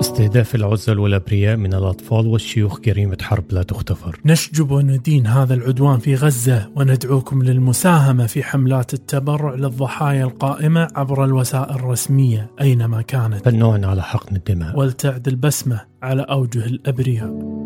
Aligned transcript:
استهداف 0.00 0.54
العزل 0.54 0.98
والأبرياء 0.98 1.56
من 1.56 1.74
الأطفال 1.74 2.26
والشيوخ 2.26 2.80
جريمة 2.80 3.16
حرب 3.22 3.44
لا 3.52 3.62
تغتفر 3.62 4.20
نشجب 4.24 4.70
وندين 4.70 5.26
هذا 5.26 5.54
العدوان 5.54 5.98
في 5.98 6.14
غزة 6.14 6.70
وندعوكم 6.76 7.42
للمساهمة 7.42 8.26
في 8.26 8.42
حملات 8.42 8.94
التبرع 8.94 9.54
للضحايا 9.54 10.24
القائمة 10.24 10.88
عبر 10.94 11.24
الوسائل 11.24 11.74
الرسمية 11.74 12.50
أينما 12.60 13.02
كانت. 13.02 13.44
فالنوع 13.44 13.86
على 13.86 14.02
حقن 14.02 14.36
الدماء. 14.36 14.78
ولتعد 14.78 15.28
البسمة 15.28 15.80
على 16.02 16.22
أوجه 16.22 16.66
الأبرياء. 16.66 17.58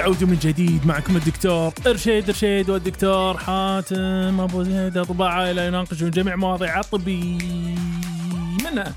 عودة 0.00 0.26
من 0.26 0.38
جديد 0.38 0.86
معكم 0.86 1.16
الدكتور 1.16 1.72
ارشيد 1.86 2.28
ارشيد 2.28 2.70
والدكتور 2.70 3.36
حاتم 3.36 4.40
أبو 4.40 4.62
زيد 4.62 4.96
أطباء 4.98 5.28
عائلة 5.28 5.62
يناقشون 5.62 6.10
جميع 6.10 6.36
مواضيع 6.36 6.80
الطبي. 6.80 7.38
منها؟ 8.64 8.94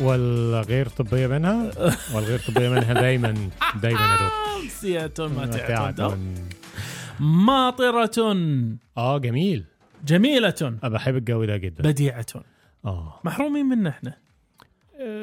والغير 0.00 0.88
طبية 0.88 1.26
منها؟ 1.26 1.70
والغير 2.14 2.38
طبية 2.38 2.68
منها 2.68 2.92
دايما 2.92 3.28
يا 3.28 3.74
دكتور. 3.74 4.68
سيئة 4.68 5.12
ماتعة 5.18 5.88
متعة. 5.88 6.18
ماطرة. 7.20 8.36
آه 8.96 9.18
جميل. 9.18 9.64
جميلة. 10.06 10.54
أنا 10.62 10.88
بحب 10.88 11.16
الجو 11.16 11.44
ده 11.44 11.56
جدا. 11.56 11.82
بديعة. 11.82 12.26
آه. 12.84 13.20
محرومين 13.24 13.66
منا 13.66 13.90
إحنا. 13.90 14.16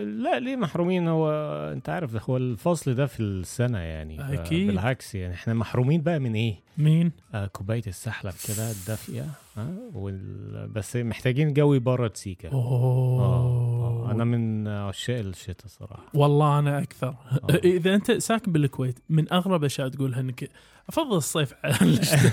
لا 0.04 0.40
ليه 0.40 0.56
محرومين 0.56 1.08
هو 1.08 1.32
انت 1.74 1.90
عارف 1.90 2.14
ده 2.14 2.22
هو 2.30 2.38
الفصل 2.38 2.94
ده 2.96 3.06
في 3.06 3.20
السنة 3.20 3.80
يعني 3.80 4.34
أكيد. 4.34 4.68
بالعكس 4.68 5.16
يعني 5.16 5.34
إحنا 5.34 5.54
محرومين 5.54 6.02
بقى 6.02 6.20
من 6.20 6.36
إيه 6.36 6.56
مين؟ 6.78 7.12
آه 7.34 7.46
كوباية 7.48 7.82
السحلب 7.88 8.34
كده 8.48 8.72
الدافية 8.72 9.26
ها 9.58 9.68
وال... 9.94 10.68
بس 10.68 10.96
محتاجين 10.96 11.54
جو 11.54 11.74
يبرد 11.74 12.18
سيكا 12.18 12.50
أوه 12.50 13.24
آه. 13.24 14.12
أنا 14.12 14.24
من 14.24 14.68
عشاق 14.68 15.20
الشتاء 15.20 15.68
صراحة 15.68 16.04
والله 16.14 16.60
أنا 16.60 16.80
أكثر 16.80 17.08
آه. 17.08 17.56
إذا 17.78 17.96
أنت 17.96 18.12
ساكن 18.12 18.52
بالكويت 18.52 19.00
من 19.10 19.34
أغرب 19.34 19.64
اشياء 19.64 19.88
تقولها 19.90 20.20
إنك 20.20 20.50
أفضل 20.90 21.18
الصيف 21.18 21.54
على 21.64 21.76
الشتاء 22.00 22.32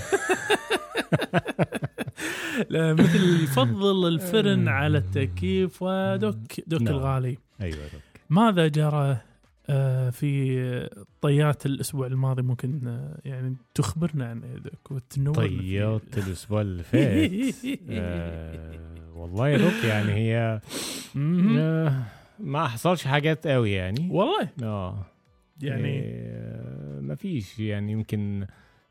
مثل 3.01 3.43
يفضل 3.43 4.09
الفرن 4.09 4.69
على 4.69 4.99
التكييف 4.99 5.83
ودك 5.83 6.65
دك 6.67 6.83
نعم. 6.83 6.95
الغالي. 6.95 7.39
أيوه 7.61 7.85
دكتور. 7.85 8.01
ماذا 8.31 8.69
جرى 8.69 9.21
آه، 9.69 10.11
في 10.11 10.89
طيات 11.21 11.67
الأسبوع 11.67 12.07
الماضي؟ 12.07 12.43
ممكن 12.43 12.81
آه، 12.87 13.19
يعني 13.25 13.57
تخبرنا 13.75 14.29
يا 14.29 14.59
دك 14.59 14.91
وتنور 14.91 15.35
طيات 15.35 16.19
الأسبوع 16.19 16.61
اللي 16.61 16.83
فات. 16.83 17.31
آه 17.91 18.79
والله 19.15 19.49
يا 19.49 19.59
دوك 19.59 19.85
يعني 19.85 20.13
هي. 20.13 20.61
آه 21.17 22.03
ما 22.39 22.69
حصلش 22.69 23.05
حاجات 23.05 23.47
قوي 23.47 23.73
يعني. 23.73 24.09
والله؟ 24.11 24.49
آه. 24.63 25.07
يعني؟ 25.63 26.01
ما 27.01 27.15
فيش 27.15 27.59
يعني 27.59 27.93
يمكن 27.93 28.43
آه 28.43 28.49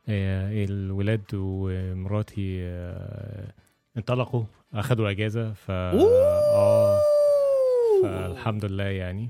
الولاد 0.10 1.24
ومراتي 1.34 2.60
آه 2.64 3.54
انطلقوا 3.98 4.44
اخذوا 4.74 5.10
اجازه 5.10 5.54
ف 5.54 5.72
آه 5.72 7.00
فالحمد 8.04 8.66
لله 8.66 8.84
يعني. 8.84 9.30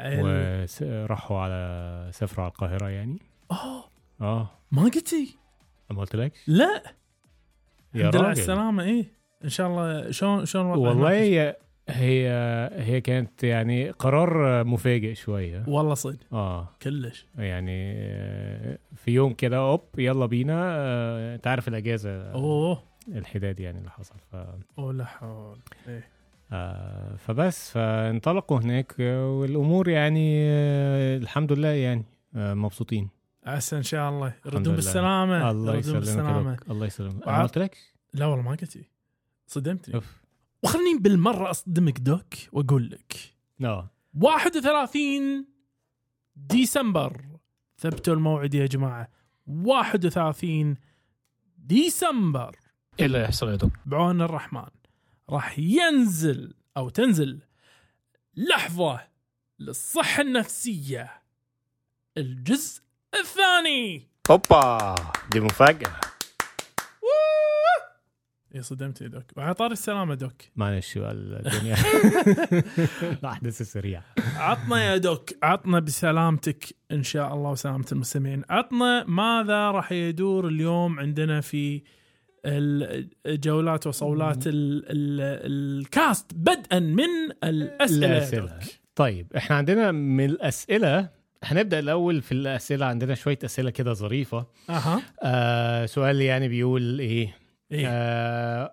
وراحوا 0.00 1.38
على 1.40 2.08
سافروا 2.12 2.44
على 2.44 2.50
القاهرة 2.52 2.88
يعني. 2.88 3.18
آه، 3.50 3.84
آه. 4.20 4.50
ما 4.72 4.82
قلتي؟ 4.82 5.36
ما 5.90 6.00
قلتلكش؟ 6.00 6.38
لا. 6.46 6.82
يا 7.94 8.00
الحمد 8.00 8.14
لله 8.14 8.18
على 8.18 8.28
راجل. 8.28 8.40
السلامة. 8.40 8.82
إيه 8.82 9.04
إن 9.44 9.48
شاء 9.48 9.66
الله 9.66 10.10
شلون 10.10 10.46
شلون 10.46 10.66
والله؟ 10.66 11.54
هي 11.90 12.28
هي 12.72 13.00
كانت 13.00 13.44
يعني 13.44 13.90
قرار 13.90 14.64
مفاجئ 14.64 15.14
شوية. 15.14 15.64
والله 15.68 15.94
صدق. 15.94 16.18
آه. 16.32 16.68
كلش. 16.82 17.26
يعني 17.38 17.92
آه، 17.96 18.78
في 18.96 19.10
يوم 19.10 19.32
كده 19.32 19.56
أوب 19.56 19.80
يلا 19.98 20.26
بينا. 20.26 20.62
آه، 20.64 21.34
أنت 21.34 21.46
عارف 21.46 21.68
الأجازة 21.68 22.32
أوه. 22.32 22.82
الحداد 23.08 23.60
يعني 23.60 23.78
اللي 23.78 23.90
حصل 23.90 24.14
ف 24.32 24.36
أوه 24.78 24.92
لا 24.92 25.04
حول. 25.04 25.58
إيه. 25.88 26.08
آه، 26.52 27.16
فبس 27.16 27.70
فانطلقوا 27.70 28.58
هناك 28.58 28.94
والأمور 29.00 29.88
يعني 29.88 30.36
آه، 30.44 31.16
الحمد 31.16 31.52
لله 31.52 31.68
يعني 31.68 32.04
مبسوطين. 32.34 33.08
عسى 33.46 33.76
إن 33.76 33.82
شاء 33.82 34.10
الله. 34.10 34.32
يردون 34.46 34.62
لله. 34.62 34.74
بالسلامة. 34.74 35.50
الله 35.50 35.76
يسلمك. 35.76 36.70
الله 36.70 36.86
يسلمك. 36.86 37.28
أنا 37.28 37.42
قلت 37.42 37.58
لك؟ 37.58 37.76
لا 38.14 38.26
والله 38.26 38.44
ما 38.44 38.50
قلتي 38.50 38.84
صدمتني. 39.46 39.94
أوف. 39.94 40.19
وخلني 40.62 40.98
بالمرة 40.98 41.50
أصدمك 41.50 41.98
دوك 41.98 42.34
وأقول 42.52 42.90
لك. 42.90 43.16
آه 43.64 43.90
31 44.20 45.46
ديسمبر. 46.36 47.22
ثبتوا 47.78 48.14
الموعد 48.14 48.54
يا 48.54 48.66
جماعة. 48.66 49.08
31 49.46 50.76
ديسمبر. 51.58 52.56
اللي 53.00 53.20
يحصل 53.22 53.48
يا 53.48 53.54
دكتور؟ 53.54 53.70
بعون 53.86 54.22
الرحمن. 54.22 54.68
راح 55.30 55.58
ينزل 55.58 56.54
أو 56.76 56.88
تنزل 56.88 57.40
لحظة 58.36 59.00
للصحة 59.58 60.22
النفسية. 60.22 61.22
الجزء 62.16 62.82
الثاني. 63.14 64.08
اوبا 64.30 64.94
دي 65.32 65.40
مفاجأة. 65.40 66.00
يا 68.54 68.62
صدمت 68.62 69.00
يا 69.00 69.08
دوك. 69.08 69.24
وعلى 69.36 69.54
طار 69.54 69.72
السلامة 69.72 70.14
دوك. 70.14 70.42
معلش 70.56 70.96
الدنيا 70.96 71.76
الاحداث 73.02 73.60
السريعه 73.66 74.04
عطنا 74.36 74.84
يا 74.84 74.96
دوك. 74.96 75.30
عطنا 75.42 75.78
بسلامتك 75.80 76.64
إن 76.92 77.02
شاء 77.02 77.34
الله 77.34 77.50
وسلامة 77.50 77.86
المستمعين. 77.92 78.42
عطنا 78.50 79.04
ماذا 79.04 79.70
راح 79.70 79.92
يدور 79.92 80.48
اليوم 80.48 80.98
عندنا 81.00 81.40
في 81.40 81.82
الجولات 83.26 83.86
وصولات 83.86 84.46
ال 84.46 84.52
ال 84.86 85.20
الكاست 85.80 86.34
بدءا 86.34 86.78
من 86.78 87.08
الأسئلة 87.44 88.06
الأسئلة. 88.06 88.58
طيب 88.94 89.26
إحنا 89.36 89.56
عندنا 89.56 89.92
من 89.92 90.24
الأسئلة 90.24 91.08
هنبدا 91.44 91.78
الأول 91.78 92.22
في 92.22 92.32
الأسئلة. 92.32 92.86
عندنا 92.86 93.14
شوية 93.14 93.38
أسئلة 93.44 93.70
كده 93.70 93.92
ظريفة. 93.92 94.46
أها. 94.70 95.02
آه 95.22 95.86
سؤال 95.86 96.20
يعني 96.20 96.48
بيقول 96.48 96.98
إيه؟ 97.00 97.39
إيه. 97.72 97.86
آه 97.88 98.72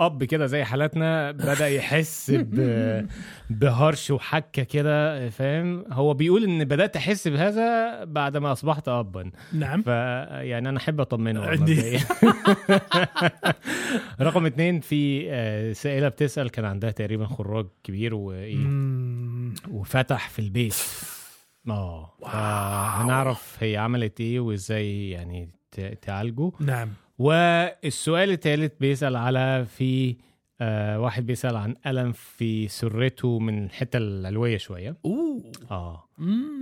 أب 0.00 0.24
كده 0.24 0.46
زي 0.46 0.64
حالاتنا 0.64 1.30
بدأ 1.30 1.68
يحس 1.68 2.30
بهرش 3.50 4.10
وحكة 4.10 4.62
كده 4.62 5.30
فاهم؟ 5.30 5.84
هو 5.92 6.14
بيقول 6.14 6.44
إن 6.44 6.64
بدأت 6.64 6.96
أحس 6.96 7.28
بهذا 7.28 8.04
بعد 8.04 8.36
ما 8.36 8.52
أصبحت 8.52 8.88
ابا. 8.88 9.30
نعم. 9.52 9.82
ف 9.82 9.86
يعني 9.86 10.68
أنا 10.68 10.78
أحب 10.78 11.00
أطمنه 11.00 11.42
عندي. 11.46 11.98
رقم 14.20 14.46
اتنين 14.46 14.80
في 14.80 15.26
آه، 15.30 15.72
سائلة 15.72 16.08
بتسأل 16.08 16.50
كان 16.50 16.64
عندها 16.64 16.90
تقريبا 16.90 17.26
خراج 17.26 17.66
كبير 17.84 18.14
وايه. 18.14 18.66
وفتح 19.70 20.28
في 20.28 20.38
البيت. 20.38 20.74
آه 21.68 22.12
هنعرف 23.02 23.56
هي 23.60 23.76
عملت 23.76 24.20
إيه 24.20 24.40
وإزاي 24.40 25.10
يعني 25.10 25.48
تعالجه. 26.02 26.50
نعم. 26.60 26.88
والسؤال 27.18 28.30
الثالث 28.30 28.72
بيسأل 28.80 29.16
على 29.16 29.66
في 29.76 30.16
آه 30.60 31.00
واحد 31.00 31.26
بيسأل 31.26 31.56
عن 31.56 31.74
ألم 31.86 32.12
في 32.12 32.68
سرته 32.68 33.38
من 33.38 33.64
الحتة 33.64 33.96
العلوية 33.96 34.56
شوية. 34.58 34.96
أوه. 35.04 35.42
آه. 35.70 36.08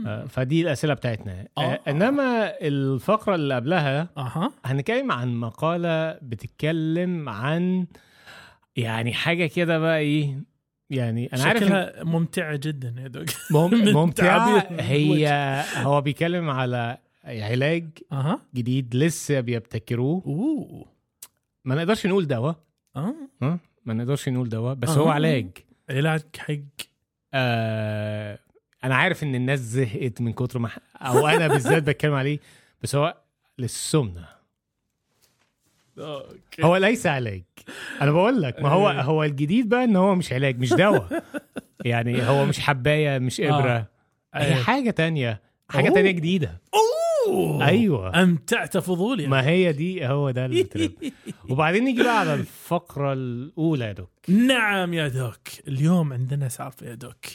آه 0.06 0.24
فدي 0.24 0.62
الأسئلة 0.62 0.94
بتاعتنا. 0.94 1.46
آه. 1.58 1.60
آه. 1.60 1.80
إنما 1.88 2.52
الفقرة 2.60 3.34
اللي 3.34 3.54
قبلها 3.54 4.08
أها. 4.16 4.52
هنتكلم 4.64 5.12
عن 5.12 5.34
مقالة 5.34 6.12
بتتكلم 6.22 7.28
عن 7.28 7.86
يعني 8.76 9.12
حاجة 9.12 9.46
كده 9.46 9.78
بقى 9.78 9.98
إيه 9.98 10.42
يعني 10.90 11.30
أنا 11.32 11.42
عارف 11.44 11.62
شكلها 11.64 12.04
ممتعة 12.04 12.56
جدا 12.56 12.94
يا 12.98 13.08
دوك 13.08 13.26
مم- 13.50 13.70
من 13.84 13.92
ممتعة. 13.92 14.60
تعبير 14.60 14.80
هي 14.82 15.28
هو 15.76 16.00
بيتكلم 16.00 16.50
على 16.50 16.98
علاج 17.24 17.88
أها. 18.12 18.40
جديد 18.54 18.94
لسه 18.96 19.40
بيبتكروه. 19.40 20.22
أوه. 20.26 20.86
ما 21.64 21.74
نقدرش 21.74 22.06
نقول 22.06 22.26
دواء. 22.26 22.56
آه. 22.96 23.14
ما 23.84 23.94
نقدرش 23.94 24.28
نقول 24.28 24.48
دواء 24.48 24.74
بس 24.74 24.88
أها. 24.88 24.98
هو 24.98 25.08
علاج. 25.08 25.46
علاج 25.90 26.22
حق 26.38 26.54
آه 27.34 28.38
أنا 28.84 28.94
عارف 28.96 29.22
إن 29.22 29.34
الناس 29.34 29.58
زهقت 29.60 30.20
من 30.20 30.32
كتر 30.32 30.58
ما 30.58 30.70
أو 30.96 31.26
أنا 31.28 31.48
بالذات 31.48 31.82
بتكلم 31.82 32.14
عليه 32.14 32.38
بس 32.82 32.94
هو 32.94 33.16
للسمنة. 33.58 34.28
Okay. 35.98 36.62
هو 36.64 36.76
ليس 36.76 37.06
علاج. 37.06 37.42
أنا 38.00 38.10
بقول 38.12 38.42
لك 38.42 38.62
ما 38.62 38.68
هو 38.68 38.90
إيه. 38.90 39.00
هو 39.02 39.24
الجديد 39.24 39.68
بقى 39.68 39.84
إن 39.84 39.96
هو 39.96 40.14
مش 40.14 40.32
علاج 40.32 40.58
مش 40.58 40.72
دواء. 40.72 41.24
يعني 41.84 42.22
هو 42.22 42.46
مش 42.46 42.60
حباية 42.60 43.18
مش 43.18 43.40
إبرة. 43.40 43.70
آه. 43.72 43.86
هي 44.34 44.46
أيه. 44.48 44.54
حاجة 44.62 44.90
تانية 44.90 45.40
حاجة 45.68 45.86
أوه. 45.86 45.94
تانية 45.94 46.10
جديدة. 46.10 46.48
أوه. 46.74 46.99
أيوه. 47.62 48.22
أمتعت 48.22 48.78
فضولي. 48.78 49.26
ما 49.26 49.46
هي 49.46 49.72
دي 49.72 50.06
هو 50.06 50.30
ده 50.30 50.46
الترند 50.46 51.12
وبعدين 51.50 51.84
نيجي 51.84 52.02
بقى 52.02 52.18
على 52.20 52.34
الفقرة 52.34 53.12
الأولى 53.12 53.84
يا 53.84 53.92
doc. 53.92 54.10
نعم 54.28 54.94
يا 54.94 55.08
doc. 55.08 55.68
اليوم 55.68 56.12
عندنا 56.12 56.48
سالفه 56.48 56.86
يا 56.86 56.94
doc. 56.94 57.26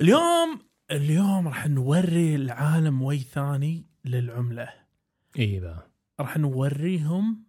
اليوم 0.00 0.58
اليوم 0.90 1.48
راح 1.48 1.66
نوري 1.66 2.34
العالم 2.34 3.02
وجه 3.02 3.18
ثاني 3.18 3.86
للعملة. 4.04 4.68
إيه 5.38 5.60
بقى؟ 5.60 5.90
راح 6.20 6.36
نوريهم 6.36 7.44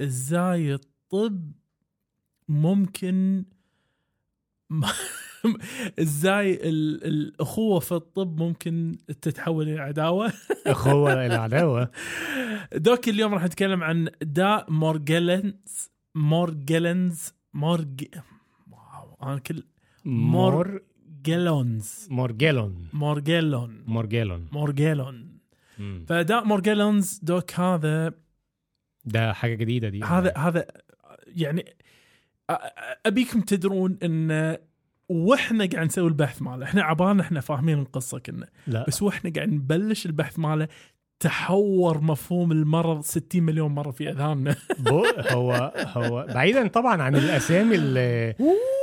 إزاي 0.00 0.74
الطب 0.74 1.52
ممكن 2.48 3.44
إزاي 6.02 6.54
ال- 6.68 7.04
الاخوه 7.04 7.80
في 7.80 7.92
الطب 7.92 8.38
ممكن 8.42 8.98
تتحول 9.22 9.68
إلى 9.68 9.80
عداوة. 9.80 10.32
اخوه 10.66 11.26
العداوه 11.26 11.90
دوك 12.74 13.08
اليوم 13.08 13.34
راح 13.34 13.44
نتكلم 13.44 13.82
عن 13.82 14.08
داء 14.22 14.70
مورجلنز 14.70 15.90
مورجلنز 16.14 17.32
مورج 17.54 18.04
واو 18.70 19.16
أنا 19.22 19.38
كل 19.38 19.62
مور 20.04 20.82
جيلونز 21.22 22.06
مورجيلون 22.10 22.88
مورجيلون 22.92 23.84
مورجيلون 23.86 24.48
مورجيلون 24.52 25.38
مم. 25.78 26.04
فداء 26.08 26.44
مورجيلونز 26.44 27.20
دوك 27.22 27.52
هذا 27.60 28.14
ده 29.04 29.32
حاجة 29.32 29.54
جديدة 29.54 29.88
دي. 29.88 30.02
هذا 30.04 30.32
هذا 30.36 30.66
يعني 31.26 31.64
أبيكم 33.06 33.40
تدرون 33.40 33.98
إن 34.02 34.56
وإحنا 35.12 35.66
قاعد 35.66 35.86
نسوي 35.86 36.08
البحث 36.08 36.42
ماله. 36.42 36.64
إحنا 36.64 36.82
عبالنا 36.82 37.22
إحنا 37.22 37.40
فاهمين 37.40 37.78
القصة 37.78 38.18
كنا. 38.18 38.46
لا. 38.66 38.84
بس 38.88 39.02
وإحنا 39.02 39.32
قاعد 39.36 39.48
نبلش 39.52 40.06
البحث 40.06 40.38
ماله 40.38 40.68
تحور 41.22 42.00
مفهوم 42.00 42.52
المرض 42.52 43.00
60 43.02 43.42
مليون 43.42 43.70
مرة 43.74 43.90
في 43.90 44.10
أذهاننا 44.10 44.56
هو 45.32 45.72
هو 45.76 46.26
بعيدا 46.34 46.68
طبعا 46.68 47.02
عن 47.02 47.16
الأسامي 47.16 47.74
اللي 47.74 48.34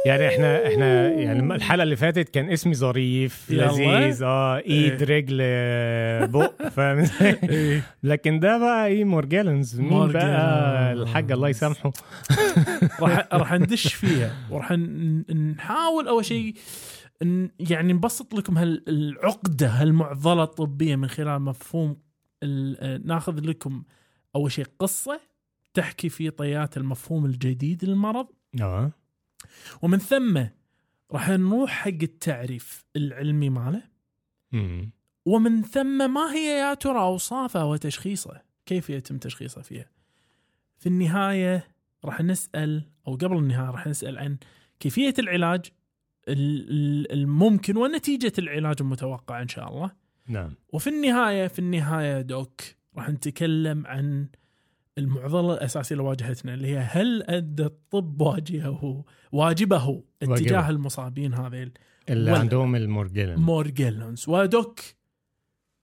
يعني 0.06 0.28
إحنا 0.28 0.68
إحنا 0.68 1.10
يعني 1.10 1.56
الحلقة 1.56 1.84
اللي 1.84 1.96
فاتت 1.96 2.30
كان 2.30 2.50
اسمي 2.50 2.76
ظريف. 2.76 3.52
لذيذ 3.52 4.24
آه 4.24 4.58
إيد 4.58 5.02
إيه. 5.02 5.18
رجل 5.18 5.38
بق 6.28 6.68
فاهم 6.68 6.98
إزاي؟ 6.98 7.82
لكن 8.04 8.40
ده 8.40 8.58
بقى 8.58 8.88
إيه 8.88 9.04
مورجالنز 9.04 9.80
مين 9.80 10.08
بقى. 10.08 10.94
الحاج 10.94 11.32
الله 11.32 11.50
يسامحه 11.50 11.92
راح 13.02 13.28
راح 13.34 13.54
ندش 13.54 13.94
فيها 13.94 14.34
وراح 14.52 14.72
نحاول 14.72 16.08
أول 16.08 16.26
شيء 16.26 16.54
يعني 17.60 17.94
نبسط 17.94 18.34
لكم 18.34 18.58
هالعقده 18.58 19.68
هالمعضلة 19.68 20.44
الطبية 20.44 20.96
من 20.96 21.08
خلال 21.08 21.42
مفهوم 21.42 22.09
ناخذ 23.04 23.40
لكم 23.40 23.84
أول 24.36 24.52
شيء 24.52 24.66
قصة 24.80 25.22
تحكي 25.74 26.10
في 26.10 26.30
طيات 26.30 26.78
المفهوم 26.78 27.26
الجديد 27.26 27.86
للمرض. 27.86 28.28
آه. 28.62 28.92
ومن 29.82 29.98
ثم 29.98 30.44
راح 31.12 31.30
نروح 31.30 31.72
حق 31.72 31.88
التعريف 31.88 32.86
العلمي 32.96 33.50
ماله. 33.50 33.84
ومن 35.26 35.62
ثم 35.64 36.14
ما 36.14 36.34
هي 36.34 36.60
يا 36.60 36.74
ترى 36.74 37.00
أوصافه 37.00 37.66
وتشخيصه؟ 37.66 38.42
كيف 38.66 38.90
يتم 38.90 39.18
تشخيصه 39.18 39.62
فيها؟ 39.62 39.90
في 40.78 40.88
النهاية 40.90 41.68
راح 42.06 42.22
نسأل 42.22 42.84
أو 43.08 43.16
قبل 43.16 43.38
النهاية 43.38 43.70
راح 43.70 43.88
نسأل 43.88 44.18
عن 44.18 44.38
كيفية 44.80 45.14
العلاج 45.20 45.66
ال- 46.28 46.70
ال- 46.70 47.12
الممكن 47.12 47.78
ونتيجة 47.78 48.34
العلاج 48.40 48.76
المتوقع 48.82 49.42
إن 49.42 49.48
شاء 49.48 49.70
الله. 49.70 49.92
نعم. 50.30 50.54
وفي 50.74 50.90
النهاية 50.90 51.48
في 51.48 51.60
النهاية 51.60 52.22
دوك 52.22 52.62
راح 52.98 53.10
نتكلم 53.10 53.88
عن 53.88 54.28
المعضلة 54.98 55.54
الأساسية 55.54 55.96
اللي 55.96 56.08
واجهتنا 56.08 56.54
اللي 56.54 56.68
هي 56.68 56.78
هل 56.78 57.24
ادى 57.24 57.64
الطب 57.66 58.22
واجهه 58.22 59.06
واجبه 59.32 60.04
اتجاه. 60.22 60.70
المصابين 60.70 61.34
هذيل؟ 61.34 61.72
اللي 62.10 62.32
عندهم 62.32 62.76
ال 62.76 62.81
Morgellons 62.81 63.40
Morgellons 63.40 64.30
و 64.30 64.42
Doc 64.42 64.80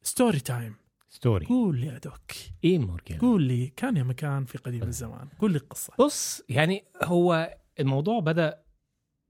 story 0.02 0.40
time 0.40 0.74
story 1.08 1.46
قول 1.46 1.80
لي 1.80 1.86
يا 1.86 1.98
Doc. 1.98 2.32
إيه 2.64 2.78
Morgellons 2.78 3.20
قول 3.20 3.42
لي 3.42 3.66
كان 3.76 3.96
يا 3.96 4.02
مكان 4.02 4.44
في 4.44 4.58
قديم 4.58 4.82
الزمان. 4.82 5.28
قول 5.38 5.52
لي 5.52 5.58
القصة 5.58 5.92
بص 5.98 6.42
يعني 6.48 6.84
هو 7.02 7.56
الموضوع 7.80 8.20
بدأ 8.20 8.58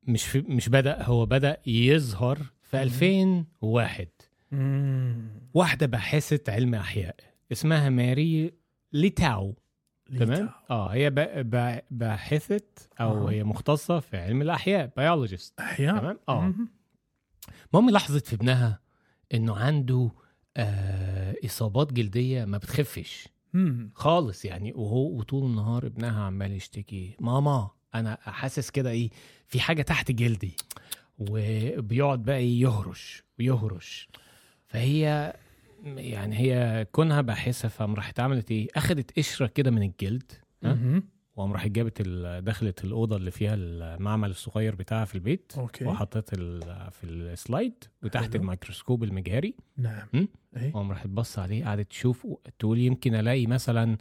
مش 0.02 0.24
في 0.24 0.40
مش 0.40 0.68
بدأ 0.68 1.02
هو 1.02 1.26
بدأ 1.26 1.56
يظهر 1.66 2.38
في 2.62 2.82
2001 2.82 4.08
واحدة 5.54 5.86
باحثه 5.86 6.52
علم 6.52 6.74
أحياء. 6.74 7.16
اسمها 7.52 7.88
ماري 7.88 8.52
ليتاو. 8.92 9.54
تمام؟ 10.18 10.50
آه 10.70 10.88
هي 10.88 11.10
با- 11.10 11.42
با- 11.42 11.82
باحثه 11.90 12.60
أو 13.00 13.28
آه. 13.28 13.30
هي 13.30 13.44
مختصة 13.44 14.00
في 14.00 14.16
علم 14.16 14.42
الأحياء 14.42 14.92
biologist 14.96 15.60
أحياء؟ 15.60 15.98
تمام؟ 15.98 16.18
آه. 16.28 16.54
المهم 17.74 17.90
لاحظت 17.90 18.26
في 18.26 18.34
ابنها 18.34 18.80
إنه 19.34 19.56
عنده 19.56 20.10
آه 20.56 21.34
إصابات 21.44 21.92
جلدية 21.92 22.44
ما 22.44 22.58
بتخفش. 22.58 23.28
مم. 23.54 23.90
خالص 23.94 24.44
يعني 24.44 24.72
وهو 24.72 25.18
وطول 25.18 25.44
النهار 25.50 25.86
ابنها 25.86 26.22
عمال 26.24 26.52
يشتكي 26.52 27.16
ماما 27.20 27.70
أنا 27.94 28.18
حاسس 28.20 28.70
كده 28.70 28.90
إيه 28.90 29.10
في 29.46 29.60
حاجة 29.60 29.82
تحت 29.82 30.10
جلدي. 30.10 30.56
وبيقعد 31.18 32.22
بقى 32.22 32.36
إيه 32.36 32.60
يهرش 32.62 33.22
ويهرش. 33.38 34.08
فهي 34.66 35.32
يعني 35.84 36.36
هي 36.38 36.86
كونها 36.92 37.20
باحثة 37.20 37.68
فقام 37.68 37.94
راحت 37.94 38.20
عملت 38.20 38.50
إيه؟ 38.50 38.68
أخدت 38.76 39.18
قشرة 39.18 39.46
كده 39.46 39.70
من 39.70 39.82
الجلد. 39.82 40.32
وقام 41.36 41.52
راحت 41.52 41.70
جابت 41.70 42.02
دخلت 42.44 42.84
الأوضة 42.84 43.16
اللي 43.16 43.30
فيها 43.30 43.54
المعمل 43.54 44.30
الصغير 44.30 44.74
بتاعها 44.74 45.04
في 45.04 45.14
البيت 45.14 45.52
okay. 45.58 45.84
وحطت 45.84 46.32
ال- 46.38 46.90
في 46.90 47.04
ال 47.04 47.18
slide 47.18 47.84
وتحت. 48.02 48.36
الميكروسكوب 48.36 49.04
المجهري. 49.04 49.54
نعم. 49.76 50.28
وقام 50.74 50.90
راحت 50.90 51.06
تبص 51.06 51.38
عليه 51.38 51.64
قعدت 51.64 51.90
تشوف 51.90 52.26
تقول 52.58 52.78
يمكن 52.78 53.14
ألاقي 53.14 53.46
مثلا 53.46 53.96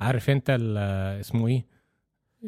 عارف 0.00 0.30
أنت 0.30 0.56
اسمه 1.20 1.46
إيه؟ 1.46 1.64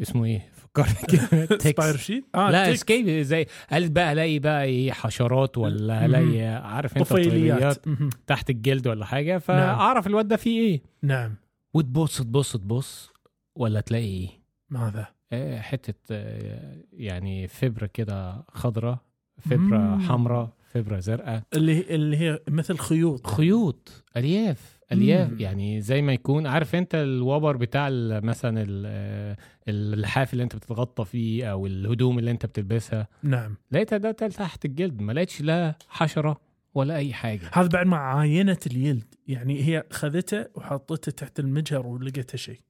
اسمه 0.02 0.24
إيه؟ 0.24 0.48
فكرني 0.54 0.94
كده. 1.08 1.58
سباير 1.70 1.96
شيت 1.96 2.24
آه 2.34 2.50
لا. 2.50 2.72
اسكيب 2.72 3.08
زي 3.08 3.46
قالت 3.70 3.90
بقى 3.92 4.12
ألاقي 4.12 4.38
بقى 4.38 4.64
إيه؟ 4.64 4.92
حشرات 4.92 5.58
ولا. 5.58 6.04
الاقي 6.04 6.42
عارف 6.42 6.96
أنت 6.96 7.06
طفيليات. 7.10 7.84
تحت 8.26 8.50
الجلد 8.50 8.86
ولا 8.86 9.04
حاجة؟ 9.04 9.38
فأعرف 9.38 10.06
الواد 10.06 10.28
ده 10.28 10.36
فيه 10.36 10.60
إيه. 10.60 10.82
نعم. 11.02 11.34
وتبص 11.74 12.18
تبص 12.22 12.52
تبص 12.56 13.10
ولا 13.56 13.80
تلاقي 13.80 14.04
إيه؟ 14.04 14.28
ماذا؟ 14.70 15.06
آه، 15.32 15.60
حتة 15.60 15.94
آه، 16.10 16.76
يعني 16.92 17.48
فبره 17.48 17.86
كده 17.94 18.44
خضراء 18.48 18.98
فبره. 19.40 19.98
حمراء 19.98 20.50
فبره 20.72 20.98
زرقاء. 21.00 21.42
اللي 21.54 21.80
اللي 21.80 22.16
هي 22.16 22.38
مثل 22.48 22.78
خيوط. 22.78 23.26
خيوط 23.26 24.04
ألياف. 24.16 24.80
الياف. 24.92 25.40
يعني 25.40 25.80
زي 25.80 26.02
ما 26.02 26.12
يكون 26.12 26.46
عارف 26.46 26.74
انت 26.74 26.94
الوبر 26.94 27.56
بتاع 27.56 27.88
مثلا 28.20 28.66
آه، 28.86 29.36
اللحاف 29.68 30.32
اللي 30.32 30.44
انت 30.44 30.56
بتتغطى 30.56 31.04
فيه 31.04 31.52
أو 31.52 31.66
الهدوم 31.66 32.18
اللي 32.18 32.30
انت 32.30 32.46
بتلبسها. 32.46 33.08
نعم. 33.22 33.56
لقيتها 33.70 33.96
ده 33.96 34.12
تحت 34.12 34.64
الجلد 34.64 35.00
ما 35.02 35.12
لقيتش 35.12 35.40
لا 35.40 35.74
حشرة 35.88 36.40
ولا 36.74 36.96
أي 36.96 37.12
حاجة. 37.12 37.50
هذا 37.52 37.68
بعد 37.68 37.86
ما 37.86 37.96
عاينت 37.96 38.66
اليلد 38.66 39.14
يعني 39.28 39.62
هي 39.62 39.84
خذته 39.90 40.46
وحطته 40.54 41.12
تحت 41.12 41.40
المجهر 41.40 41.86
ولقيته 41.86 42.38
شيء. 42.38 42.60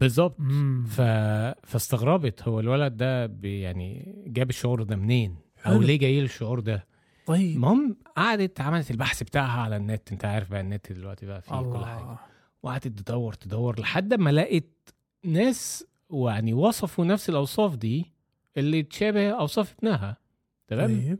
بالظبط. 0.00 0.36
ف... 0.86 1.00
فاستغربت 1.66 2.42
هو 2.42 2.60
الولد 2.60 2.96
ده 2.96 3.32
يعني 3.42 4.14
جاب 4.26 4.50
الشعور 4.50 4.82
ده 4.82 4.96
منين؟ 4.96 5.36
أو. 5.66 5.80
ليه 5.80 5.98
جاي 5.98 6.18
له 6.18 6.24
الشعور 6.24 6.60
ده؟ 6.60 6.86
طيب. 7.28 7.56
المهم 7.56 7.96
قعدت 8.16 8.60
عملت 8.60 8.90
البحث 8.90 9.22
بتاعها 9.22 9.60
على 9.60 9.76
النت. 9.76 10.12
انت 10.12 10.24
عارف 10.24 10.50
بقى 10.50 10.60
النت 10.60 10.92
دلوقتي 10.92 11.26
بقى 11.26 11.42
فيه 11.42 11.48
كل 11.50 11.84
حاجة. 11.84 11.98
الله 12.00 12.18
وقعدت 12.62 12.88
تدور 12.88 13.32
تدور 13.32 13.80
لحد 13.80 14.14
ما 14.14 14.30
لقيت 14.30 14.90
ناس 15.24 15.84
يعني 16.10 16.52
وصفوا 16.54 17.04
نفس 17.04 17.28
الأوصاف 17.28 17.76
دي 17.76 18.12
اللي 18.56 18.82
تشابه 18.82 19.30
أوصاف 19.30 19.74
ابنها. 19.78 20.16
تمام؟ 20.68 20.88
طيب. 21.00 21.18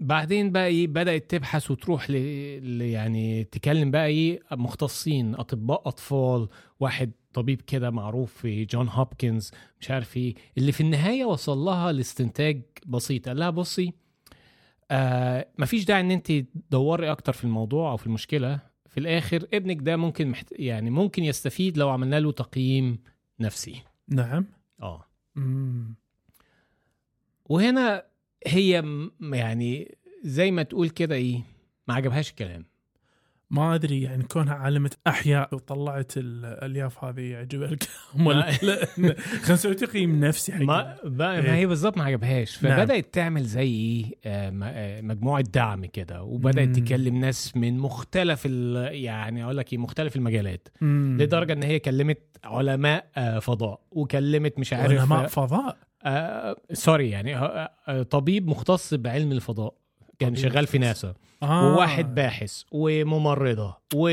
وبعدين 0.00 0.52
بقى 0.52 0.66
إيه 0.66 0.86
بدأت 0.86 1.30
تبحث 1.30 1.70
وتروح 1.70 2.10
ل... 2.10 2.14
ل... 2.78 2.82
يعني 2.82 3.44
تكلم 3.44 3.90
بقى 3.90 4.06
إيه 4.06 4.40
مختصين 4.52 5.34
أطباء 5.34 5.88
أطفال 5.88 6.48
واحد 6.80 7.10
طبيب 7.36 7.60
كده 7.60 7.90
معروف 7.90 8.32
في 8.32 8.64
جون 8.64 8.88
هوبكنز 8.88 9.50
مش 9.80 9.90
عارف 9.90 10.16
إيه 10.16 10.34
اللي 10.58 10.72
في 10.72 10.80
النهاية 10.80 11.24
وصل 11.24 11.58
لها 11.58 11.92
لاستنتاج 11.92 12.62
بسيط. 12.86 13.28
قال 13.28 13.38
لها 13.38 13.50
بصي 13.50 13.92
آه 14.90 15.48
مفيش 15.58 15.84
داعي 15.84 16.00
ان 16.00 16.10
انت 16.10 16.32
تدوري 16.32 17.10
أكتر 17.10 17.32
في 17.32 17.44
الموضوع 17.44 17.90
أو 17.90 17.96
في 17.96 18.06
المشكلة. 18.06 18.60
في 18.88 19.00
الآخر 19.00 19.46
ابنك 19.54 19.76
ده 19.80 19.96
ممكن 19.96 20.28
محت... 20.28 20.52
يعني 20.52 20.90
ممكن 20.90 21.24
يستفيد 21.24 21.78
لو 21.78 21.88
عملنا 21.88 22.20
له 22.20 22.32
تقييم 22.32 22.98
نفسي. 23.40 23.82
نعم. 24.08 24.46
آه. 24.82 25.04
مم. 25.34 25.94
وهنا 27.44 28.04
هي 28.46 28.84
يعني 29.32 29.98
زي 30.24 30.50
ما 30.50 30.62
تقول 30.62 30.88
كده 30.90 31.14
إيه 31.14 31.40
ما 31.88 31.94
عجبهاش 31.94 32.30
الكلام. 32.30 32.66
ما 33.50 33.74
أدري 33.74 34.02
يعني 34.02 34.22
كونها 34.22 34.54
عالمه 34.54 34.90
أحياء 35.06 35.54
وطلعت 35.54 36.12
الألياف 36.16 37.04
هذه 37.04 37.20
يعجبها 37.20 37.68
الكلام 37.68 38.26
ولا 38.26 38.50
لا 38.62 38.84
خلينا 38.94 39.14
نسوي 39.50 39.74
تقييم 39.74 40.24
نفسي 40.24 40.52
حق 40.52 40.60
ما 40.60 40.96
ما 41.04 41.38
إيه. 41.38 41.54
هي 41.54 41.66
بالظبط 41.66 41.98
ما 41.98 42.04
عجبهاش 42.04 42.64
نعم. 42.64 42.76
فبدأت 42.76 43.14
تعمل 43.14 43.44
زي 43.44 44.04
آه، 44.24 44.52
آه، 44.64 45.00
مجموعة 45.00 45.44
دعم 45.54 45.84
كده 45.84 46.22
وبدأت 46.22 46.68
مم. 46.68 46.84
تكلم 46.84 47.16
ناس 47.20 47.56
من 47.56 47.78
مختلف 47.78 48.46
يعني 48.46 49.44
أقول 49.44 49.56
لك 49.56 49.72
إيه 49.72 49.78
مختلف 49.78 50.16
المجالات 50.16 50.68
مم. 50.80 51.16
لدرجة 51.20 51.52
إن 51.52 51.62
هي 51.62 51.78
كلمت 51.78 52.18
علماء 52.44 53.06
آه، 53.16 53.38
فضاء 53.38 53.80
وكلمت 53.90 54.58
مش 54.58 54.72
عارف 54.72 55.00
علماء 55.00 55.26
فضاء 55.26 55.76
آه 56.04 56.56
سوري 56.72 57.10
يعني 57.10 57.36
آه، 57.36 58.02
طبيب 58.10 58.48
مختص 58.48 58.94
بعلم 58.94 59.32
الفضاء 59.32 59.74
كان 60.18 60.34
شغال 60.34 60.66
في. 60.66 60.78
ناسا 60.78 61.14
آه. 61.42 61.72
وواحد 61.72 62.14
باحث 62.14 62.62
وممرضة 62.72 63.76
و... 63.94 64.10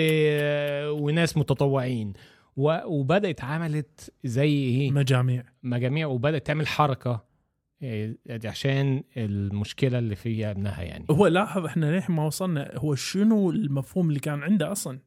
وناس 0.90 1.38
متطوعين 1.38 2.14
و... 2.58 2.78
وبدأت 2.86 3.44
عملت 3.44 4.14
زي 4.24 4.54
إيه 4.54 4.92
مجاميع 4.92 5.44
مجاميع 5.64 6.08
وبدأت 6.08 6.48
تعمل 6.48 6.68
حركة 6.68 7.34
إيه، 7.82 8.18
عشان 8.46 9.04
المشكلة 9.18 10.00
اللي 10.00 10.16
فيها 10.16 10.52
ابنها 10.52 10.82
يعني 10.82 11.06
هو 11.12 11.28
لاحظ 11.28 11.66
إحنا 11.66 11.86
ليه 11.86 12.06
ما 12.10 12.26
وصلنا 12.26 12.72
هو 12.76 12.96
شنو 12.96 13.52
المفهوم 13.52 14.10
اللي 14.10 14.20
كان 14.20 14.44
عنده 14.44 14.72
أصلا 14.72 15.00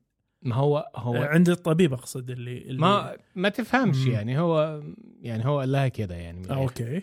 ما 0.43 0.55
هو 0.55 0.91
هو 0.97 1.15
عند 1.15 1.49
الطبيب 1.49 1.93
أقصد 1.93 2.31
اللي, 2.31 2.59
اللي 2.59 2.81
ما 2.81 3.17
ما 3.35 3.49
تفهمش 3.49 4.07
مم. 4.07 4.13
يعني 4.13 4.39
هو 4.39 4.83
يعني 5.21 5.47
هو 5.47 5.61
قال 5.61 5.73
لها 5.73 5.89
كده 5.89 6.15
يعني 6.15 6.51
آه،. 6.51 6.55
okay 6.55 7.03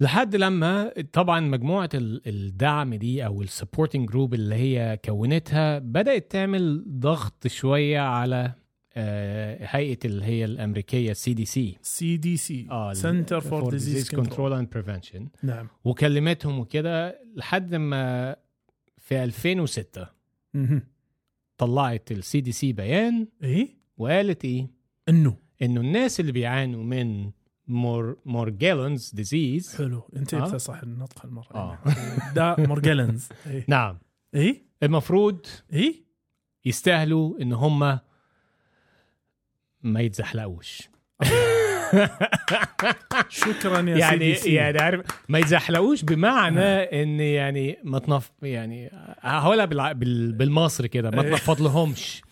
لحد 0.00 0.36
لما 0.36 0.92
طبعا 1.12 1.40
مجموعة 1.40 1.88
ال- 1.94 2.22
الدعم 2.28 2.94
دي 2.94 3.26
أو 3.26 3.42
ال 3.42 3.48
supporting 3.48 4.08
group 4.08 4.34
اللي 4.34 4.54
هي 4.54 4.98
كونتها 5.04 5.78
بدأت 5.78 6.30
تعمل 6.30 6.84
ضغط 7.00 7.46
شوية 7.46 8.00
على 8.00 8.52
آه، 8.94 9.58
هيئة 9.60 9.98
اللي 10.04 10.24
هي 10.24 10.44
الأمريكية 10.44 11.12
سي 11.12 11.34
دي 11.34 11.44
سي 11.44 11.76
سي 11.82 12.16
دي 12.16 12.36
سي 12.36 12.66
Center 12.92 13.40
for 13.40 13.70
Disease 13.70 14.10
Control 14.10 14.52
and 14.52 14.70
Prevention 14.70 15.28
نعم. 15.42 15.68
وكلمتهم 15.84 16.58
وكده 16.58 17.20
لحد 17.36 17.74
ما 17.74 18.36
في 18.98 19.24
2006 19.24 20.06
مهم. 20.54 20.82
طلعت 21.58 22.12
ال 22.12 22.40
CDC 22.40 22.72
بيان 22.72 23.28
إيه؟ 23.42 23.68
وقالت 23.98 24.44
إيه؟ 24.44 24.66
إنه. 25.08 25.36
إنه 25.62 25.80
الناس 25.80 26.20
اللي 26.20 26.32
بيعانوا 26.32 26.84
من 26.84 27.30
مور 27.70 28.16
Morgellons 28.24 29.10
disease. 29.14 29.76
حلو. 29.76 30.02
انت 30.16 30.34
آه. 30.34 30.54
آه؟ 30.54 30.56
صح 30.56 30.80
النطق 30.82 31.24
المرة. 31.24 31.54
آه. 31.54 31.78
دا 32.36 32.56
Morgellons 32.58 33.28
إيه. 33.46 33.64
نعم. 33.68 33.98
إيه؟ 34.34 34.62
المفروض 34.82 35.46
إيه؟ 35.72 35.94
يستاهلوا 36.64 37.40
إن 37.40 37.52
هم 37.52 37.98
ما 39.82 40.00
يتزحلقوش. 40.00 40.90
شكرا 43.28 43.80
يا 43.80 43.96
يعني 43.96 44.34
سيدي 44.34 44.54
يعني 44.54 44.78
عارف 44.78 45.00
ما 45.28 45.38
يتزحلقوش 45.38 46.02
بمعنى 46.02 46.62
إن 47.02 47.20
يعني 47.20 47.78
ما 47.84 47.98
تنف 47.98 48.30
يعني 48.42 48.90
هقولها 49.20 49.64
بالمصري 50.32 50.88
كده 50.88 51.10
ما 51.10 51.22
إيه. 51.22 51.30
تنفض 51.30 51.62
لهمش 51.62 52.22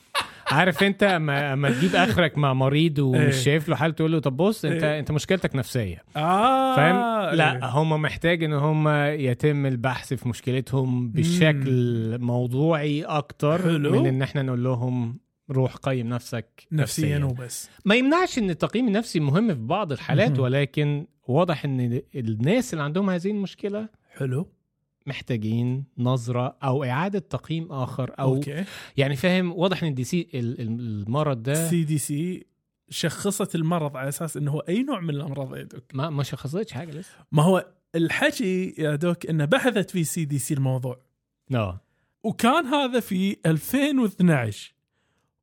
عارف 0.50 0.82
انت 0.82 1.02
اما 1.02 1.52
اما 1.52 1.70
تجيب 1.70 1.96
اخرك 1.96 2.38
مع 2.38 2.54
مريض 2.54 2.98
ومش 2.98 3.18
إيه. 3.20 3.30
شايف 3.30 3.68
له 3.68 3.76
حال 3.76 3.94
تقول 3.94 4.12
له 4.12 4.18
طب 4.18 4.36
بص 4.36 4.64
انت 4.64 4.82
إيه. 4.82 4.98
انت 4.98 5.10
مشكلتك 5.10 5.56
نفسية 5.56 6.04
آه 6.16 6.76
فاهم 6.76 7.34
لا 7.36 7.52
إيه. 7.52 7.64
هم 7.64 8.02
محتاج 8.02 8.44
ان 8.44 8.52
هم 8.52 8.88
يتم 8.98 9.66
البحث 9.66 10.14
في 10.14 10.28
مشكلتهم 10.28 11.10
بشكل 11.10 12.18
موضوعي 12.20 13.02
أكتر. 13.02 13.78
من 13.78 14.06
ان 14.06 14.22
إحنا 14.22 14.42
نقول 14.42 14.64
لهم 14.64 15.18
روح 15.50 15.76
قيم 15.76 16.08
نفسك 16.08 16.66
نفسيا 16.72 17.24
وبس 17.24 17.70
ما 17.84 17.94
يمنعش 17.94 18.38
إن 18.38 18.50
التقييم 18.50 18.88
النفسي 18.88 19.20
مهم 19.20 19.48
في 19.54 19.60
بعض 19.60 19.92
الحالات. 19.92 20.38
ولكن 20.38 21.06
واضح 21.28 21.64
إن 21.64 22.00
الناس 22.14 22.72
اللي 22.72 22.84
عندهم 22.84 23.10
هذه 23.10 23.30
المشكلة 23.30 23.88
حلو 24.16 24.48
محتاجين 25.08 25.84
نظرة 25.98 26.56
أو 26.62 26.84
إعادة 26.84 27.18
تقييم 27.18 27.72
آخر 27.72 28.14
أو 28.20 28.34
okay. 28.34 28.64
يعني 28.96 29.16
فاهم 29.16 29.52
واضح 29.52 29.82
إن 29.82 29.88
ال 29.88 30.04
DC 30.04 30.28
ال- 30.34 30.60
ال- 30.60 30.80
المرض 30.80 31.42
ده 31.42 31.68
CDC 31.68 32.46
شخصت 32.90 33.54
المرض 33.54 33.96
على 33.96 34.08
أساس 34.08 34.36
إنه 34.36 34.50
هو 34.50 34.58
أي 34.60 34.82
نوع 34.82 35.00
من 35.00 35.10
الأمراض 35.10 35.56
يا 35.56 35.62
Doc. 35.62 35.84
ما 35.94 36.10
ما 36.10 36.22
شخصتش 36.22 36.72
حاجة 36.72 36.90
لسه. 36.90 37.10
ما 37.32 37.42
هو 37.42 37.66
الحكي 37.94 38.74
يا 38.78 38.94
Doc 38.96 39.26
إنه 39.26 39.44
بحثت 39.44 39.90
في 39.90 40.04
CDC 40.04 40.54
الموضوع. 40.54 41.00
آه. 41.54 41.80
وكان 42.22 42.66
هذا 42.66 43.00
في 43.00 43.36
2012 43.46 44.72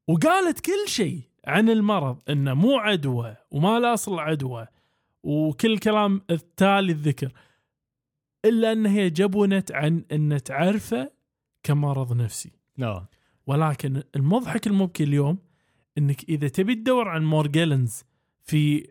وقالت 0.07 0.59
كل 0.59 0.87
شيء 0.87 1.21
عن 1.47 1.69
المرض 1.69 2.17
إنه 2.29 2.53
مو 2.53 2.77
عدوى 2.77 3.35
وما 3.51 3.79
لا 3.79 3.93
أصل 3.93 4.19
عدوى 4.19 4.67
وكل 5.23 5.77
كلام 5.77 6.21
التالي 6.29 6.91
الذكر. 6.91 7.31
إلا 8.45 8.71
أن 8.71 8.85
هي 8.85 9.09
جبنت 9.09 9.71
عن 9.71 10.05
إن 10.11 10.43
تعرفه 10.43 11.11
كمرض 11.63 12.13
نفسي. 12.13 12.51
آه 12.81 13.09
ولكن 13.47 14.03
المضحك 14.15 14.67
المبكي 14.67 15.03
اليوم 15.03 15.37
إنك 15.97 16.23
إذا 16.29 16.47
تبي 16.47 16.75
تدور 16.75 17.07
عن 17.07 17.25
Morgellons 17.25 18.03
في 18.43 18.87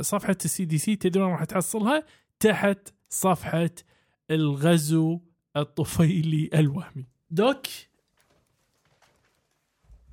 صفحة 0.00 0.36
ال 0.44 0.64
CDC 0.64 0.96
تدري 0.96 1.22
راح 1.22 1.44
تحصلها 1.44 2.04
تحت 2.40 2.88
صفحة 3.08 3.70
الغزو 4.30 5.20
الطفيلي 5.56 6.50
الوهمي. 6.54 7.06
دوك 7.30 7.66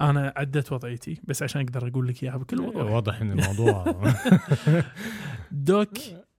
أنا 0.01 0.33
عدت 0.37 0.71
وضعيتي 0.71 1.21
بس 1.23 1.43
عشان 1.43 1.61
أقدر 1.61 1.87
أقول 1.87 2.07
لك 2.07 2.23
إياها 2.23 2.37
بكل 2.37 2.61
وضوح. 2.61 2.91
واضح 2.91 3.21
إن 3.21 3.31
الموضوع 3.31 3.85
دوك 5.51 5.97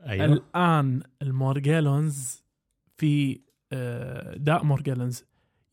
أيوه. 0.09 0.25
الآن 0.25 1.03
المورجيلونز 1.23 2.45
في 2.97 3.41
آه، 3.73 4.37
داء 4.37 4.65
مورجيلونز 4.65 5.25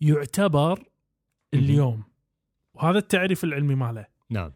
يعتبر 0.01 0.83
اليوم 1.53 2.03
وهذا 2.73 2.97
التعريف 2.97 3.43
العلمي 3.43 3.75
ماله. 3.75 4.05
نعم. 4.29 4.51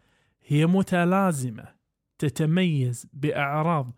هي 0.46 0.66
متلازمة 0.66 1.68
تتميز 2.18 3.06
بأعراض 3.12 3.90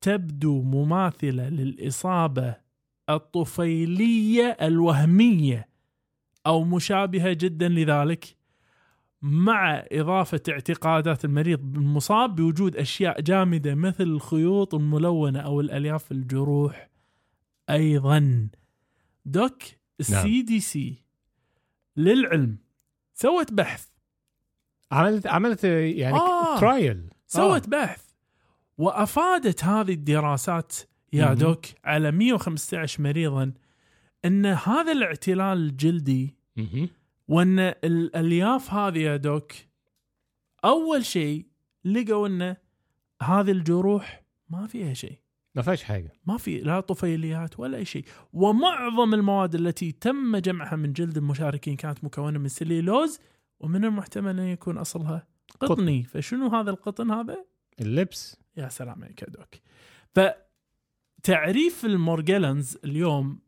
تبدو 0.00 0.62
مماثلة 0.62 1.48
للإصابة 1.48 2.56
الطفيلية 3.10 4.56
الوهمية 4.62 5.68
أو 6.46 6.64
مشابهة 6.64 7.32
جدا 7.32 7.68
لذلك. 7.68 8.36
مع 9.24 9.84
إضافة 9.92 10.40
اعتقادات 10.48 11.24
المريض 11.24 11.58
بالمصاب 11.58 12.36
بوجود 12.36 12.76
أشياء 12.76 13.20
جامدة 13.20 13.74
مثل 13.74 14.04
الخيوط 14.04 14.74
الملونة 14.74 15.40
أو 15.40 15.60
الألياف 15.60 16.04
في 16.04 16.12
الجروح 16.12 16.90
أيضا. 17.70 18.48
دوك 19.24 19.62
السي 20.00 20.42
دي 20.42 20.60
سي 20.60 21.04
للعلم 21.96 22.56
سوت 23.14 23.52
بحث. 23.52 23.88
عملت 24.92 25.26
عملت 25.26 25.64
يعني 25.64 26.16
آه. 26.16 26.60
ترايل 26.60 27.10
سوت 27.26 27.68
بحث. 27.68 28.04
وأفادت 28.78 29.64
هذه 29.64 29.92
الدراسات 29.92 30.76
يا. 31.12 31.34
دوك 31.34 31.66
على 31.84 32.10
115 32.12 33.02
مريضا 33.02 33.52
إن 34.24 34.46
هذا 34.46 34.92
الاعتلال 34.92 35.58
الجلدي 35.58 36.34
وأن 37.28 37.58
الالياف 37.58 38.70
هذه 38.74 38.98
يا 38.98 39.16
دوك 39.16 39.52
أول 40.64 41.04
شيء 41.04 41.46
لقوا 41.84 42.28
أن 42.28 42.56
هذه 43.22 43.50
الجروح 43.50 44.24
ما 44.48 44.66
فيها 44.66 44.94
شيء. 44.94 45.18
ما 45.54 45.62
فيهاش 45.62 45.82
حاجة. 45.82 46.12
ما 46.26 46.36
في 46.36 46.60
لا 46.60 46.80
طفيليات 46.80 47.60
ولا 47.60 47.76
أي 47.78 47.84
شيء. 47.84 48.04
ومعظم 48.32 49.14
المواد 49.14 49.54
التي 49.54 49.92
تم 49.92 50.36
جمعها 50.36 50.76
من 50.76 50.92
جلد 50.92 51.16
المشاركين 51.16 51.76
كانت 51.76 52.04
مكونة 52.04 52.38
من 52.38 52.48
سليلوز 52.48 53.20
ومن 53.60 53.84
المحتمل 53.84 54.40
أن 54.40 54.46
يكون 54.46 54.78
أصلها 54.78 55.26
قطني. 55.60 56.04
فشنو 56.04 56.48
هذا 56.48 56.70
القطن 56.70 57.10
هذا؟ 57.10 57.44
اللبس. 57.80 58.36
يا 58.56 58.68
سلام 58.68 59.04
عليك 59.04 59.22
يا 59.22 59.28
دوك. 59.28 59.54
فتعريف 61.20 61.84
المورجلنز 61.84 62.78
اليوم 62.84 63.38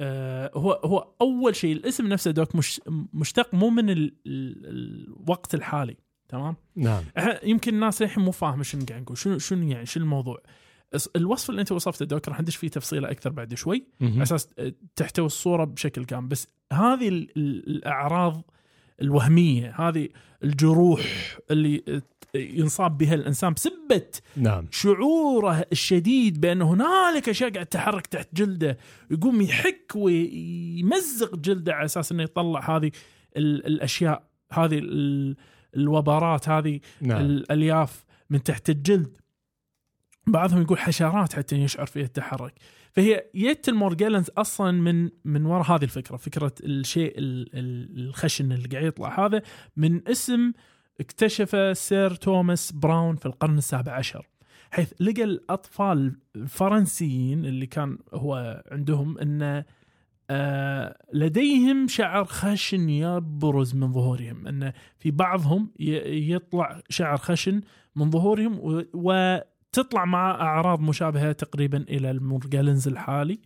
آه 0.00 0.50
هو 0.54 0.72
هو 0.72 1.12
أول 1.20 1.56
شيء 1.56 1.72
الاسم 1.72 2.06
نفسه 2.06 2.30
دوك 2.30 2.56
مش 2.56 2.80
مشتق 3.12 3.54
مو 3.54 3.70
من 3.70 3.90
ال 3.90 4.14
ال 4.26 4.66
الوقت 4.66 5.54
الحالي 5.54 5.96
تمام؟ 6.28 6.56
نعم. 6.76 7.04
يمكن 7.42 7.74
الناس 7.74 8.02
الحين 8.02 8.24
مو 8.24 8.30
فاهمة 8.30 8.62
شنو 8.62 8.84
قاعد 8.88 9.02
نقول 9.02 9.18
شنو 9.18 9.38
شنو 9.38 9.68
يعني 9.68 9.86
شنو 9.86 10.04
الموضوع؟ 10.04 10.42
الوصف 11.16 11.50
اللي 11.50 11.60
أنت 11.60 11.72
وصفته 11.72 12.04
دوك 12.04 12.28
راح 12.28 12.40
ندش 12.40 12.56
فيه 12.56 12.68
تفصيله 12.68 13.10
أكثر 13.10 13.30
بعد 13.30 13.54
شوي. 13.54 13.86
على. 14.00 14.22
أساس 14.22 14.48
آه، 14.58 14.72
تحتوي 14.96 15.26
الصورة 15.26 15.64
بشكل 15.64 16.04
كامل. 16.04 16.26
بس 16.28 16.48
هذه 16.72 17.08
ال- 17.08 17.30
ال- 17.36 17.68
الأعراض 17.76 18.42
الوهمية 19.02 19.74
هذه 19.88 20.08
الجروح 20.44 21.00
اللي 21.50 22.02
ينصاب 22.34 22.98
بها 22.98 23.14
الإنسان 23.14 23.52
بسبة 23.52 24.06
نعم. 24.36 24.66
شعوره 24.70 25.64
الشديد 25.72 26.40
بأن 26.40 26.62
هنالك 26.62 27.28
اشياء 27.28 27.50
قاعد 27.52 27.66
تتحرك 27.66 28.06
تحت 28.06 28.28
جلده 28.34 28.78
يقوم 29.10 29.40
يحك 29.40 29.92
ويمزق 29.94 31.36
جلده 31.36 31.74
على 31.74 31.84
أساس 31.84 32.12
إنه 32.12 32.22
يطلع 32.22 32.76
هذه 32.76 32.90
ال- 33.36 33.66
الأشياء 33.66 34.22
هذه 34.52 34.78
ال- 34.78 35.36
الوبرات 35.76 36.48
هذه 36.48 36.80
نعم. 37.00 37.20
الألياف 37.20 38.04
من 38.30 38.42
تحت 38.42 38.70
الجلد. 38.70 39.16
بعضهم 40.26 40.62
يقول 40.62 40.78
حشرات 40.78 41.32
حتى 41.32 41.56
يشعر 41.56 41.86
فيها 41.86 42.04
التحرك. 42.04 42.54
فهي 42.92 43.24
يت 43.34 43.68
المورجالنز 43.68 44.30
أصلا 44.38 44.70
من 44.70 45.10
من 45.24 45.46
وراء 45.46 45.66
هذه 45.76 45.82
الفكرة 45.84 46.16
فكرة 46.16 46.52
الشيء 46.64 47.18
ال- 47.18 47.48
ال- 47.58 47.98
الخشن 48.08 48.52
اللي 48.52 48.68
قاعد 48.68 48.84
يطلع 48.84 49.26
هذا 49.26 49.42
من 49.76 50.08
اسم 50.08 50.52
اكتشفه 51.00 51.72
سير 51.72 52.14
توماس 52.14 52.72
براون 52.72 53.16
في 53.16 53.26
القرن 53.26 53.58
السابع 53.58 53.92
عشر 53.92 54.26
حيث 54.70 54.92
لقى 55.00 55.24
الأطفال 55.24 56.16
الفرنسيين 56.36 57.44
اللي 57.44 57.66
كان 57.66 57.98
هو 58.14 58.62
عندهم 58.72 59.18
ان 59.18 59.64
آه، 60.32 60.96
لديهم 61.12 61.88
شعر 61.88 62.24
خشن 62.24 62.88
يبرز 62.88 63.74
من 63.74 63.92
ظهورهم 63.92 64.46
ان 64.46 64.72
في 64.98 65.10
بعضهم 65.10 65.70
يطلع 65.78 66.80
شعر 66.88 67.16
خشن 67.16 67.60
من 67.96 68.10
ظهورهم 68.10 68.58
و- 68.94 69.40
وتطلع 69.78 70.04
مع 70.04 70.30
أعراض 70.30 70.80
مشابهة 70.80 71.32
تقريبا 71.32 71.78
إلى 71.88 72.10
المورجالنز 72.10 72.88
الحالي. 72.88 73.38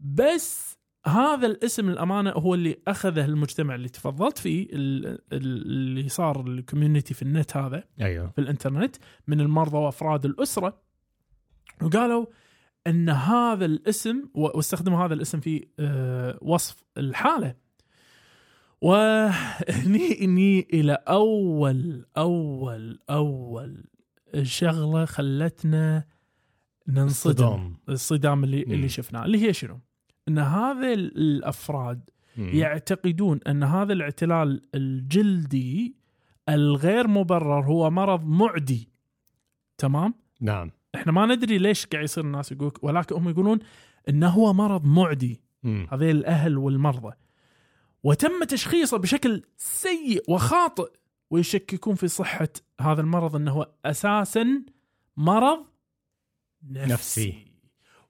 بس 0.00 0.78
هذا 1.06 1.46
الاسم 1.46 1.88
الامانه 1.88 2.30
هو 2.30 2.54
اللي 2.54 2.76
أخذه 2.88 3.24
المجتمع 3.24 3.74
اللي 3.74 3.88
تفضلت 3.88 4.38
فيه 4.38 4.66
ال- 4.72 5.06
ال- 5.06 5.18
اللي 5.32 6.08
صار 6.08 6.40
الكوميونتي 6.46 7.14
في 7.14 7.22
النت 7.22 7.56
هذا 7.56 7.84
أيوه. 8.00 8.30
في 8.30 8.40
الإنترنت 8.40 8.96
من 9.28 9.40
المرضى 9.40 9.76
وأفراد 9.76 10.24
الأسرة. 10.24 10.80
وقالوا 11.82 12.26
إن 12.86 13.08
هذا 13.08 13.64
الاسم 13.64 14.22
واستخدموا 14.34 15.04
هذا 15.06 15.14
الاسم 15.14 15.40
في 15.40 15.66
آه، 15.78 16.38
وصف 16.42 16.84
الحالة. 16.98 17.54
وهني 18.80 20.24
إني 20.24 20.68
إلى 20.72 20.92
أول 21.08 22.06
أول 22.16 22.98
أول 23.10 23.84
شغلة 24.42 25.04
خلتنا 25.04 26.04
ننصدم 26.88 27.32
صدام 27.32 27.76
الصدام 27.88 28.44
اللي 28.44 28.64
مم. 28.66 28.72
اللي 28.72 28.88
شفناه 28.88 29.24
اللي 29.24 29.46
هي 29.48 29.52
شنو؟ 29.52 29.80
إن 30.28 30.38
هذا 30.38 30.92
ال- 30.92 31.16
الأفراد 31.18 32.10
مم. 32.36 32.48
يعتقدون 32.52 33.40
إن 33.48 33.62
هذا 33.62 33.92
الاعتلال 33.92 34.62
الجلدي 34.74 35.96
الغير 36.48 37.08
مبرر 37.08 37.64
هو 37.64 37.90
مرض 37.90 38.24
معدي 38.26 38.88
تمام؟ 39.78 40.14
نعم 40.40 40.70
إحنا 40.94 41.12
ما 41.12 41.26
ندري 41.26 41.58
ليش 41.58 41.86
قاعد 41.86 42.04
يصير 42.04 42.24
الناس 42.24 42.52
يقول 42.52 42.72
ولكن 42.82 43.14
هم 43.14 43.28
يقولون 43.28 43.58
انه 44.08 44.28
هو 44.28 44.52
مرض 44.52 44.84
معدي. 44.84 45.40
هذيل 45.64 46.16
الأهل 46.16 46.58
والمرضى 46.58 47.14
وتم 48.02 48.44
تشخيصه 48.44 48.96
بشكل 48.98 49.42
سيء 49.56 50.22
وخاطئ 50.28 50.90
ويشككون 51.34 51.94
في 51.94 52.08
صحة 52.08 52.48
هذا 52.80 53.00
المرض 53.00 53.36
إنه 53.36 53.50
هو 53.52 53.70
أساسا 53.84 54.62
مرض 55.16 55.58
نفسي, 56.70 56.92
نفسي. 56.92 57.34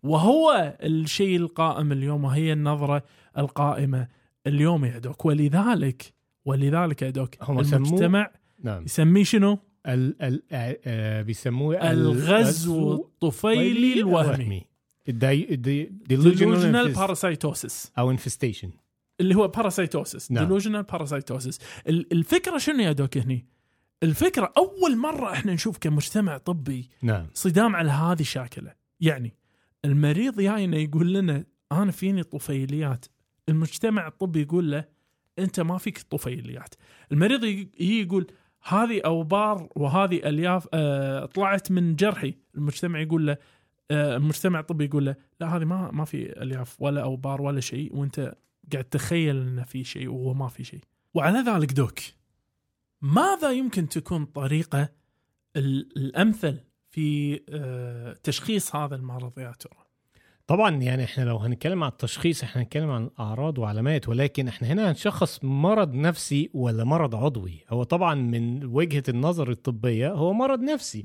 وهو 0.02 0.76
الشيء 0.82 1.36
القائم 1.36 1.92
اليوم 1.92 2.24
وهي 2.24 2.52
النظرة 2.52 3.02
القائمة 3.38 4.08
اليوم 4.46 4.84
يا 4.84 4.98
دوك. 4.98 5.24
ولذلك 5.24 6.14
ولذلك 6.44 7.02
يا 7.02 7.10
دوك 7.10 7.34
المجتمع 7.48 8.30
نعم. 8.62 8.84
يسميه 8.84 9.24
شنو؟ 9.24 9.58
ال 9.86 10.22
ال 10.22 10.42
آه، 10.52 11.22
بيسموه 11.22 11.90
الغزو 11.90 12.94
الطفيلي 12.94 14.00
الوهمي. 14.00 14.62
الدي- 15.08 15.54
الدي- 15.54 15.86
delusional 16.10 16.36
delusional 16.38 16.96
parasitosis. 16.96 17.90
أو 17.98 18.16
infestation. 18.16 18.68
اللي 19.20 19.34
هو 19.34 19.48
parasitosis 19.48 20.32
نعم. 20.32 20.44
delusional 20.44 20.82
parasitosis 20.82 21.58
الفكرة 21.88 22.58
شنو 22.58 22.82
يا 22.82 22.92
Doc 22.92 23.18
هني؟ 23.18 23.46
الفكرة 24.02 24.52
أول 24.56 24.96
مرة 24.96 25.32
إحنا 25.32 25.52
نشوف 25.54 25.78
كمجتمع 25.78 26.38
طبي 26.38 26.90
نعم. 27.02 27.26
صدام 27.34 27.76
على 27.76 27.90
هذه 27.90 28.20
الشاكله 28.20 28.72
يعني 29.00 29.34
المريض 29.84 30.40
جاينا 30.40 30.76
يقول 30.76 31.14
لنا 31.14 31.44
أنا 31.72 31.92
فيني 31.92 32.22
طفيليات. 32.22 33.06
المجتمع 33.48 34.06
الطبي 34.06 34.42
يقول 34.42 34.70
له 34.70 34.84
أنت 35.38 35.60
ما 35.60 35.78
فيك 35.78 35.98
طفيليات. 35.98 36.74
المريض 37.12 37.44
يجي 37.44 38.00
يقول 38.00 38.26
هذه 38.62 39.00
أوبار 39.04 39.68
وهذه 39.76 40.28
ألياف 40.28 40.68
آه 40.74 41.26
طلعت 41.26 41.70
من 41.70 41.96
جرحي. 41.96 42.34
المجتمع 42.54 43.00
يقول 43.00 43.26
له 43.26 43.36
آه 43.90 44.16
المجتمع 44.16 44.60
الطبي 44.60 44.84
يقول 44.84 45.06
له 45.06 45.16
لا 45.40 45.56
هذه 45.56 45.64
ما 45.64 45.90
ما 45.90 46.04
في 46.04 46.42
ألياف 46.42 46.82
ولا 46.82 47.02
أوبار 47.02 47.42
ولا 47.42 47.60
شيء 47.60 47.96
وأنت 47.96 48.34
قاعد 48.72 48.84
تخيل 48.84 49.36
إنه 49.36 49.62
في 49.64 49.84
شيء 49.84 50.08
وهو 50.08 50.34
ما 50.34 50.48
في 50.48 50.64
شيء. 50.64 50.80
وعلى 51.14 51.38
ذلك 51.38 51.72
دوك 51.72 51.98
ماذا 53.02 53.50
يمكن 53.52 53.88
تكون 53.88 54.24
طريقة 54.24 54.88
ال- 55.56 55.96
الأمثل 55.96 56.60
في 56.90 57.40
آه، 57.48 58.12
تشخيص 58.22 58.76
هذا 58.76 58.96
المرض 58.96 59.38
يا 59.38 59.52
ترى؟ 59.52 59.83
طبعا 60.46 60.70
يعني 60.76 61.04
إحنا 61.04 61.22
لو 61.24 61.36
هنتكلم 61.36 61.84
عن 61.84 61.90
التشخيص 61.90 62.42
إحنا 62.42 62.62
هنتكلم 62.62 62.90
عن 62.90 63.10
اعراض 63.20 63.58
وعلامات 63.58 64.08
ولكن 64.08 64.48
إحنا 64.48 64.68
هنا 64.68 64.90
هنشخص 64.90 65.40
مرض 65.44 65.94
نفسي 65.94 66.50
ولا 66.54 66.84
مرض 66.84 67.14
عضوي. 67.14 67.64
هو 67.70 67.82
طبعا 67.82 68.14
من 68.14 68.64
وجهة 68.64 69.02
النظر 69.08 69.50
الطبية 69.50 70.12
هو 70.12 70.32
مرض 70.32 70.60
نفسي. 70.60 71.02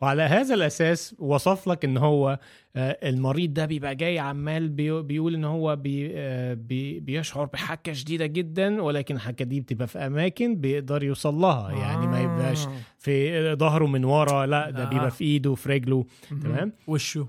وعلى 0.00 0.22
هذا 0.22 0.54
الأساس 0.54 1.14
وصف 1.18 1.68
لك 1.68 1.84
إن 1.84 1.96
هو 1.96 2.38
آه، 2.76 2.98
المريض 3.08 3.54
ده 3.54 3.66
بيبقى 3.66 3.94
جاي 3.94 4.18
عمال 4.18 4.68
بي- 4.68 5.02
بيقول 5.02 5.34
إن 5.34 5.44
هو 5.44 5.76
بي 5.76 6.10
آه، 6.14 6.54
بي 6.54 7.00
بيشعر 7.00 7.44
بحكه 7.44 7.92
شديدة 7.92 8.26
جدا 8.26 8.82
ولكن 8.82 9.14
الحكه 9.14 9.44
دي 9.44 9.60
بتبقى 9.60 9.86
في 9.88 9.98
أماكن 9.98 10.56
بيقدر 10.56 11.02
يوصل 11.02 11.34
لها. 11.34 11.70
يعني 11.72 12.06
ما 12.06 12.20
يبقاش 12.20 12.66
آه. 12.66 12.72
في 12.98 13.54
ظهره 13.54 13.86
من 13.86 14.04
ورا 14.04 14.46
لا 14.46 14.70
ده 14.70 14.82
آه. 14.82 14.88
بيبقى 14.88 15.10
في 15.10 15.24
إيده 15.24 15.50
وفي 15.50 15.68
رجله. 15.68 16.04
تمام؟ 16.42 16.72
وشو 16.86 17.26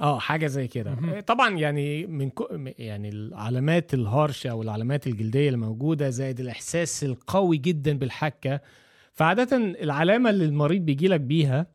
آه 0.00 0.18
حاجة 0.18 0.46
زي 0.46 0.68
كده. 0.68 0.94
مهم. 0.94 1.20
طبعا 1.20 1.50
يعني 1.58 2.06
من 2.06 2.30
كو 2.30 2.46
يعني 2.78 3.08
العلامات 3.08 3.94
الهرشه 3.94 4.50
أو 4.50 4.62
العلامات 4.62 5.06
الجلدية 5.06 5.46
اللي 5.48 5.58
موجوده 5.58 6.10
زائد 6.10 6.40
الإحساس 6.40 7.04
القوي 7.04 7.56
جدا 7.56 7.98
بالحكة. 7.98 8.60
فعادة 9.12 9.56
العلامة 9.56 10.30
اللي 10.30 10.44
المريض 10.44 10.82
بيجي 10.82 11.08
لك 11.08 11.20
بيها 11.20 11.66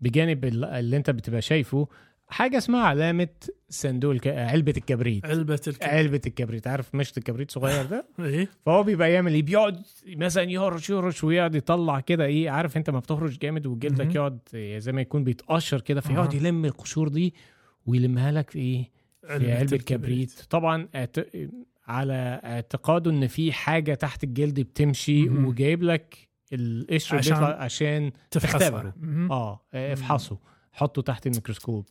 بجانب 0.00 0.44
ال- 0.44 0.64
اللي 0.64 0.96
أنت 0.96 1.10
بتبقى 1.10 1.42
شايفه 1.42 1.88
حاجة 2.28 2.58
اسمها 2.58 2.80
علامة 2.80 3.28
صندوق 3.68 4.12
الك... 4.12 4.26
علبة 4.26 4.74
الكبريت. 4.76 5.26
علبة 5.26 5.60
الكلب 5.68 5.88
علبة 5.90 6.20
الكبريت. 6.26 6.66
عارف 6.66 6.94
مشط 6.94 7.18
الكبريت 7.18 7.50
صغير 7.50 7.86
ده؟ 7.86 8.06
إيه. 8.20 8.48
فهو 8.66 8.82
بيبقى 8.82 9.12
يعمل 9.12 9.34
إيه؟ 9.34 9.42
بيقعد 9.42 9.82
مثلا 10.06 10.42
يهرش 10.50 10.90
يهرش 10.90 11.24
ويقعد 11.24 11.54
يطلع 11.54 12.00
كده 12.00 12.24
إيه؟ 12.24 12.50
عارف 12.50 12.76
أنت 12.76 12.90
ما 12.90 12.98
بتهرش 12.98 13.38
جامد 13.38 13.66
وجلدك. 13.66 14.14
يقعد 14.14 14.38
زي 14.78 14.92
ما 14.92 15.00
يكون 15.00 15.24
بيتقشر 15.24 15.80
كده 15.80 16.00
فيقعد. 16.00 16.34
يلم 16.34 16.64
القشور 16.64 17.08
دي 17.08 17.34
ويلمها 17.86 18.32
لك 18.32 18.50
في 18.50 18.58
إيه؟ 18.58 18.90
في 19.38 19.52
علبة 19.52 19.76
كبريت. 19.76 20.32
طبعا. 20.50 20.88
على 21.86 22.40
اعتقاده 22.44 23.10
إن 23.10 23.26
في 23.26 23.52
حاجة 23.52 23.94
تحت 23.94 24.24
الجلد 24.24 24.60
بتمشي. 24.60 25.28
وجايب 25.28 25.82
لك 25.82 26.28
القشر 26.52 27.16
عشان 27.16 27.36
عشان, 27.42 28.12
تختبره. 28.30 28.94
آه 29.30 29.60
افحصه. 29.74 30.38
حطه 30.72 31.02
تحت 31.02 31.26
الميكروسكوب. 31.26 31.86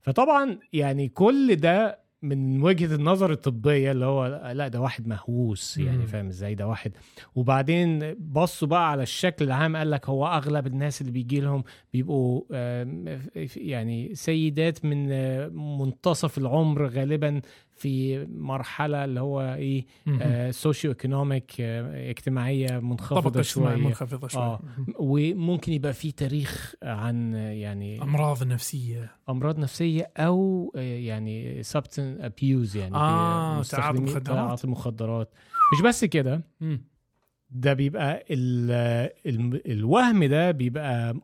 فطبعا 0.00 0.58
يعني 0.72 1.08
كل 1.08 1.56
ده 1.56 2.02
من 2.22 2.62
وجهة 2.62 2.94
النظر 2.94 3.30
الطبية 3.32 3.92
اللي 3.92 4.04
هو 4.04 4.26
لا 4.54 4.68
ده 4.68 4.80
واحد 4.80 5.06
مهووس. 5.06 5.78
يعني 5.78 6.06
فاهم 6.06 6.26
إزاي 6.26 6.54
ده 6.54 6.66
واحد 6.66 6.92
وبعدين 7.34 8.14
بصوا 8.14 8.68
بقى 8.68 8.90
على 8.90 9.02
الشكل 9.02 9.44
العام 9.44 9.76
قال 9.76 9.90
لك 9.90 10.08
هو 10.08 10.26
أغلب 10.26 10.66
الناس 10.66 11.00
اللي 11.00 11.12
بيجي 11.12 11.40
لهم 11.40 11.64
بيبقوا 11.92 12.42
يعني 13.56 14.14
سيدات 14.14 14.84
من 14.84 15.08
آه، 15.12 15.48
منتصف 15.48 16.38
العمر 16.38 16.86
غالبا 16.86 17.40
في 17.82 18.26
مرحلة 18.26 19.04
اللي 19.04 19.20
هو 19.20 19.40
إيه 19.40 19.86
مهم. 20.06 20.52
socio 20.52 20.90
economic 20.90 21.60
اجتماعية 21.60 22.78
منخفضة 22.78 23.42
شوية 23.42 23.76
منخفضة 23.76 24.28
شوية 24.28 24.42
آه. 24.42 24.60
وممكن 24.98 25.72
يبقى 25.72 25.92
في 25.92 26.12
تاريخ 26.12 26.74
عن 26.82 27.34
آه، 27.34 27.50
يعني 27.50 28.02
أمراض 28.02 28.42
نفسية 28.44 29.10
أمراض 29.28 29.58
نفسية 29.58 30.10
أو 30.16 30.72
آه، 30.76 30.80
يعني 30.80 31.62
سبستن 31.62 32.20
ابيوز 32.20 32.76
يعني 32.76 32.94
آه، 32.94 33.62
تعاطي 33.62 34.00
مخدرات. 34.00 34.26
تعاطي 34.26 34.66
مخدرات 34.66 35.34
مش 35.74 35.82
بس 35.82 36.04
كده. 36.04 36.42
ده 37.54 37.72
بيبقى 37.72 38.24
ال 38.30 38.70
ال 39.26 39.70
الوهم 39.72 40.24
ده 40.24 40.50
بيبقى 40.50 41.16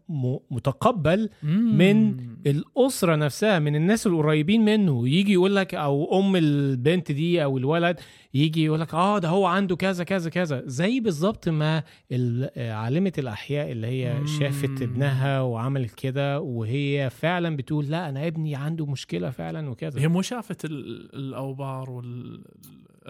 متقبل 0.51 1.31
من 1.43 2.17
الأسرة 2.47 3.17
نفسها 3.17 3.59
من 3.59 3.77
الناس 3.77 4.07
القريبين 4.07 4.65
منه. 4.65 5.09
يجي 5.09 5.33
يقول 5.33 5.57
لك 5.57 5.75
أو 5.75 6.21
أم 6.21 6.37
البنت 6.37 7.13
دي 7.13 7.45
أو 7.45 7.59
الولد 7.59 8.01
يجي 8.35 8.65
يقول 8.65 8.81
لك 8.81 8.95
آه 8.95 9.19
ده 9.19 9.29
هو 9.29 9.47
عنده 9.47 9.77
كذا 9.77 10.05
كذا 10.05 10.31
كذا. 10.31 10.63
زي 10.67 11.01
بالظبط 11.01 11.49
ما 11.49 11.83
ال- 12.13 12.71
عالمة 12.73 13.13
الأحياء 13.19 13.73
اللي 13.73 13.87
هي 13.87 14.19
مم. 14.21 14.27
شافت 14.27 14.83
ابنها 14.83 15.41
وعملت 15.41 15.95
كده 15.95 16.41
وهي 16.41 17.11
فعلا 17.11 17.57
بتقول 17.57 17.87
لا 17.89 18.09
أنا 18.09 18.27
ابني 18.27 18.55
عنده 18.55 18.87
مشكلة 18.87 19.31
فعلا 19.31 19.71
وكذا. 19.71 20.01
هي 20.01 20.09
مو 20.09 20.23
شافت 20.23 20.65
ال- 20.65 21.15
الأوبار 21.15 21.91
وال 21.91 22.41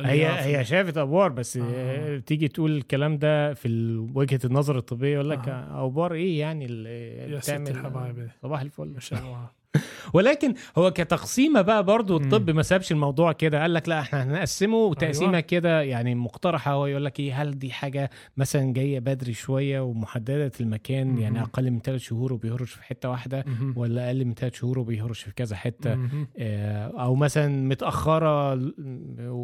هي. 0.06 0.56
هي 0.58 0.64
شافت 0.64 0.96
أبوار 0.96 1.28
بس 1.28 1.56
آه. 1.56 2.18
تيجي 2.18 2.48
تقول 2.48 2.76
الكلام 2.76 3.18
ده 3.18 3.54
في 3.54 3.68
وجهة 4.14 4.40
النظر 4.44 4.78
الطبيه 4.78 5.14
يقول 5.14 5.30
لك 5.30 5.48
آه. 5.48 5.86
أبوار 5.86 6.14
إيه 6.14 6.40
يعني 6.40 6.64
اللي 6.64 7.16
يا 7.32 7.40
ست 7.40 7.50
الحبايب 7.50 8.28
صباح 8.42 8.60
الفل 8.60 8.88
ما 8.88 9.00
شاء 9.00 9.18
الله 9.20 9.57
ولكن 10.14 10.54
هو 10.78 10.90
كتقسيمه 10.90 11.60
بقى 11.60 11.84
برضو 11.84 12.18
مم. 12.18 12.24
الطب 12.24 12.50
ما 12.50 12.62
سابش 12.62 12.92
الموضوع 12.92 13.32
كده 13.32 13.60
قال 13.62 13.74
لك 13.74 13.88
لا 13.88 14.00
إحنا 14.00 14.22
هنقسمه 14.22 14.76
وتقسيمة 14.76 15.30
أيوة. 15.30 15.40
كده 15.40 15.82
يعني 15.82 16.14
مقترحة 16.14 16.72
هو 16.72 16.86
يقول 16.86 17.04
لك 17.04 17.20
إيه 17.20 17.42
هل 17.42 17.58
دي 17.58 17.72
حاجة 17.72 18.10
مثلا 18.36 18.72
جاية 18.72 18.98
بدري 18.98 19.32
شوية 19.32 19.80
ومحددة 19.80 20.52
المكان. 20.60 21.18
يعني 21.18 21.42
أقل 21.42 21.70
من 21.70 21.80
ثلاث 21.80 22.00
شهور 22.00 22.32
وبيهرش 22.32 22.72
في 22.72 22.82
حتة 22.84 23.10
واحدة. 23.10 23.44
ولا 23.76 24.06
أقل 24.06 24.24
من 24.24 24.34
ثلاث 24.34 24.54
شهور 24.54 24.78
وبيهرش 24.78 25.22
في 25.22 25.32
كذا 25.34 25.56
حتة. 25.56 25.98
آه، 26.38 26.86
أو 27.02 27.14
مثلا 27.14 27.68
متأخرة 27.68 28.54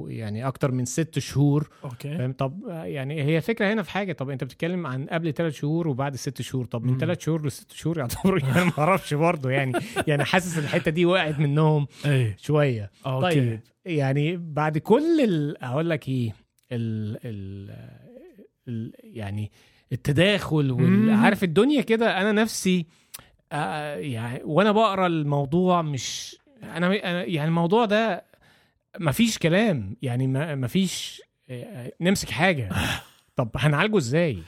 يعني 0.08 0.46
أكتر 0.46 0.72
من 0.72 0.84
ست 0.84 1.18
شهور 1.18 1.68
أوكي 1.84 2.18
فاهم 2.18 2.32
طب 2.32 2.60
يعني 2.68 3.22
هي 3.22 3.40
فكره 3.40 3.72
هنا 3.72 3.82
في 3.82 3.90
حاجة 3.90 4.12
طب 4.12 4.30
أنت 4.30 4.44
بتتكلم 4.44 4.86
عن 4.86 5.06
قبل 5.06 5.32
ثلاث 5.34 5.54
شهور 5.54 5.88
وبعد 5.88 6.16
ست 6.16 6.42
شهور 6.42 6.64
طب. 6.64 6.84
من 6.84 6.98
ثلاث 6.98 7.20
شهور 7.20 7.46
لست 7.46 7.72
شهور 7.72 7.98
يعتبروا 7.98 8.38
يعني 8.48 8.64
ما 8.64 8.72
أعرفش 8.78 9.14
برضه 9.14 9.50
يعني 9.50 9.72
يعني 10.06 10.23
حاسس 10.24 10.58
الحتة 10.58 10.90
دي 10.90 11.04
وقعت 11.06 11.38
منهم 11.38 11.86
اي 12.06 12.34
شوية. 12.38 12.90
أوكي. 13.06 13.34
طيب 13.34 13.60
يعني 13.84 14.36
بعد 14.36 14.78
كل 14.78 15.54
هقول 15.60 15.90
لك 15.90 16.08
إيه 16.08 16.34
ال 16.72 17.18
ال 17.24 17.70
ال 18.68 18.92
يعني 19.04 19.52
التداخل. 19.92 20.70
وعارف 20.72 21.44
الدنيا 21.44 21.80
كده 21.82 22.20
أنا 22.20 22.32
نفسي 22.32 22.86
آه 23.52 23.94
يعني 23.96 24.40
وأنا 24.44 24.72
بقرأ 24.72 25.06
الموضوع 25.06 25.82
مش 25.82 26.36
أنا 26.62 26.94
يعني 27.24 27.44
الموضوع 27.48 27.84
ده 27.84 28.24
مفيش 29.00 29.38
كلام 29.38 29.96
يعني 30.02 30.26
ما- 30.26 30.54
مفيش 30.54 31.22
آه، 31.50 31.92
نمسك 32.00 32.30
حاجة. 32.30 32.68
طب 33.36 33.50
هنعالجه 33.56 33.96
إزاي؟ 33.98 34.38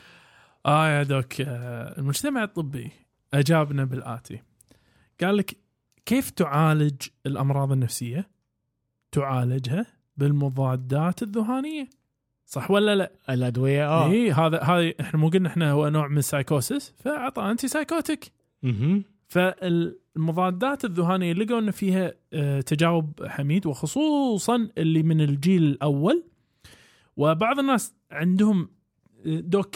آه 0.67 0.89
يا 0.89 1.03
دوك 1.03 1.41
آه، 1.41 1.99
المجتمع 1.99 2.45
الطبي 2.45 2.91
أجابنا 3.35 3.85
بالآتي. 3.85 4.43
قال 5.21 5.37
لك 5.37 5.57
كيف 6.07 6.31
تعالج 6.31 7.03
الأمراض 7.27 7.73
النفسية؟ 7.73 8.29
تعالجها 9.13 9.87
بالمضادات 10.17 11.23
الذهانية 11.23 11.89
صح 12.47 12.71
ولا 12.71 12.95
لا؟ 12.95 13.13
الأدوية 13.31 13.89
آه 13.89 14.11
اي 14.11 14.33
هذا 14.33 14.63
هذا 14.63 14.93
إحنا 15.01 15.21
مو 15.21 15.29
قلنا 15.29 15.49
إحنا 15.49 15.71
هو 15.71 15.89
نوع 15.89 16.09
من 16.09 16.19
السايكوسس 16.19 16.95
فأعطى 16.99 17.43
antipsychotic 17.43 18.33
مهم. 18.63 19.05
فالمضادات 19.29 20.85
الذهانية 20.85 21.33
لقوا 21.33 21.59
إن 21.59 21.71
فيها 21.71 22.13
آه، 22.33 22.61
تجاوب 22.61 23.27
حميد 23.27 23.67
وخصوصا 23.67 24.69
اللي 24.79 25.03
من 25.03 25.21
الجيل 25.21 25.63
الأول 25.63 26.25
وبعض 27.17 27.59
الناس 27.59 27.95
عندهم 28.11 28.69
آه، 29.27 29.41
doc 29.41 29.75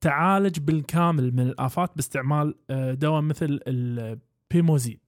تعالج 0.00 0.58
بالكامل 0.58 1.32
من 1.32 1.40
الآفات 1.40 1.90
باستعمال 1.96 2.54
آه، 2.70 2.94
دواء 2.94 3.20
مثل 3.20 3.60
البيموزيد 3.66 5.00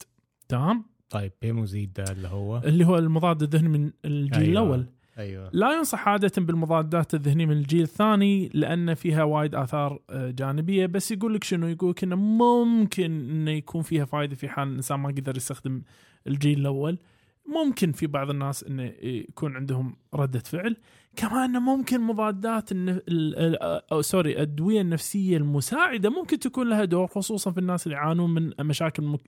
تمام؟ 0.48 0.84
طيب 1.10 1.32
بيموزيد 1.42 1.92
ده 1.92 2.04
اللي 2.12 2.28
هو؟ 2.28 2.58
اللي 2.58 2.86
هو 2.86 2.98
المضاد 2.98 3.42
الذهني 3.42 3.68
من 3.68 3.90
الجيل 4.04 4.42
أيوة. 4.42 4.52
الأول. 4.52 4.86
أيوه. 5.18 5.50
لا 5.52 5.72
ينصح 5.72 6.08
عادة 6.08 6.32
بالمضادات 6.38 7.14
الذهنية 7.14 7.46
من 7.46 7.52
الجيل 7.52 7.82
الثاني 7.82 8.50
لأن 8.54 8.94
فيها 8.94 9.22
وايد 9.22 9.54
آثار 9.54 10.00
آه، 10.10 10.30
جانبية. 10.30 10.86
بس 10.86 11.10
يقول 11.12 11.34
لك 11.34 11.44
شنو؟ 11.44 11.66
يقول 11.66 11.90
لك 11.90 12.04
إنه 12.04 12.16
ممكن 12.16 13.30
إنه 13.30 13.50
يكون 13.50 13.82
فيها 13.82 14.04
فائدة 14.04 14.36
في 14.36 14.48
حال 14.48 14.68
الإنسان 14.68 15.00
ما 15.00 15.08
قدر 15.08 15.36
يستخدم 15.36 15.82
الجيل 16.26 16.60
الأول. 16.60 16.98
ممكن 17.46 17.92
في 17.92 18.06
بعض 18.06 18.30
الناس 18.30 18.64
إنه 18.64 18.82
يكون 19.02 19.56
عندهم 19.56 19.96
ردة 20.14 20.38
فعل. 20.38 20.76
كمان 21.18 21.52
ممكن 21.52 22.00
مضادات 22.00 22.72
النف... 22.72 22.96
ال... 23.08 23.38
ال... 23.38 23.56
أو 23.92 24.02
سوري 24.02 24.32
الأدوية 24.32 24.80
النفسية 24.80 25.36
المساعدة 25.36 26.10
ممكن 26.10 26.38
تكون 26.38 26.68
لها 26.68 26.84
دور 26.84 27.06
خصوصا 27.06 27.50
في 27.50 27.58
الناس 27.58 27.86
اللي 27.86 27.96
يعانون 27.96 28.34
من 28.34 28.52
مشاكل 28.60 29.02
مك... 29.02 29.20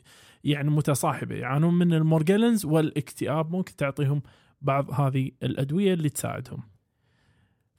يعني 0.44 0.70
متصاحبة 0.70 1.34
يعانون 1.34 1.74
من 1.74 1.94
المورجلنز 1.94 2.64
والاكتئاب 2.64 3.50
ممكن 3.52 3.76
تعطيهم 3.76 4.22
بعض 4.60 4.90
هذه 4.90 5.30
الأدوية 5.42 5.94
اللي 5.94 6.08
تساعدهم. 6.08 6.62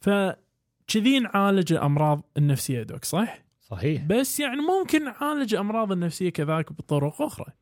فكذي 0.01 1.19
نعالج 1.19 1.73
الأمراض 1.73 2.21
النفسية 2.37 2.83
دوك 2.83 3.05
صح؟ 3.05 3.43
صحيح 3.61 4.05
بس 4.05 4.39
يعني 4.39 4.61
ممكن 4.61 5.03
نعالج 5.03 5.53
الأمراض 5.53 5.91
النفسية 5.91 6.29
كذلك 6.29 6.73
بطرق 6.73 7.21
أخرى. 7.21 7.53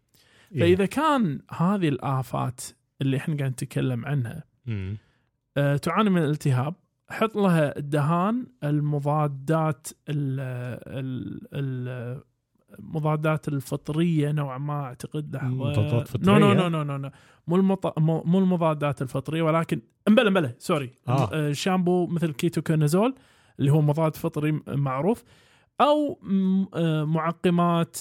إيه. 0.51 0.59
فإذا 0.59 0.85
كان 0.85 1.41
هذه 1.51 1.89
الآفات 1.89 2.61
اللي 3.01 3.17
إحنا 3.17 3.37
قاعد 3.37 3.51
نتكلم 3.51 4.05
عنها 4.05 4.43
مم. 4.65 4.97
آه، 5.59 5.77
تعاني 5.77 6.09
من 6.09 6.17
الالتهاب 6.21 6.73
حط 7.09 7.35
لها 7.35 7.77
الدهان 7.77 8.47
المضادات 8.63 9.87
ال 10.09 10.39
ال 10.87 11.41
ال 11.53 12.21
المضادات 12.79 13.47
الفطرية 13.47 14.31
نوعا 14.31 14.57
ما 14.57 14.73
أعتقد 14.83 15.35
لحظه 15.35 15.47
مضادات 15.49 16.07
فطرية؟ 16.07 16.37
no 16.39 16.53
no 16.53 16.67
no 16.69 16.83
no 16.83 16.97
no 16.97 17.09
مو 17.47 17.55
المط... 17.55 17.99
مو 17.99 18.39
المضادات 18.39 19.01
الفطرية 19.01 19.41
ولكن 19.41 19.81
أمبلا 20.07 20.27
أمبلا 20.27 20.53
sorry 20.59 20.91
آه. 21.07 21.29
آه. 21.33 21.51
شامبو 21.51 22.07
مثل 22.07 22.31
كيتوكونازول 22.33 23.15
اللي 23.59 23.71
هو 23.71 23.81
مضاد 23.81 24.15
فطري 24.15 24.59
معروف 24.67 25.23
أو 25.81 26.19
آه، 26.75 27.03
معقمات 27.03 27.97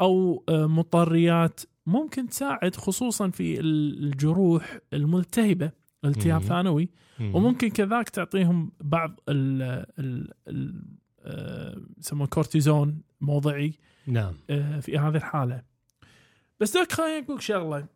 أو 0.00 0.44
مطريات 0.50 1.60
ممكن 1.86 2.28
تساعد 2.28 2.76
خصوصا 2.76 3.30
في 3.30 3.60
ال- 3.60 4.04
الجروح 4.04 4.78
الملتهبة 4.92 5.70
التهاب 6.04 6.42
مم. 6.42 6.48
ثانوي 6.48 6.88
مم. 7.20 7.34
وممكن 7.34 7.68
كذاك 7.68 8.08
تعطيهم 8.08 8.72
بعض 8.80 9.20
ال 9.28 9.62
ال 9.98 10.32
ال 10.48 10.84
آه، 11.26 11.80
يسمونه 11.98 12.26
كورتيزون 12.26 13.02
موضعي 13.20 13.78
نعم 14.06 14.34
آه، 14.50 14.80
في 14.80 14.98
هذه 14.98 15.16
الحالة 15.16 15.62
بس 16.60 16.76
دوك 16.76 16.92
خليني 16.92 17.24
أقول 17.24 17.42
شغلة 17.42 17.86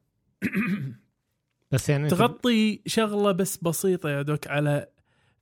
بس 1.73 1.88
يعني 1.88 2.09
تغطي 2.09 2.83
شغلة 2.87 3.33
بس 3.33 3.57
بسيطة 3.57 4.11
يا 4.11 4.23
دوك 4.23 4.47
على 4.47 4.88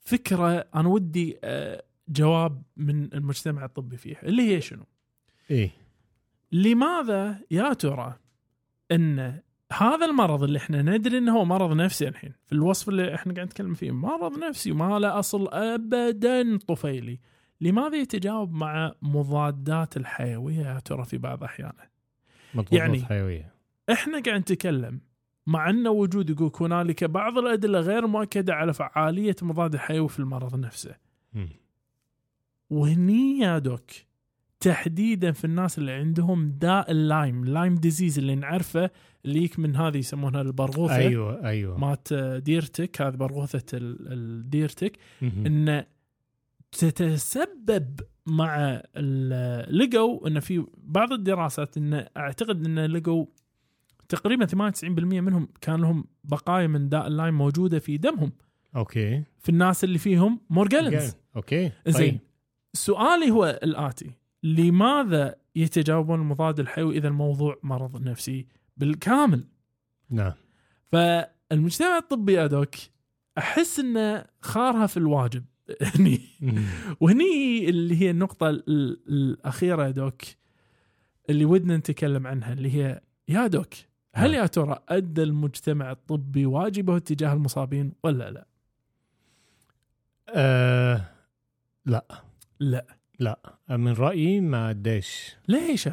فكرة 0.01 0.69
أنا 0.75 0.89
ودي 0.89 1.39
آه، 1.45 1.83
جواب 2.09 2.63
من 2.77 3.15
المجتمع 3.15 3.65
الطبي 3.65 3.97
فيها 3.97 4.23
اللي 4.23 4.43
هي 4.43 4.61
شنو؟ 4.61 4.85
إيه 5.51 5.71
لماذا 6.53 7.41
يا 7.51 7.73
ترى 7.73 8.19
إن 8.93 9.41
هذا 9.73 10.07
المرض 10.07 10.43
اللي 10.43 10.59
إحنا 10.59 10.83
ندري 10.83 11.19
إنه 11.19 11.37
هو 11.39 11.45
مرض 11.45 11.77
نفسي 11.77 12.09
الحين. 12.09 12.33
في 12.47 12.53
الوصف 12.53 12.89
اللي 12.89 13.15
إحنا 13.15 13.35
قاعد 13.35 13.47
نتكلم 13.47 13.75
فيه 13.75 13.91
مرض 13.91 14.39
نفسي 14.39 14.73
ما 14.73 14.99
له 14.99 15.19
أصل 15.19 15.49
ابدا 15.53 16.59
طفيلي. 16.59 17.21
لماذا 17.61 17.97
يتجاوب 17.97 18.53
مع 18.53 18.93
مضادات 19.03 19.97
الحيويه 19.97 20.57
يا 20.67 20.79
ترى 20.79 21.05
في 21.05 21.19
بعض 21.19 21.45
أحيانه؟ 21.45 21.83
مضادات 22.55 22.73
يعني- 22.73 23.05
حيوية. 23.05 23.55
إحنا 23.93 24.21
قاعد 24.21 24.41
نتكلم 24.41 25.01
مع 25.47 25.71
انه 25.71 25.91
وجود 25.91 26.31
يقول 26.31 26.53
هنالك 26.61 27.05
بعض 27.05 27.39
الأدلة 27.39 27.81
غير 27.81 28.07
مؤكدة 28.07 28.55
على 28.55 28.73
فعالية 28.75 29.37
مضاد 29.43 29.75
الحيوي 29.75 30.09
في 30.09 30.19
المرض 30.19 30.57
نفسه. 30.57 30.95
مم. 31.33 31.49
وهني 32.71 33.39
يا 33.39 33.59
دوك 33.59 33.91
تحديدا 34.61 35.33
في 35.33 35.45
الناس 35.45 35.79
اللي 35.79 35.93
عندهم 35.93 36.49
داء 36.51 36.91
اللايم 36.91 37.45
Lyme 37.45 37.75
disease 37.75 38.19
اللي 38.19 38.35
نعرفه 38.35 38.91
اللي 39.25 39.45
يك 39.45 39.59
من 39.59 39.77
هذه 39.77 39.97
يسمونها 39.97 40.41
البرغوثة. 40.43 40.97
أيوه 40.97 41.49
أيوه. 41.49 41.79
مات 41.79 42.13
ديرتك 42.43 43.03
هذه 43.03 43.15
برغوثة 43.15 43.81
مهم. 45.23 45.47
ان 45.47 45.85
تتسبب 46.73 48.01
مع 48.27 48.83
لقوا 49.71 50.29
ان 50.29 50.41
في 50.41 50.67
بعض 50.77 51.13
الدراسات 51.13 51.77
إن 51.77 52.07
أعتقد 52.17 52.67
إن 52.67 52.79
لقوا 52.79 53.27
تقريبا 54.09 54.47
98% 54.47 54.85
منهم 55.21 55.49
كان 55.61 55.81
لهم 55.81 56.05
بقايا 56.25 56.67
من 56.67 56.89
داء 56.89 57.07
اللايم 57.07 57.39
موجودة 57.39 57.79
في 57.79 57.97
دمهم. 57.97 58.33
okay. 58.77 59.23
في 59.39 59.49
الناس 59.49 59.85
اللي 59.85 59.99
فيهم 59.99 60.41
Morgellons 60.51 61.17
okay. 61.37 61.73
زين 61.87 62.11
طيب. 62.11 62.19
سؤالي 62.75 63.31
هو 63.31 63.61
الآتي. 63.63 64.11
لماذا 64.47 65.35
يتجاوبون 65.57 66.21
المضاد 66.21 66.61
الحيوي 66.61 66.99
إذا 66.99 67.09
الموضوع 67.09 67.59
مرض 67.63 68.03
نفسي 68.03 68.47
بالكامل 68.77 69.45
نعم 70.11 70.33
فالمجتمع 70.93 71.99
الطبي 71.99 72.45
أدوك 72.45 72.75
أحس 73.39 73.81
إنه 73.81 74.25
خارها 74.43 74.87
في 74.87 74.97
الواجب 74.97 75.45
هني. 75.97 76.21
وهني 77.01 77.69
اللي 77.69 78.01
هي 78.03 78.11
النقطة 78.11 78.51
ال- 78.51 78.65
ال- 78.69 79.01
الأخيرة 79.09 79.85
يا 79.87 79.91
دوك 79.91 80.23
اللي 81.31 81.45
ودنا 81.45 81.77
نتكلم 81.77 82.27
عنها 82.27 82.53
اللي 82.53 82.75
هي 82.75 83.01
يا 83.29 83.47
دوك 83.47 83.75
هل 84.15 84.31
نعم. 84.33 84.41
يا 84.43 84.47
ترى 84.47 84.79
أدى 84.89 85.23
المجتمع 85.23 85.91
الطبي 85.91 86.47
واجبه 86.47 86.99
تجاه 86.99 87.33
المصابين 87.33 87.93
ولا 88.05 88.31
لا؟ 88.31 88.47
آه 90.29 91.05
لا 91.87 92.05
لا 92.61 92.96
من 93.71 93.93
رأيي 93.93 94.41
ما 94.41 94.71
اداش 94.71 95.37
ليش 95.49 95.89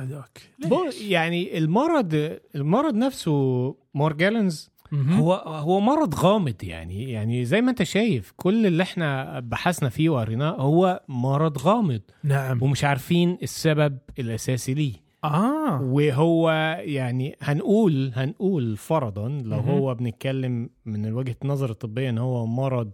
ليش؟ 0.60 1.02
يعني 1.02 1.58
المرض 1.58 2.38
المرض 2.56 2.96
نفسه 2.96 3.76
مورجالنز. 3.94 4.74
هو 4.94 5.34
هو 5.34 5.80
مرض 5.80 6.16
غامض 6.16 6.64
يعني. 6.64 7.12
يعني 7.12 7.46
زي 7.46 7.62
ما 7.62 7.70
انت 7.70 7.84
شايف 7.84 8.34
كل 8.38 8.66
اللي 8.66 8.84
إحنا 8.84 9.40
بحثنا 9.40 9.90
فيه 9.90 10.10
وقريناه 10.10 10.52
هو 10.52 11.04
مرض 11.08 11.58
غامض. 11.58 12.02
نعم. 12.24 12.64
ومش 12.64 12.84
عارفين 12.84 13.38
السبب 13.44 13.98
الأساسي 14.20 14.74
ليه. 14.74 14.94
آه. 15.24 15.82
وهو 15.82 16.52
يعني 16.80 17.36
هنقول 17.42 18.12
هنقول 18.16 18.78
فرضا 18.78 19.28
لو 19.30 19.58
مهم. 19.58 19.70
هو 19.70 19.96
بنتكلم 19.96 20.70
من 20.86 21.14
وجهة 21.14 21.36
نظر 21.44 21.70
الطبية 21.70 22.10
إن 22.10 22.18
هو 22.18 22.46
مرض 22.46 22.92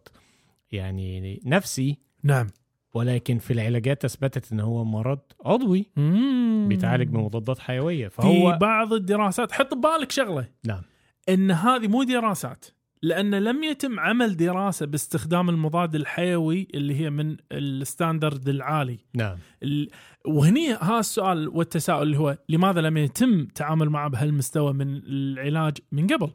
يعني 0.72 1.42
نفسي 1.46 1.98
نعم. 2.24 2.48
ولكن 2.94 3.38
في 3.38 3.54
العلاجات 3.54 4.06
أثبتت 4.06 4.52
إن 4.52 4.60
هو 4.60 4.86
مرض 4.86 5.20
عضوي 5.46 5.86
مم. 5.98 6.66
بيتعالج 6.70 7.08
بمضادات 7.10 7.60
حيوية. 7.60 8.08
في 8.08 8.16
فهو 8.22 8.58
بعض 8.62 8.94
الدراسات 8.94 9.52
حط 9.52 9.74
ببالك 9.74 10.12
شغلة. 10.12 10.48
نعم. 10.66 10.82
إن 11.30 11.52
هذه 11.52 11.88
مو 11.88 12.04
دراسات 12.04 12.66
لأن 13.02 13.36
لم 13.36 13.64
يتم 13.64 14.00
عمل 14.00 14.38
دراسة 14.38 14.86
باستخدام 14.86 15.50
المضاد 15.50 15.96
الحيوي 15.96 16.68
اللي 16.74 16.96
هي 17.00 17.10
من 17.10 17.38
الستاندرد 17.52 18.50
العالي. 18.50 19.00
نعم. 19.16 19.38
ال- 19.64 19.90
وهني 20.26 20.72
ها 20.74 21.00
السؤال 21.00 21.48
والتساؤل 21.50 22.04
اللي 22.04 22.18
هو 22.18 22.38
لماذا 22.50 22.82
لم 22.82 22.98
يتم 22.98 23.34
التعامل 23.40 23.90
معه 23.90 24.08
بهالمستوى 24.10 24.74
من 24.74 24.98
العلاج 25.06 25.78
من 25.92 26.08
قبل؟ 26.08 26.32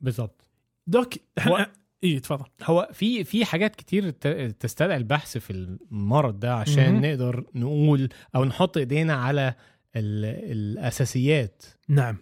بالظبط 0.00 0.48
دوك 0.86 1.14
إحنا 1.38 1.66
اي 2.04 2.20
تفضل 2.20 2.44
هو 2.64 2.88
في 2.92 3.24
في 3.24 3.44
حاجات 3.44 3.76
كتير 3.76 4.10
تستدعي 4.50 4.96
البحث 4.96 5.38
في 5.38 5.50
المرض 5.52 6.40
ده 6.40 6.54
عشان 6.54 6.92
مهم. 6.92 7.04
نقدر 7.06 7.44
نقول 7.54 8.08
أو 8.36 8.44
نحط 8.44 8.76
إيدينا 8.76 9.14
على 9.14 9.54
ال- 9.96 10.52
الأساسيات. 10.52 11.62
نعم. 11.88 12.16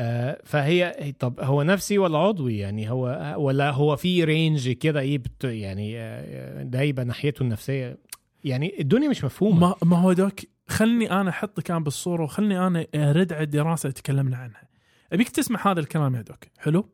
آه، 0.00 0.40
فهي 0.44 1.12
طب 1.18 1.40
هو 1.40 1.62
نفسي 1.62 1.98
ولا 1.98 2.18
عضوي؟ 2.18 2.58
يعني 2.58 2.90
هو 2.90 3.34
ولا 3.38 3.70
هو 3.70 3.96
في 3.96 4.24
رينج 4.24 4.70
كده 4.70 5.00
إيه 5.00 5.18
بت 5.18 5.44
يعني 5.44 5.98
آه، 5.98 6.62
ده 6.62 6.80
يبقى 6.80 7.04
ناحيته 7.04 7.42
النفسية؟ 7.42 7.98
يعني 8.44 8.80
الدنيا 8.80 9.08
مش 9.08 9.24
مفهومة. 9.24 9.60
ما, 9.68 9.74
ما 9.84 9.96
هو 9.98 10.12
دوك 10.12 10.40
خلني 10.68 11.10
أنا 11.10 11.30
أحط 11.30 11.60
كان 11.60 11.84
بالصورة 11.84 12.22
وخلني 12.24 12.66
أنا 12.66 12.86
أرد 12.94 13.32
على 13.32 13.42
الدراسة 13.44 13.86
اللي 13.86 13.92
تكلمنا 13.94 14.36
عنها. 14.36 14.68
أبيك 15.12 15.28
تسمع 15.28 15.72
هذا 15.72 15.80
الكلام 15.80 16.14
يا 16.14 16.22
doc. 16.22 16.44
حلو؟ 16.58 16.88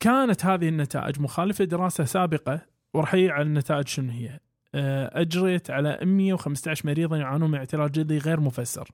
كانت 0.00 0.44
هذه 0.46 0.68
النتائج 0.68 1.20
مخالفة 1.20 1.64
دراسة 1.64 2.04
سابقة 2.04 2.60
وراح 2.94 3.14
يجي 3.14 3.30
على 3.30 3.42
النتائج 3.42 3.88
شنو 3.88 4.12
هي؟ 4.12 4.40
آه، 4.74 5.20
أجريت 5.20 5.70
على 5.70 5.98
115 6.02 6.86
مريضا 6.86 7.16
يعانون 7.16 7.50
من 7.50 7.58
أعراض 7.58 7.92
جلدي 7.92 8.18
غير 8.18 8.40
مفسر. 8.40 8.88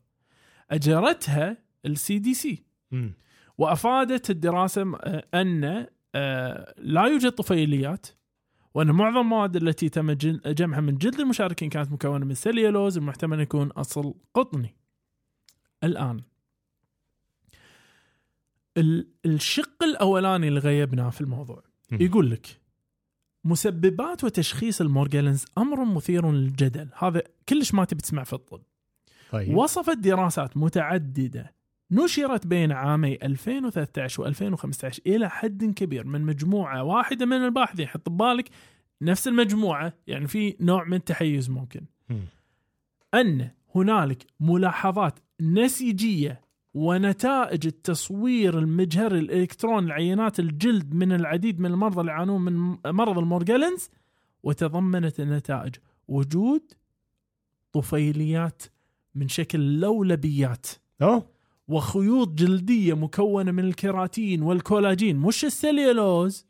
أجرتها 0.70 1.56
ال 1.86 2.18
CDC. 2.18 2.64
وأفادت 3.58 4.30
الدراسة 4.30 4.96
آه، 5.00 5.24
أن 5.34 5.86
آه، 6.14 6.74
لا 6.78 7.02
يوجد 7.06 7.30
طفيليات 7.32 8.06
وأن 8.74 8.90
معظم 8.90 9.18
المواد 9.20 9.56
التي 9.56 9.88
تم 9.88 10.12
جمعها 10.12 10.80
من 10.80 10.98
جلد 10.98 11.20
المشاركين 11.20 11.68
كانت 11.68 11.92
مكونة 11.92 12.24
من 12.26 12.34
سليولوز 12.34 12.96
المحتمل 12.98 13.40
يكون 13.40 13.70
أصل 13.70 14.14
قطني. 14.34 14.76
الآن 15.84 16.16
ال- 16.16 16.24
الشق 19.26 19.82
الأولاني 19.82 20.48
اللي 20.48 20.60
غيبناه 20.60 21.10
في 21.10 21.20
الموضوع. 21.20 21.62
يقول 21.92 22.30
لك 22.30 22.46
مسببات 23.44 24.24
وتشخيص 24.24 24.80
المورجالنز 24.80 25.44
أمر 25.58 25.84
مثير 25.84 26.30
للجدل. 26.32 26.88
هذا 26.98 27.22
كلش 27.48 27.74
ما 27.74 27.84
تبي 27.84 28.00
تسمع 28.02 28.24
في 28.24 28.32
الطب. 28.32 28.62
طيب. 29.30 29.56
وصفت 29.56 29.98
دراسات 29.98 30.56
متعددة 30.56 31.54
نشرت 31.90 32.46
بين 32.46 32.72
عامي 32.72 33.18
2013 33.22 34.32
و2015 34.34 34.98
إلى 35.06 35.30
حد 35.30 35.64
كبير 35.64 36.06
من 36.06 36.22
مجموعة 36.22 36.82
واحدة 36.82 37.26
من 37.26 37.36
الباحثين. 37.36 37.88
حط 37.88 38.08
ببالك 38.08 38.48
نفس 39.02 39.28
المجموعة 39.28 39.92
يعني 40.06 40.26
في 40.26 40.56
نوع 40.60 40.84
من 40.84 40.94
التحيز 40.94 41.50
ممكن. 41.50 41.84
مم. 42.08 42.20
أن 43.14 43.50
هنالك 43.74 44.26
ملاحظات 44.40 45.18
نسيجيه 45.40 46.40
ونتائج 46.76 47.66
التصوير 47.66 48.58
المجهري 48.58 49.18
الالكتروني 49.18 49.86
لعينات 49.86 50.40
الجلد 50.40 50.94
من 50.94 51.12
العديد 51.12 51.60
من 51.60 51.70
المرضى 51.70 52.00
اللي 52.00 52.12
يعانون 52.12 52.40
من 52.40 52.76
مرض 52.86 53.18
المورجالنز 53.18 53.90
وتضمنت 54.42 55.20
النتائج 55.20 55.74
وجود 56.08 56.72
طفيليات 57.72 58.62
من 59.14 59.28
شكل 59.28 59.80
لولبيات 59.80 60.66
آه 61.02 61.26
وخيوط 61.68 62.28
جلدية 62.28 62.94
مكونة 62.94 63.52
من 63.52 63.64
الكيراتين 63.64 64.42
والكولاجين 64.42 65.16
مش 65.16 65.44
السليولوز. 65.44 66.46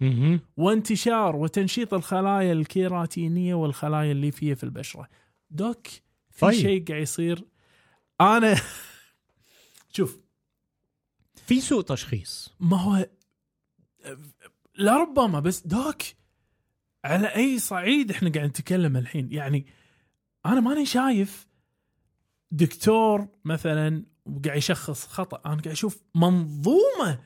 وانتشار 0.56 1.36
وتنشيط 1.36 1.94
الخلايا 1.94 2.52
الكيراتينية 2.52 3.54
والخلايا 3.54 4.12
الليفية 4.12 4.54
في 4.54 4.64
البشرة. 4.64 5.08
دوك 5.50 5.86
في 6.30 6.40
طيب. 6.40 6.52
شيء 6.52 6.84
قاعد 6.84 7.02
يصير 7.02 7.44
أنا 8.20 8.54
شوف 9.96 10.20
في 11.34 11.60
سوء 11.60 11.82
تشخيص. 11.82 12.54
ما 12.60 12.76
هو 12.76 13.08
لربما 14.78 15.40
بس 15.40 15.66
دوك 15.66 16.02
على 17.04 17.26
أي 17.26 17.58
صعيد 17.58 18.10
إحنا 18.10 18.32
قاعد 18.32 18.48
نتكلم 18.48 18.96
الحين؟ 18.96 19.32
يعني 19.32 19.66
أنا 20.46 20.60
ماني 20.60 20.86
شايف 20.86 21.48
دكتور 22.50 23.28
مثلا 23.44 24.04
وقاعد 24.26 24.56
يشخص 24.58 25.06
خطأ. 25.06 25.36
أنا 25.36 25.54
قاعد 25.54 25.68
أشوف 25.68 26.02
منظومة 26.14 27.18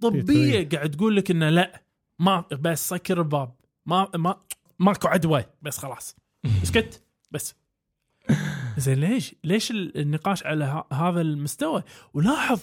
طبية. 0.00 0.68
قاعد 0.68 0.90
تقول 0.90 1.16
لك 1.16 1.30
إنه 1.30 1.50
لا 1.50 1.84
ما 2.18 2.40
بس 2.40 2.88
سكر 2.88 3.18
الباب 3.18 3.56
ما 3.86 4.10
ما 4.14 4.42
ماكو 4.78 5.08
عدوى 5.08 5.44
بس 5.62 5.78
خلاص. 5.78 6.16
اسكت 6.62 7.02
بس. 7.30 7.54
زين 8.76 8.98
ليش؟ 9.00 9.34
ليش 9.44 9.70
النقاش 9.70 10.46
على 10.46 10.84
هذا 10.92 11.20
المستوى؟ 11.20 11.82
ولاحظ 12.14 12.60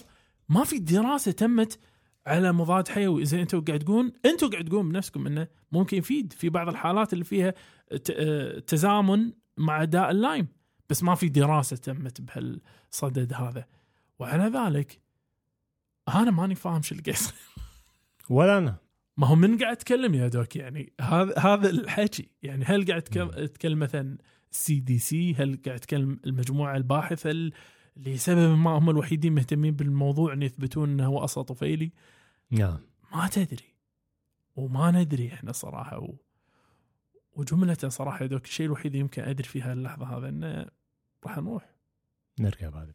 ما 0.48 0.64
في 0.64 0.78
دراسة 0.78 1.32
تمت 1.32 1.78
على 2.26 2.52
مضاد 2.52 2.88
حيوي. 2.88 3.24
زين 3.24 3.40
أنتم 3.40 3.60
قاعد 3.64 3.78
تقولون 3.78 4.12
أنتم 4.26 4.50
قاعد 4.50 4.64
تقولون 4.64 4.88
بنفسكم 4.88 5.26
إنه 5.26 5.48
ممكن 5.72 5.96
يفيد 5.96 6.32
في 6.32 6.48
بعض 6.48 6.68
الحالات 6.68 7.12
اللي 7.12 7.24
فيها 7.24 7.54
آه، 8.10 8.58
تزامن 8.58 9.32
مع 9.58 9.84
داء 9.84 10.10
اللايم. 10.10 10.48
بس 10.90 11.02
ما 11.02 11.14
في 11.14 11.28
دراسة 11.28 11.76
تمت 11.76 12.20
بهالصدد 12.20 13.32
هذا. 13.32 13.66
وعلى 14.18 14.58
ذلك 14.58 15.00
أنا 16.14 16.30
ماني 16.30 16.54
فاهم 16.54 16.82
شو 16.82 16.94
اللي 16.94 17.14
ولا 18.30 18.58
أنا. 18.58 18.76
ما 19.16 19.26
هو 19.26 19.34
من 19.34 19.58
قاعد 19.58 19.72
يتكلم 19.76 20.14
يا 20.14 20.28
doc؟ 20.28 20.56
يعني 20.56 20.92
هذا 21.00 21.38
هذا 21.38 21.70
الحكي. 21.70 22.28
يعني 22.42 22.64
هل 22.64 22.86
قاعد 22.86 23.02
تك- 23.02 23.34
تتكلم 23.34 23.78
مثلا 23.78 24.18
CDC 24.54 25.34
هل 25.34 25.58
قاعد 25.66 25.78
تتكلم 25.78 26.20
المجموعة 26.26 26.76
الباحثة 26.76 27.30
ال- 27.30 27.52
اللي 27.96 28.16
سبب 28.16 28.58
ما 28.58 28.70
هم 28.70 28.90
الوحيدين 28.90 29.32
مهتمين 29.34 29.74
بالموضوع 29.76 30.32
إن 30.32 30.42
يثبتون 30.42 30.90
إنه 30.90 31.06
هو 31.06 31.18
أصلا 31.18 31.44
طفيلي؟ 31.44 31.92
نعم. 32.50 32.78
ما 33.14 33.28
تدري. 33.28 33.74
وما 34.56 34.90
ندري 34.90 35.32
إحنا 35.32 35.52
صراحة 35.52 35.98
و... 35.98 36.14
وجملة 37.36 37.74
صراحة 37.88 38.26
doc 38.26 38.44
الشيء 38.44 38.66
الوحيد 38.66 38.86
اللي 38.86 38.98
يمكن 38.98 39.22
أدري 39.22 39.48
في 39.48 39.62
هاللحظه 39.62 40.18
هذا 40.18 40.28
إنه 40.28 40.66
راح 41.24 41.38
نروح. 41.38 41.70
نرجع 42.40 42.68
بعد. 42.70 42.94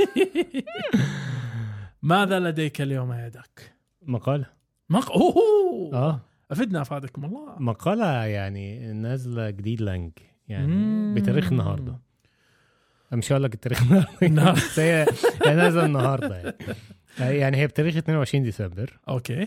ماذا 2.02 2.40
لديك 2.40 2.80
اليوم 2.80 3.12
يا 3.12 3.28
doc؟ 3.28 3.74
مقالة 4.02 4.46
مق... 4.90 5.12
أوه. 5.12 5.94
آه 5.94 6.20
أفدنا 6.50 6.82
أفادكم 6.82 7.24
الله 7.24 7.56
مقالة 7.58 8.24
يعني 8.24 8.92
نازلة 8.92 9.50
جديد 9.50 9.80
لانج 9.80 10.12
يعني 10.48 10.66
مم. 10.66 11.14
بتاريخ 11.16 11.52
النهارده 11.52 11.98
مش 13.12 13.32
هقول 13.32 13.42
لك 13.42 13.54
التاريخ 13.54 13.82
النهارده 13.82 14.28
نعم. 14.44 14.54
بس 14.54 14.78
هي 14.78 15.06
هي 15.46 15.54
نازلة 15.54 15.84
النهارده 15.86 16.36
يعني 16.36 16.56
يعني 17.38 17.56
هي 17.56 17.66
بتاريخ 17.66 17.96
22 17.96 18.42
ديسمبر 18.44 18.98
okay 19.08 19.46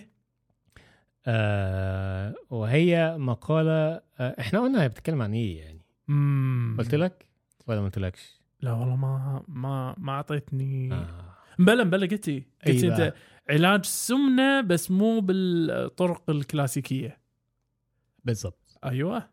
آه 1.26 2.34
وهي 2.50 3.18
مقالة 3.18 4.02
آه 4.20 4.36
إحنا 4.40 4.60
قلنا 4.60 4.84
هي 4.84 4.90
بتتكلم 4.90 5.22
عن 5.22 5.34
إيه 5.34 5.60
يعني 5.60 5.82
مم. 6.08 6.76
قلت 6.80 6.96
لك 6.96 7.26
ولا 7.68 7.80
ما 7.80 7.86
قلتلكش 7.86 8.43
لا 8.64 8.74
والله 8.74 8.96
ما 8.96 9.44
ما 9.48 9.96
ما 9.98 10.12
أعطيتني 10.12 10.94
آه. 10.94 11.36
بلا 11.60 11.84
قلتي 12.08 12.44
قلتي 12.68 12.88
بقى. 12.90 13.06
إنت 13.08 13.14
علاج 13.50 13.86
سمنة 13.86 14.62
بس 14.62 14.92
مو 14.92 15.20
بالطرق 15.20 16.30
الكلاسيكية. 16.30 17.20
بالظبط 18.26 18.80
أيوه. 18.86 19.30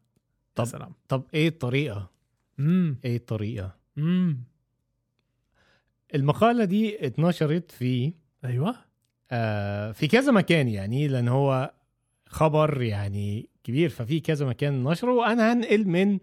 طب. 0.55 0.65
سلام. 0.65 0.93
طب 1.09 1.23
إيه 1.35 1.49
الطريقة؟ 1.49 2.11
امم 2.59 2.99
إيه 3.05 3.17
الطريقة؟ 3.17 3.77
امم 3.99 4.41
المقالة 6.15 6.65
دي 6.65 7.07
اتنشرت 7.07 7.71
في 7.71 8.13
أيوه. 8.45 8.75
آه 9.31 9.93
في 9.93 10.09
كذا 10.09 10.33
مكان 10.33 10.69
يعني 10.69 11.09
لأن 11.09 11.29
هو 11.29 11.75
خبر 12.27 12.83
يعني 12.83 13.49
كبير 13.65 13.89
ففي 13.89 14.21
كذا 14.21 14.47
مكان 14.47 14.85
نشره. 14.85 15.13
وأنا 15.13 15.53
هنقل 15.53 15.89
من 15.89 16.19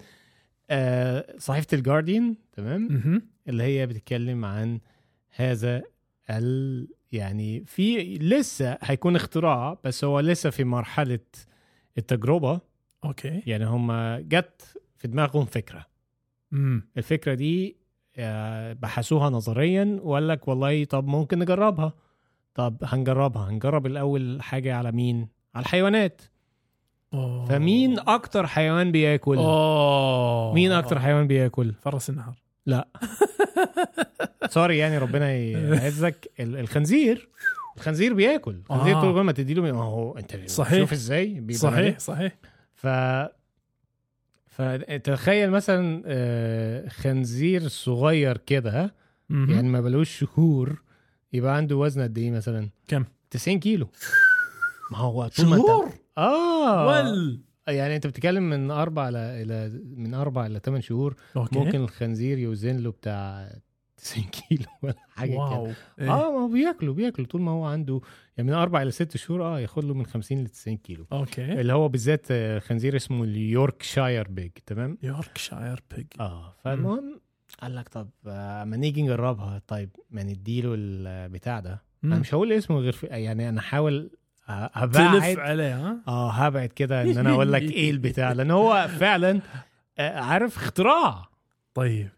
صحيفة 1.37 1.67
الجارديان 1.73 2.35
تمام. 2.53 3.21
اللي 3.47 3.63
هي 3.63 3.87
بتتكلم 3.87 4.45
عن 4.45 4.79
هذا 5.35 5.83
ال 6.29 6.87
يعني 7.11 7.63
في 7.65 8.17
لسه 8.17 8.77
هيكون 8.81 9.15
اختراع 9.15 9.77
بس 9.83 10.03
هو 10.03 10.19
لسه 10.19 10.49
في 10.49 10.63
مرحلة 10.63 11.19
التجربة. 11.97 12.59
أوكي. 13.05 13.43
يعني 13.45 13.65
هم 13.65 14.15
جت 14.15 14.77
في 14.95 15.07
دماغهم 15.07 15.45
فكرة. 15.45 15.85
امم 16.53 16.87
الفكرة 16.97 17.33
دي 17.33 17.77
آه، 18.17 18.73
بحثوها 18.73 19.29
نظريا 19.29 19.99
وقال 20.03 20.27
لك 20.27 20.47
والله 20.47 20.83
طب 20.83 21.07
ممكن 21.07 21.39
نجربها. 21.39 21.93
طب 22.53 22.77
هنجربها. 22.83 23.49
هنجرب 23.49 23.85
الأول 23.85 24.41
حاجة 24.41 24.75
على 24.75 24.91
مين؟ 24.91 25.27
على 25.55 25.63
الحيوانات. 25.63 26.21
أوه. 27.13 27.45
فمين 27.45 27.99
أكتر 27.99 28.47
حيوان 28.47 28.91
بياكل؟ 28.91 29.37
أوه. 29.37 30.53
مين 30.53 30.71
أكتر 30.71 30.99
حيوان 30.99 31.27
بياكل؟ 31.27 31.73
فرس 31.81 32.09
النهر. 32.09 32.33
لا. 32.65 32.87
سوري 34.49 34.77
يعني 34.77 34.97
ربنا 34.97 35.31
يعزك. 35.31 36.31
ال- 36.39 36.57
الخنزير. 36.57 37.29
الخنزير 37.77 38.13
بياكل. 38.13 38.55
الخنزير 38.71 38.97
آه. 38.97 39.01
طول 39.01 39.23
ما 39.23 39.31
تديله 39.31 39.61
ما 39.61 39.83
هو 39.83 40.17
أنت 40.17 40.49
صحيح. 40.49 40.79
شوف 40.79 40.91
إزاي 40.93 41.43
صحيح 41.51 41.75
عليه. 41.77 41.97
صحيح. 41.97 42.37
ف 42.75 42.87
فتخيل 44.45 45.51
مثلا 45.51 46.03
آه، 46.05 46.89
خنزير 46.89 47.67
صغير 47.67 48.37
كده. 48.37 48.93
يعني 49.29 49.69
ما 49.69 49.81
بلوش 49.81 50.19
شهور 50.19 50.81
يبقى 51.33 51.55
عنده 51.55 51.75
وزن 51.75 52.01
قد 52.01 52.17
إيه 52.17 52.31
مثلا؟ 52.31 52.69
كم؟ 52.87 53.03
90 53.31 53.59
كيلو. 53.59 53.87
ما 54.91 54.97
هو 54.97 55.27
طول 55.27 55.45
ما 55.45 55.55
أنت 55.55 55.93
آه. 56.17 56.87
ول 56.87 57.41
يعني 57.67 57.95
أنت 57.95 58.07
بتتكلم 58.07 58.49
من 58.49 58.71
أربع. 58.71 59.09
إلى 59.13 59.81
من 59.95 60.13
أربع 60.13 60.45
إلى 60.45 60.59
ثمان 60.63 60.81
شهور 60.81 61.15
okay. 61.37 61.59
ممكن 61.59 61.79
الخنزير 61.81 62.37
يوزن 62.37 62.77
له 62.77 62.91
بتاع 62.91 63.49
90 63.97 64.23
كيلو 64.25 64.65
ولا 64.83 64.95
حاجة 65.09 65.31
كده. 65.31 65.75
إيه. 65.99 66.11
آه 66.13 66.31
ما 66.31 66.39
هو 66.43 66.47
بياكلوا 66.47 66.93
بياكلوا 66.93 67.27
طول 67.27 67.41
ما 67.41 67.51
هو 67.51 67.65
عنده 67.65 68.01
يعني 68.37 68.49
من 68.49 68.55
أربع 68.55 68.81
إلى 68.81 68.91
ست 68.91 69.17
شهور 69.17 69.43
آه 69.43 69.59
ياخد 69.59 69.83
له 69.83 69.93
من 69.93 70.05
50 70.05 70.43
ل 70.43 70.47
90 70.47 70.77
كيلو. 70.77 71.05
okay. 71.11 71.61
اللي 71.61 71.73
هو 71.73 71.87
بالذات 71.89 72.25
آه، 72.31 72.59
خنزير 72.59 72.95
اسمه 72.95 73.23
ال 73.23 73.34
Yorkshire 73.34 74.27
pig 74.27 74.51
تمام؟ 74.65 74.97
Yorkshire 75.03 75.83
pig. 75.95 76.07
آه 76.19 76.55
فالمهم 76.63 77.21
قال 77.61 77.75
لك 77.75 77.89
طب 77.89 78.09
آه، 78.27 78.63
اما 78.63 78.77
نيجي 78.77 79.01
نجربها 79.01 79.61
طيب 79.67 79.89
ما 80.09 80.23
نديله 80.23 80.73
البتاع 80.77 81.59
ده. 81.59 81.83
أنا. 82.03 82.19
مش 82.19 82.33
هقول 82.33 82.53
اسمه 82.53 82.77
غير 82.79 82.93
في 82.93 83.05
يعني 83.07 83.49
أنا 83.49 83.61
هحاول 83.61 84.11
آه، 84.49 84.85
تلف 84.85 84.97
هبعد 84.97 85.39
عليه 85.39 85.75
ها؟ 85.75 85.97
آه 86.07 86.31
هبعد 86.31 86.69
كده 86.69 87.01
إن 87.01 87.17
أنا 87.17 87.29
أقول 87.33 87.53
لك 87.53 87.61
إيه 87.61 87.91
البتاع. 87.91 88.31
لأن 88.31 88.51
هو 88.51 88.87
فعلا 88.99 89.41
آه، 89.97 90.19
عارف 90.19 90.57
اختراع. 90.57 91.29
طيب. 91.73 92.09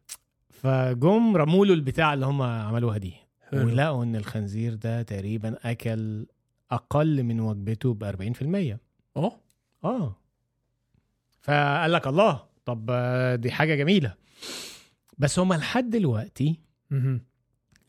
فجم 0.50 1.38
رموا 1.38 1.66
له 1.66 1.74
البتاع 1.74 2.14
اللي 2.14 2.26
هم 2.26 2.42
عملوها 2.42 2.98
دي. 2.98 3.14
حلو. 3.52 3.66
ولقوا 3.68 4.04
إن 4.04 4.16
الخنزير 4.16 4.74
ده 4.74 5.02
تقريبا 5.02 5.56
أكل 5.64 6.26
أقل 6.72 7.24
من 7.24 7.40
وجبته 7.40 7.94
ب 7.94 8.04
40% 8.04 8.80
أوه. 9.18 9.40
آه. 9.84 10.16
فقال 11.42 11.92
لك 11.92 12.08
الله 12.08 12.44
طب 12.66 12.86
آه، 12.92 13.36
دي 13.36 13.52
حاجة 13.52 13.76
جميلة. 13.76 14.14
بس 15.18 15.40
هم 15.40 15.54
لحد 15.54 15.90
دلوقتي. 15.90 16.60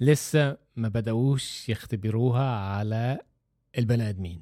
لسه 0.00 0.56
ما 0.76 0.88
بدأوش 0.88 1.68
يختبروها 1.68 2.56
على 2.56 3.18
البني 3.78 4.08
آدمين. 4.08 4.40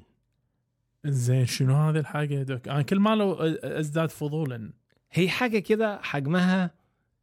زين 1.05 1.45
شنو 1.45 1.73
هذه 1.75 1.97
الحاجة؟ 1.97 2.33
يا 2.33 2.43
دوك 2.43 2.67
أنا 2.67 2.81
كل 2.81 2.99
ما 2.99 3.15
لو 3.15 3.33
أزداد 3.63 4.09
فضولا. 4.09 4.71
هي 5.11 5.29
حاجة 5.29 5.59
كده 5.59 5.99
حجمها 6.01 6.71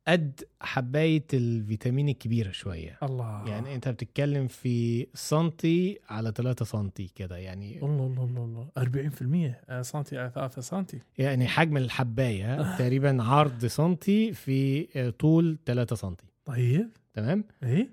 قد 0.08 0.40
حباية 0.60 1.24
الفيتامين 1.34 2.08
الكبيرة 2.08 2.50
شوية. 2.50 2.98
الله. 3.02 3.48
يعني 3.48 3.74
أنت 3.74 3.88
بتتكلم 3.88 4.46
في 4.48 5.06
سنتي 5.14 5.98
على 6.08 6.32
3 6.36 6.64
سنتي 6.64 7.10
كده 7.14 7.36
يعني 7.36 7.78
الله 7.82 8.06
الله 8.06 8.24
الله 8.24 8.44
الله. 8.44 8.68
40% 8.78 9.60
آه، 9.68 9.82
سنتي 9.82 10.18
على 10.18 10.30
3 10.34 10.62
سنتي. 10.62 10.98
يعني 11.18 11.46
حجم 11.48 11.76
الحباية 11.76 12.76
تقريبا 12.78 13.22
عرض 13.22 13.66
سنتي 13.66 14.32
في 14.32 14.88
آه، 14.96 15.10
طول 15.10 15.58
3 15.66 15.96
سنتي. 15.96 16.24
طيب. 16.44 16.88
تمام؟ 17.14 17.44
إيه؟ 17.62 17.88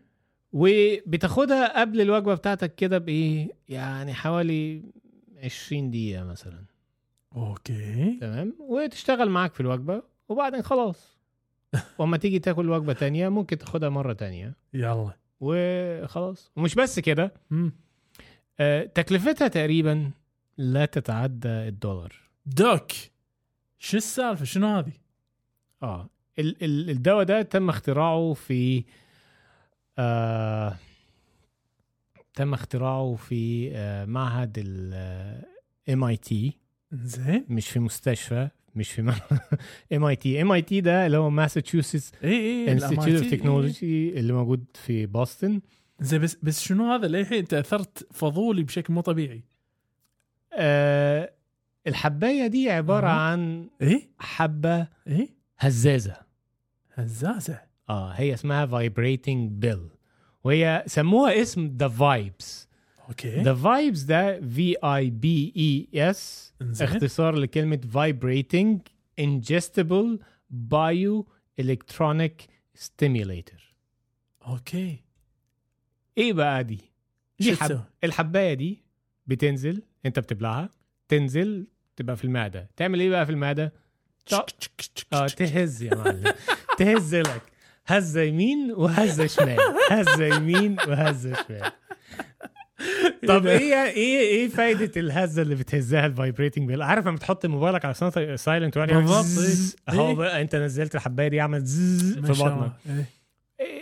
وبتاخدها 0.53 1.79
قبل 1.81 2.01
الوجبة 2.01 2.35
بتاعتك 2.35 2.75
كده 2.75 2.97
بإيه؟ 2.97 3.47
يعني 3.69 4.13
حوالي 4.13 4.83
20 5.43 5.89
دقيقة 5.91 6.23
مثلا. 6.23 6.63
أوكي. 7.35 8.17
تمام؟ 8.21 8.55
وتشتغل 8.59 9.29
معاك 9.29 9.53
في 9.53 9.59
الوجبة 9.59 10.03
وبعدين 10.29 10.61
خلاص. 10.61 11.17
وأما 11.99 12.17
تيجي 12.17 12.39
تاكل 12.39 12.69
وجبة 12.69 12.93
تانية 12.93 13.29
ممكن 13.29 13.57
تاخدها 13.57 13.89
مرة 13.89 14.13
تانية. 14.13 14.55
يلا. 14.73 15.13
وخلاص. 15.39 16.51
ومش 16.55 16.75
بس 16.75 16.99
كده. 16.99 17.33
آه، 18.59 18.83
تكلفتها 18.83 19.47
تقريبا 19.47 20.11
لا 20.57 20.85
تتعدى 20.85 21.47
الدولار. 21.49 22.13
doc. 22.45 22.91
شو 23.79 23.97
السالفة؟ 23.97 24.45
شنو 24.45 24.67
هذه؟ 24.67 24.91
آه 25.83 26.09
ال- 26.39 26.63
ال- 26.63 26.89
الدواء 26.89 27.23
ده 27.23 27.41
تم 27.41 27.69
اختراعه 27.69 28.33
في 28.33 28.83
آه 29.97 30.75
تم 32.33 32.53
اختراعه 32.53 33.15
في 33.15 33.71
آه 33.73 34.05
معهد 34.05 34.53
ال 34.57 34.93
MIT 35.89 36.57
زين. 36.91 37.45
مش 37.49 37.69
في 37.69 37.79
مستشفى 37.79 38.49
مش 38.75 38.91
في 38.91 39.13
ام 39.93 40.03
اي 40.05 40.15
تي 40.15 40.41
ام 40.41 40.51
اي 40.51 40.61
تي 40.61 40.81
ده 40.81 41.05
اللي 41.05 41.17
هو 41.17 41.29
Massachusetts 41.29 42.11
Institute 42.23 43.21
of. 43.23 43.31
Technology 43.31 44.19
اللي 44.19 44.33
موجود 44.33 44.65
في 44.73 45.07
Boston 45.07 45.59
زين 45.99 46.21
بس 46.21 46.37
بس 46.43 46.61
شنو 46.61 46.91
هذا؟ 46.93 47.07
للحين 47.07 47.37
انت 47.37 47.53
اثرت 47.53 48.07
فضولي 48.13 48.63
بشكل 48.63 48.93
مو 48.93 49.01
طبيعي. 49.01 49.43
آه 50.53 51.33
الحباية 51.87 52.47
دي 52.47 52.69
عبارة 52.69 53.07
أها. 53.07 53.11
عن 53.11 53.69
إيه؟ 53.81 54.09
حبة 54.19 54.87
إيه؟ 55.07 55.29
هزازة. 55.59 56.15
هزازة. 56.93 57.61
آه 57.89 58.11
هي 58.11 58.33
اسمها 58.33 58.65
vibrating 58.65 59.51
pill 59.51 59.89
وهي 60.43 60.83
سموها 60.87 61.41
اسم 61.41 61.77
the 61.77 61.87
VIBES 61.87 62.67
okay. 63.09 63.41
the 63.41 63.53
VIBES 63.55 64.01
ده 64.01 64.41
V 64.41 64.75
I 64.83 65.09
B 65.09 65.53
E 65.57 66.09
S 66.09 66.53
اختصار 66.81 67.35
لكلمة 67.35 67.81
vibrating 67.93 68.81
ingestible 69.21 70.23
bio 70.49 71.27
electronic 71.59 72.47
stimulator 72.75 73.75
okay. 74.47 74.99
إيه 76.17 76.33
بقى 76.33 76.63
دي؟ 76.63 76.79
دي 77.39 77.55
حب... 77.55 77.81
الحباية 78.03 78.53
دي 78.53 78.83
بتنزل 79.27 79.83
أنت 80.05 80.19
بتبلعها 80.19 80.69
تنزل 81.07 81.67
تبقى 81.95 82.17
في 82.17 82.23
المعدة. 82.23 82.69
تعمل 82.75 82.99
إيه 82.99 83.09
بقى 83.09 83.25
في 83.25 83.31
المعدة. 83.31 83.73
آه 85.13 85.27
تهز 85.27 85.83
يا 85.83 85.95
معلم. 85.95 86.33
تهز 86.77 87.15
لك. 87.15 87.41
هزه 87.85 88.21
يمين 88.21 88.71
وهزه 88.71 89.27
شمال. 89.27 89.57
هزه 89.91 90.25
يمين 90.25 90.75
وهزه 90.87 91.33
شمال. 91.47 91.71
طب 93.27 93.45
إيه 93.45 93.83
إيه 93.83 94.19
إيه 94.19 94.47
فايدة 94.47 94.91
الهزه 94.97 95.41
اللي 95.41 95.55
بتهزها 95.55 96.05
ال 96.05 96.11
vibrating 96.11 96.67
pill 96.67 96.81
عارف 96.81 97.07
لما 97.07 97.17
تحط 97.17 97.45
موبايلك 97.45 97.85
على 97.85 97.93
silent 98.37 98.77
بالضبط، 98.77 99.43
إيه. 99.43 99.93
اهو 99.95 100.09
إيه. 100.09 100.15
بقى 100.15 100.41
أنت 100.41 100.55
نزلت 100.55 100.95
الحباية 100.95 101.27
دي 101.27 101.39
عملت 101.39 101.67
في 101.67 102.21
بطنك. 102.21 102.41
الله. 102.41 102.73
إيه. 102.89 103.05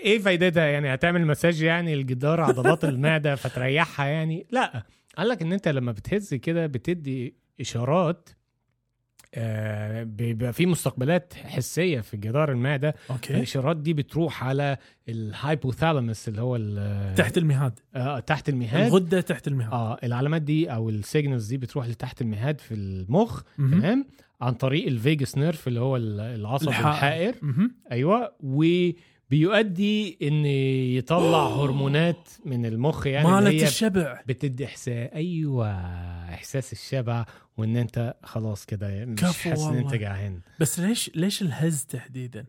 إيه 0.04 0.20
فايدتها 0.20 0.66
يعني 0.66 0.93
هتعمل 0.93 1.28
مساج 1.28 1.62
يعني 1.62 1.93
الجدار 1.93 2.41
عضلات 2.41 2.84
المعدة 2.86 3.36
فتريحها 3.36 4.06
يعني؟ 4.06 4.47
لا. 4.52 4.84
قال 5.18 5.30
لك 5.30 5.41
إن 5.41 5.54
أنت 5.54 5.68
لما 5.68 5.91
بتهز 5.91 6.34
كده 6.34 6.68
بتدي 6.68 7.36
إشارات 7.62 8.30
آه، 9.36 10.04
بيبقى 10.04 10.54
في 10.54 10.66
مستقبلات 10.66 11.34
حسية 11.34 12.00
في 12.02 12.18
جدار 12.18 12.52
المعده 12.52 12.96
okay. 13.10 13.34
الاشارات 13.36 13.78
دي 13.78 13.94
بتروح 13.94 14.44
على 14.44 14.78
ال 15.10 15.19
hypothalamus 15.19 16.28
اللي 16.28 16.42
هو 16.42 16.58
تحت 17.16 17.38
المهاد. 17.38 17.80
آه 17.96 18.20
تحت 18.20 18.50
المهاد. 18.50 18.88
الغدة 18.88 19.22
تحت 19.22 19.48
المهاد. 19.48 19.72
آه 19.74 19.98
العلامات 20.04 20.42
دي 20.42 20.74
أو 20.74 20.90
ال 20.89 20.97
signals 20.97 21.48
دي 21.48 21.58
بتروح 21.58 21.88
لتحت 21.88 22.22
المهاد 22.22 22.62
في 22.62 22.74
المخ. 22.74 23.42
تمام؟ 23.58 24.06
عن 24.42 24.54
طريق 24.54 24.88
ال 24.88 24.96
vagus 24.96 25.38
nerve 25.38 25.68
اللي 25.68 25.80
هو 25.80 25.98
ال- 25.98 26.20
العصب 26.20 26.68
الحائر. 26.68 27.36
أيوه. 27.92 28.32
وبيؤدي 29.32 30.18
إن 30.22 30.46
يطلع 30.96 31.48
هرمونات 31.48 32.30
من 32.46 32.66
المخ 32.66 33.08
يعني 33.08 33.28
مالت 33.28 33.64
الشبع. 33.64 34.22
بتدي 34.28 34.66
إحساس 34.66 35.10
أيوه 35.14 35.72
إحساس 36.34 36.72
الشبع 36.74 37.26
وإن 37.62 37.78
أنت 37.78 38.14
خلاص 38.24 38.66
كده 38.66 39.05
مش 39.05 39.22
حاسس 39.24 39.64
إن 39.64 39.78
أنت. 39.78 39.93
جعان. 39.95 40.41
بس 40.59 40.80
ليش 40.80 41.12
ليش 41.16 41.41
الهز 41.41 41.86
تحديدا؟ 41.86 42.45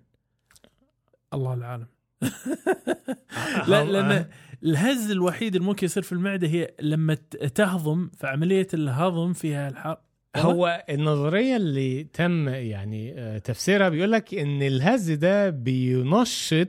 الله 1.34 1.54
العالم. 1.54 1.86
لا 3.68 3.84
لأن 3.84 4.26
الهز 4.62 5.10
الوحيد 5.10 5.54
اللي 5.54 5.66
ممكن 5.66 5.84
يصير 5.84 6.02
في 6.02 6.12
المعدة 6.12 6.48
هي 6.48 6.74
لما 6.80 7.14
تهضم 7.54 8.10
فعمليه 8.18 8.66
الهضم 8.74 9.32
فيها 9.32 9.68
الحرق. 9.68 10.02
هو 10.36 10.84
النظرية 10.90 11.56
اللي 11.56 12.04
تم 12.04 12.48
يعني 12.48 13.14
آه، 13.18 13.38
تفسيرها 13.38 13.88
بيقول 13.88 14.12
لك 14.12 14.34
إن 14.34 14.62
الهز 14.62 15.10
ده 15.10 15.50
بينشط 15.50 16.68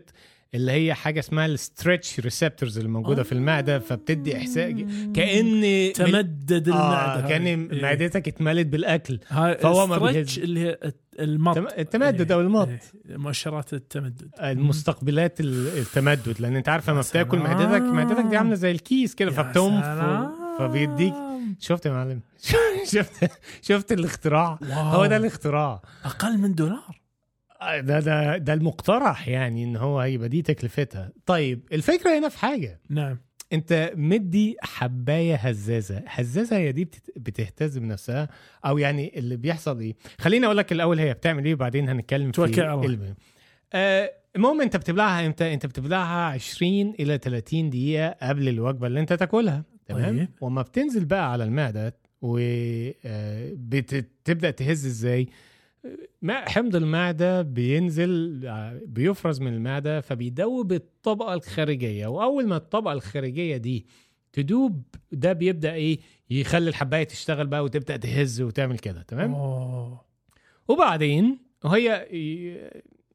اللي 0.56 0.72
هي 0.72 0.94
حاجة 0.94 1.20
اسمها 1.20 1.46
ال 1.46 1.55
stretch 1.55 2.20
receptors 2.20 2.78
اللي 2.78 2.90
موجودة 2.90 3.20
آه. 3.22 3.24
في 3.24 3.32
المعدة 3.32 3.80
فبتدي 3.80 4.38
احساس 4.38 4.74
كأن 5.14 5.92
تمدد 5.96 6.70
آه 6.70 6.74
المعدة 6.74 7.28
كأن 7.28 7.48
هاي. 7.48 7.82
معدتك 7.82 8.28
اتملت 8.28 8.68
بالأكل 8.68 9.20
فهو 9.30 9.88
ما 9.88 9.98
بيهز. 9.98 10.40
اللي 10.40 10.60
هي 10.60 10.78
المط 11.20 11.56
تم- 11.56 11.68
التمدد 11.78 12.32
أو 12.32 12.42
المط 12.42 12.68
إيه، 12.68 12.80
مؤشرات 13.18 13.74
التمدد 13.74 14.30
المستقبلات 14.42 15.40
ال- 15.40 15.78
التمدد 15.78 16.36
لأن 16.42 16.56
أنت 16.56 16.70
عارف 16.70 16.90
لما 16.90 17.02
بتاكل. 17.02 17.38
معدتك 17.38 17.82
معدتك 17.82 18.26
دي 18.30 18.38
عاملة 18.38 18.56
زي 18.56 18.72
الكيس 18.72 19.16
كده 19.16 19.32
يا 19.32 19.36
فبتقوم 19.36 19.82
ف- 19.82 19.86
سلام. 19.86 20.32
فبيديك 20.60 21.14
شفت 21.60 21.86
يا 21.86 21.92
معلم 21.92 22.20
شفت 22.94 23.32
شفت 23.62 23.92
الاختراع. 23.92 24.60
هو 24.72 25.06
ده 25.06 25.18
الاختراع 25.18 25.82
أقل 26.06 26.38
من 26.38 26.56
دولار 26.56 27.03
ده 27.80 28.00
ده 28.00 28.38
ده 28.38 28.54
المقترح 28.54 29.28
يعني 29.28 29.64
إن 29.64 29.76
هو 29.76 30.00
هيبقى 30.00 30.30
دي 30.30 30.42
تكلفتها. 30.42 31.12
طيب 31.26 31.62
الفكرة 31.72 32.20
هنا 32.20 32.30
في 32.30 32.38
حاجة. 32.40 32.80
نعم. 32.90 33.18
أنت 33.54 33.92
مدي 33.96 34.56
حباية 34.62 35.36
هزازة. 35.36 36.04
هزازة 36.08 36.58
هي 36.58 36.72
دي 36.72 36.88
بتهتز 37.16 37.78
بنفسها 37.78 38.30
أو 38.66 38.78
يعني 38.78 39.20
اللي 39.20 39.36
بيحصل 39.38 39.80
إيه؟ 39.80 39.96
خليني 40.20 40.46
أقول 40.46 40.58
لك 40.58 40.72
الأول 40.72 41.00
هي 41.00 41.14
بتعمل 41.14 41.46
إيه 41.46 41.54
وبعدين 41.54 41.90
هنتكلم 41.90 42.26
في 42.26 42.32
توكل 42.32 42.62
على 42.62 42.74
الله. 42.74 42.86
الم- 42.86 43.16
آه، 43.74 44.12
المهم 44.36 44.62
أنت 44.62 44.78
بتبلعها 44.78 45.26
إمتى؟ 45.26 45.54
أنت 45.54 45.66
بتبلعها 45.66 46.32
20 46.34 46.94
إلى 47.00 47.18
30 47.18 47.70
دقيقة 47.70 48.16
قبل 48.22 48.48
الوجبة 48.50 48.88
اللي 48.88 49.00
أنت 49.00 49.14
تاكلها. 49.14 49.64
تمام؟ 49.86 50.18
طيب. 50.18 50.28
وما 50.42 50.62
بتنزل 50.62 51.06
بقى 51.06 51.32
على 51.32 51.44
المعدة 51.44 51.96
وبتبدا 53.54 54.52
تهز 54.52 54.86
إزاي؟ 54.86 55.28
ما 56.22 56.50
حمض 56.50 56.76
المعدة 56.76 57.42
بينزل 57.42 58.42
آه، 58.46 58.82
بيفرز 58.86 59.42
من 59.42 59.54
المعدة 59.54 60.02
فبيدوب 60.02 60.72
الطبقة 60.74 61.34
الخارجية. 61.34 62.08
وأول 62.08 62.48
ما 62.48 62.58
الطبقة 62.58 62.94
الخارجية 62.94 63.58
دي 63.58 63.86
تدوب 64.34 64.84
ده 65.12 65.34
بيبدأ 65.34 65.74
إيه؟ 65.74 66.00
يخلي 66.30 66.70
الحباية 66.70 67.04
تشتغل 67.04 67.48
بقى 67.48 67.64
وتبدأ 67.64 67.98
تهز 67.98 68.42
وتعمل 68.42 68.80
كده 68.80 69.02
تمام؟ 69.02 69.34
أوه. 69.34 70.06
وبعدين 70.68 71.40
وهي 71.64 72.08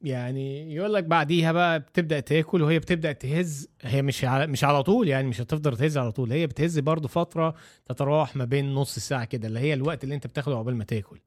يعني 0.01 0.73
يقول 0.75 0.93
لك 0.93 1.03
بعديها 1.03 1.51
بقى 1.51 1.79
بتبدأ 1.79 2.19
تاكل 2.19 2.61
وهي 2.61 2.79
بتبدأ 2.79 3.11
تهز. 3.11 3.67
هي 3.81 4.01
مش 4.01 4.25
على 4.25 4.47
مش 4.47 4.63
على 4.63 4.83
طول 4.83 5.07
يعني 5.07 5.27
مش 5.27 5.41
هتفضل 5.41 5.77
تهز 5.77 5.97
على 5.97 6.11
طول. 6.11 6.31
هي 6.31 6.47
بتهز 6.47 6.79
برضو 6.79 7.07
فترة 7.07 7.55
تتراوح 7.85 8.35
ما 8.35 8.45
بين 8.45 8.73
نص 8.73 8.99
ساعة 8.99 9.25
كده 9.25 9.47
اللي 9.47 9.59
هي 9.59 9.73
الوقت 9.73 10.03
اللي 10.03 10.15
انت 10.15 10.27
بتاخده 10.27 10.55
عقبال 10.55 10.75
ما 10.75 10.83
تاكل. 10.83 11.19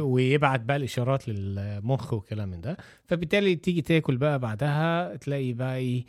ويبعت 0.00 0.60
بقى 0.60 0.76
الإشارات 0.76 1.28
للمخ 1.28 2.12
والكلام 2.12 2.48
من 2.48 2.60
ده. 2.60 2.76
فبالتالي 3.04 3.56
تيجي 3.56 3.82
تاكل 3.82 4.16
بقى 4.16 4.38
بعدها 4.38 5.16
تلاقي 5.16 5.52
بقى 5.52 5.76
إيه 5.76 6.04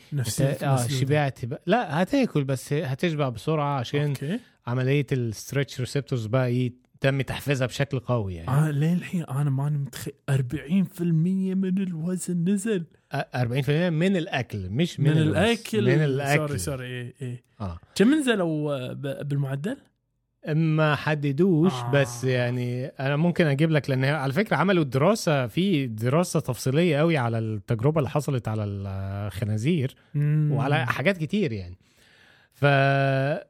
آه. 0.64 0.88
شبعت 0.88 1.45
بقى. 1.45 1.61
لا 1.66 2.03
هتاكل 2.03 2.43
بس 2.43 2.74
هتشبع 2.74 3.30
بسرعة 3.30 3.80
عشان 3.80 4.07
okay. 4.07 4.39
عملية 4.68 5.05
ال 5.11 5.20
stretch 5.20 5.80
receptors 5.80 6.26
بقى 6.26 6.47
إيه 6.47 6.74
تم 7.04 7.22
تحفيزها 7.22 7.68
بشكل 7.68 7.99
قوي 7.99 8.36
يعني 8.36 8.49
آه 8.49 8.72
ليه 8.72 8.93
الحين 8.93 9.24
أنا 9.24 9.49
ماني 9.49 9.78
متخيل 9.78 10.14
40% 10.32 11.01
من 11.01 11.78
الوزن 11.78 12.49
نزل 12.49 12.86
أ- 13.16 13.18
40% 13.36 13.70
من 13.89 14.18
الأكل 14.18 14.70
مش 14.70 14.99
من, 14.99 15.12
من. 15.12 15.18
الأكل 15.18 15.86
من 15.86 16.04
الأكل 16.04 16.38
sorry 16.47 16.57
sorry 16.57 16.86
إيه 16.88 17.14
إيه 17.22 17.43
آه 17.62 17.80
كم 17.95 18.14
نزلوا 18.16 18.76
آه، 18.76 18.93
بالمعدل؟ 19.24 19.78
ما 20.56 20.95
حددوش 20.95 21.74
آه. 21.74 21.86
آه. 21.88 21.91
بس 21.91 22.24
يعني 22.24 22.86
أنا 22.86 23.16
ممكن 23.16 23.45
أجيب 23.47 23.72
لك 23.72 23.89
لأن 23.89 24.06
على 24.06 24.34
فكرة 24.34 24.56
عملوا 24.56 24.84
دراسة 24.84 25.47
في 25.47 25.88
دراسة 25.88 26.39
تفصيلية 26.39 26.97
قوي 26.97 27.18
على 27.18 27.39
التجربة 27.39 27.99
اللي 27.99 28.10
حصلت 28.10 28.47
على 28.47 28.64
الخنازير 28.64 29.95
مم. 30.16 30.51
وعلى 30.51 30.86
حاجات 30.86 31.18
كتير 31.18 31.51
يعني 31.51 31.78
ف 32.54 32.62
آه، 32.66 33.47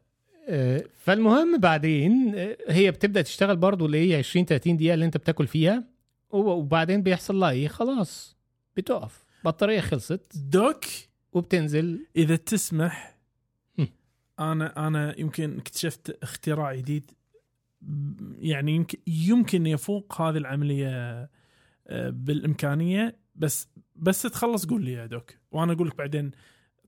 فالمهم 1.00 1.58
بعدين 1.58 2.36
هي 2.70 2.92
بتبدأ 2.92 3.22
تشتغل 3.22 3.56
برضو 3.58 3.86
اللي 3.86 4.10
هي 4.12 4.16
20 4.18 4.46
30 4.46 4.78
دقيقة 4.78 4.94
اللي 4.94 5.06
انت 5.06 5.18
بتاكل 5.18 5.48
فيها 5.48 5.84
وب- 6.30 6.46
وبعدين 6.46 7.04
بيحصل 7.04 7.36
لها 7.36 7.50
إيه؟ 7.52 7.68
خلاص 7.68 8.38
بتقف. 8.78 9.26
بطارية 9.46 9.80
خلصت. 9.82 10.32
دوك 10.36 10.86
وبتنزل. 11.34 12.06
إذا 12.16 12.36
تسمح. 12.36 13.18
أنا 14.40 14.88
أنا 14.88 15.20
يمكن 15.20 15.58
اكتشفت 15.58 16.18
اختراع 16.24 16.76
جديد. 16.76 17.12
يعني 18.40 18.76
يمكن 18.76 18.98
يمكن 19.08 19.66
يفوق 19.68 20.22
هذه 20.22 20.38
العملية 20.38 20.90
آه، 21.88 22.10
بالإمكانية. 22.10 23.16
بس 23.36 23.68
بس 23.96 24.22
تخلص 24.22 24.66
قول 24.66 24.86
لي 24.86 24.92
يا 24.94 25.06
دوك. 25.06 25.34
وأنا 25.52 25.74
أقول 25.74 25.88
لك 25.88 25.98
بعدين 25.98 26.32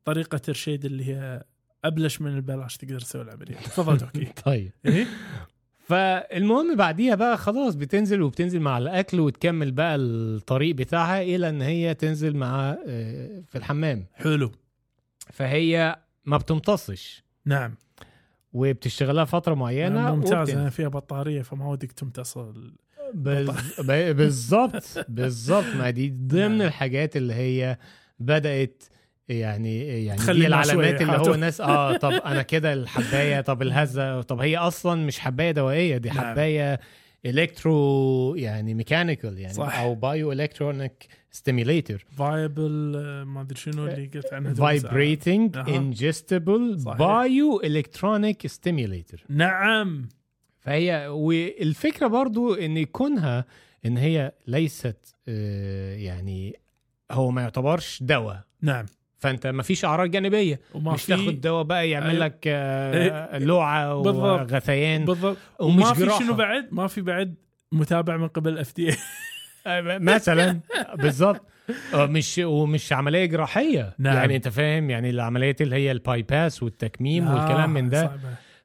طريقة 0.05 0.37
ترشيد 0.37 0.85
اللي 0.85 1.05
هي 1.05 1.43
أبلش 1.87 2.21
من 2.21 2.35
البلاش 2.35 2.77
تقدر 2.77 2.99
تسوي 2.99 3.21
العملية 3.21 3.55
تفضل 3.55 3.97
دوك 3.97 4.11
طيب. 4.45 4.71
إيه؟ 4.85 5.05
فالمهم 5.87 6.75
بعديها 6.75 7.15
بقى 7.15 7.37
خلاص 7.37 7.75
بتنزل 7.75 8.21
وبتنزل 8.21 8.59
مع 8.59 8.77
الأكل 8.77 9.19
وتكمل 9.19 9.71
بقى 9.71 9.95
الطريق 9.95 10.75
بتاعها 10.75 11.21
إلى 11.21 11.49
إن 11.49 11.61
هي 11.61 11.93
تنزل 11.93 12.35
مع 12.35 12.77
آه، 12.87 13.41
في 13.47 13.57
الحمام. 13.57 14.05
حلو. 14.13 14.51
فهي 15.33 15.95
ما 16.25 16.37
بتمتصش. 16.37 17.23
نعم. 17.45 17.75
وبتشتغلها 18.53 19.25
فترة 19.25 19.53
معينة 19.53 20.15
ممتاز. 20.15 20.33
وبتنزل. 20.33 20.57
أنا 20.59 20.69
فيها 20.69 20.87
بطارية 20.87 21.41
فما 21.41 21.67
ودك 21.67 21.91
ب- 23.79 24.15
بالظبط 24.15 24.83
بالظبط 25.09 25.65
ما 25.77 25.89
دي 25.89 26.09
ضمن 26.09 26.57
نعم. 26.57 26.61
الحاجات 26.67 27.17
اللي 27.17 27.33
هي 27.33 27.77
بدأت 28.19 28.83
يعني 29.29 30.05
يعني 30.05 30.25
دي 30.25 30.47
العلامات 30.47 31.01
اللي 31.01 31.17
هو. 31.27 31.33
الناس 31.33 31.61
آه 31.61 31.97
طب 31.97 32.11
أنا 32.11 32.41
كده 32.41 32.73
الحباية 32.73 33.41
طب 33.41 33.61
الهزة 33.61 34.21
طب 34.21 34.39
هي 34.41 34.57
أصلا 34.57 35.05
مش 35.05 35.19
حباية 35.19 35.51
دوائية 35.51 35.97
دي 35.97 36.09
نعم. 36.09 36.17
حباية 36.17 36.79
electro 37.25 38.35
يعني 38.35 38.73
mechanical 38.73 39.39
يعني 39.39 39.53
صح. 39.53 39.79
أو 39.79 39.95
bioelectronic 39.95 41.07
stimulator 41.31 42.05
viable 42.17 42.91
ما 43.27 43.41
أدري 43.41 43.59
شنو 43.59 43.87
اللي 43.87 44.05
قلت 44.13 44.33
عنها 44.33 44.53
vibrating. 44.53 45.57
ingestible. 45.57 46.75
bioelectronic 46.99 48.47
stimulator 48.47 49.23
نعم 49.29 50.09
فهي 50.59 51.07
والفكرة 51.07 52.07
برضو 52.07 52.53
إن 52.53 52.77
يكونها 52.77 53.45
إن 53.85 53.97
هي 53.97 54.31
ليست 54.47 55.15
آه، 55.27 55.95
يعني 55.95 56.59
هو 57.11 57.31
ما 57.31 57.41
يعتبرش 57.41 58.03
دواء 58.03 58.41
نعم 58.61 58.85
فانت 59.25 59.47
ما 59.47 59.63
فيش 59.63 59.85
اعراض 59.85 60.09
جانبية. 60.11 60.59
وما 60.73 60.93
مش 60.93 61.05
تاخد 61.05 61.41
دواء 61.41 61.63
بقى 61.63 61.89
يعمل 61.89 62.09
أيوة. 62.09 62.25
لك 62.25 62.39
آه، 62.47 63.37
لوعه 63.37 64.01
بالضبط. 64.01 64.51
وغثيان 64.51 65.05
بالضبط. 65.05 65.37
ومش 65.59 65.83
وما 65.83 65.93
في. 65.93 66.23
شنو 66.23 66.33
بعد؟ 66.33 66.67
ما 66.71 66.87
في 66.87 67.01
بعد 67.01 67.35
متابع 67.71 68.17
من 68.17 68.27
قبل 68.27 68.57
FDA، 68.57 69.81
مثلا. 69.97 70.59
بالظبط 70.95 71.41
آه، 71.93 72.05
مش 72.05 72.41
ومش 72.43 72.93
عملية 72.93 73.25
جراحية. 73.25 73.95
نعم. 73.99 74.15
يعني 74.15 74.35
انت 74.35 74.47
فاهم 74.47 74.89
يعني 74.89 75.09
العمليات 75.09 75.61
اللي 75.61 75.75
هي 75.75 75.91
ال 75.91 76.21
bypass 76.21 76.63
والتكميم 76.63 77.27
والكلام 77.27 77.69
من 77.69 77.89
ده. 77.89 78.11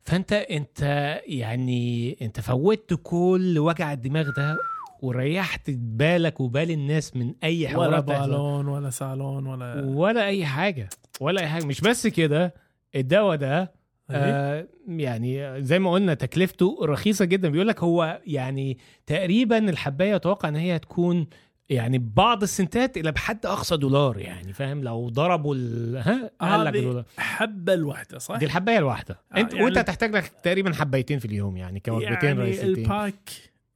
فانت 0.03 0.33
انت 0.33 0.81
يعني 1.27 2.17
انت 2.23 2.41
فوتت 2.41 3.01
كل 3.03 3.59
وجع 3.59 3.93
الدماغ 3.93 4.31
ده 4.37 4.57
وريحت 5.03 5.71
بالك 5.71 6.41
وبال 6.41 6.71
الناس 6.71 7.17
من 7.17 7.35
أي 7.45 7.61
ولا 7.65 7.69
حوارات 7.75 8.09
تحصل. 8.09 8.31
بالون 8.31 8.69
ولا 8.69 8.91
صالون 8.91 9.47
ولا 9.47 9.85
ولا 9.85 10.27
أي 10.27 10.47
حاجة 10.47 10.89
ولا 11.21 11.41
أي 11.41 11.47
حاجة. 11.49 11.65
مش 11.65 11.81
بس 11.81 12.07
كده 12.07 12.55
الدواء 12.95 13.37
ده 13.37 13.73
آه 14.11 14.67
يعني 14.89 15.63
زي 15.65 15.79
ما 15.79 15.93
قلنا 15.93 16.15
تكلفته 16.15 16.79
رخيصة 16.83 17.25
جدا. 17.25 17.49
بيقول 17.49 17.69
لك 17.69 17.83
هو 17.83 18.21
يعني 18.27 18.79
تقريبا 19.07 19.59
الحباية 19.59 20.17
أتوقع 20.17 20.49
إن 20.49 20.57
هي 20.57 20.77
هتكون 20.77 21.27
يعني 21.69 21.99
بعض 21.99 22.43
السنتات 22.43 22.97
إلى 22.97 23.13
بحد 23.13 23.47
أقصى 23.47 23.77
دولار 23.77 24.19
يعني 24.19 24.53
فاهم؟ 24.53 24.83
لو 24.85 25.09
ضربوا 25.09 25.55
ال... 25.55 25.97
ها؟ 25.97 26.31
قال 26.41 26.65
لك 26.65 26.73
دولار. 26.73 27.05
حبة 27.19 27.75
الواحدة 27.75 28.19
صح؟ 28.19 28.37
دي 28.37 28.45
الحباية 28.45 28.79
الواحدة. 28.79 29.19
آه، 29.33 29.39
انت 29.41 29.53
يعني- 29.53 29.65
وأنت 29.65 29.79
هتحتاج 29.79 30.15
لك 30.17 30.33
تقريبا 30.43 30.73
حبايتين 30.75 31.19
في 31.19 31.25
اليوم 31.25 31.57
يعني 31.57 31.81
كوجبتين 31.81 32.29
يعني 32.29 32.41
رئيسيتين 32.41 32.85
الباك 32.85 33.31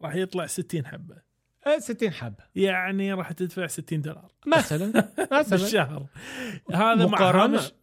راح 0.05 0.15
يطلع 0.15 0.47
60 0.47 0.87
حبة. 0.87 1.17
آه 1.67 1.79
60 1.79 2.11
حبة. 2.11 2.45
يعني 2.55 3.13
راح 3.13 3.33
تدفع 3.33 3.67
60 3.67 4.01
دولار. 4.01 4.33
مثلا 4.47 5.11
مثلا. 5.33 5.59
بالشهر. 5.59 6.07
هذا 6.73 7.07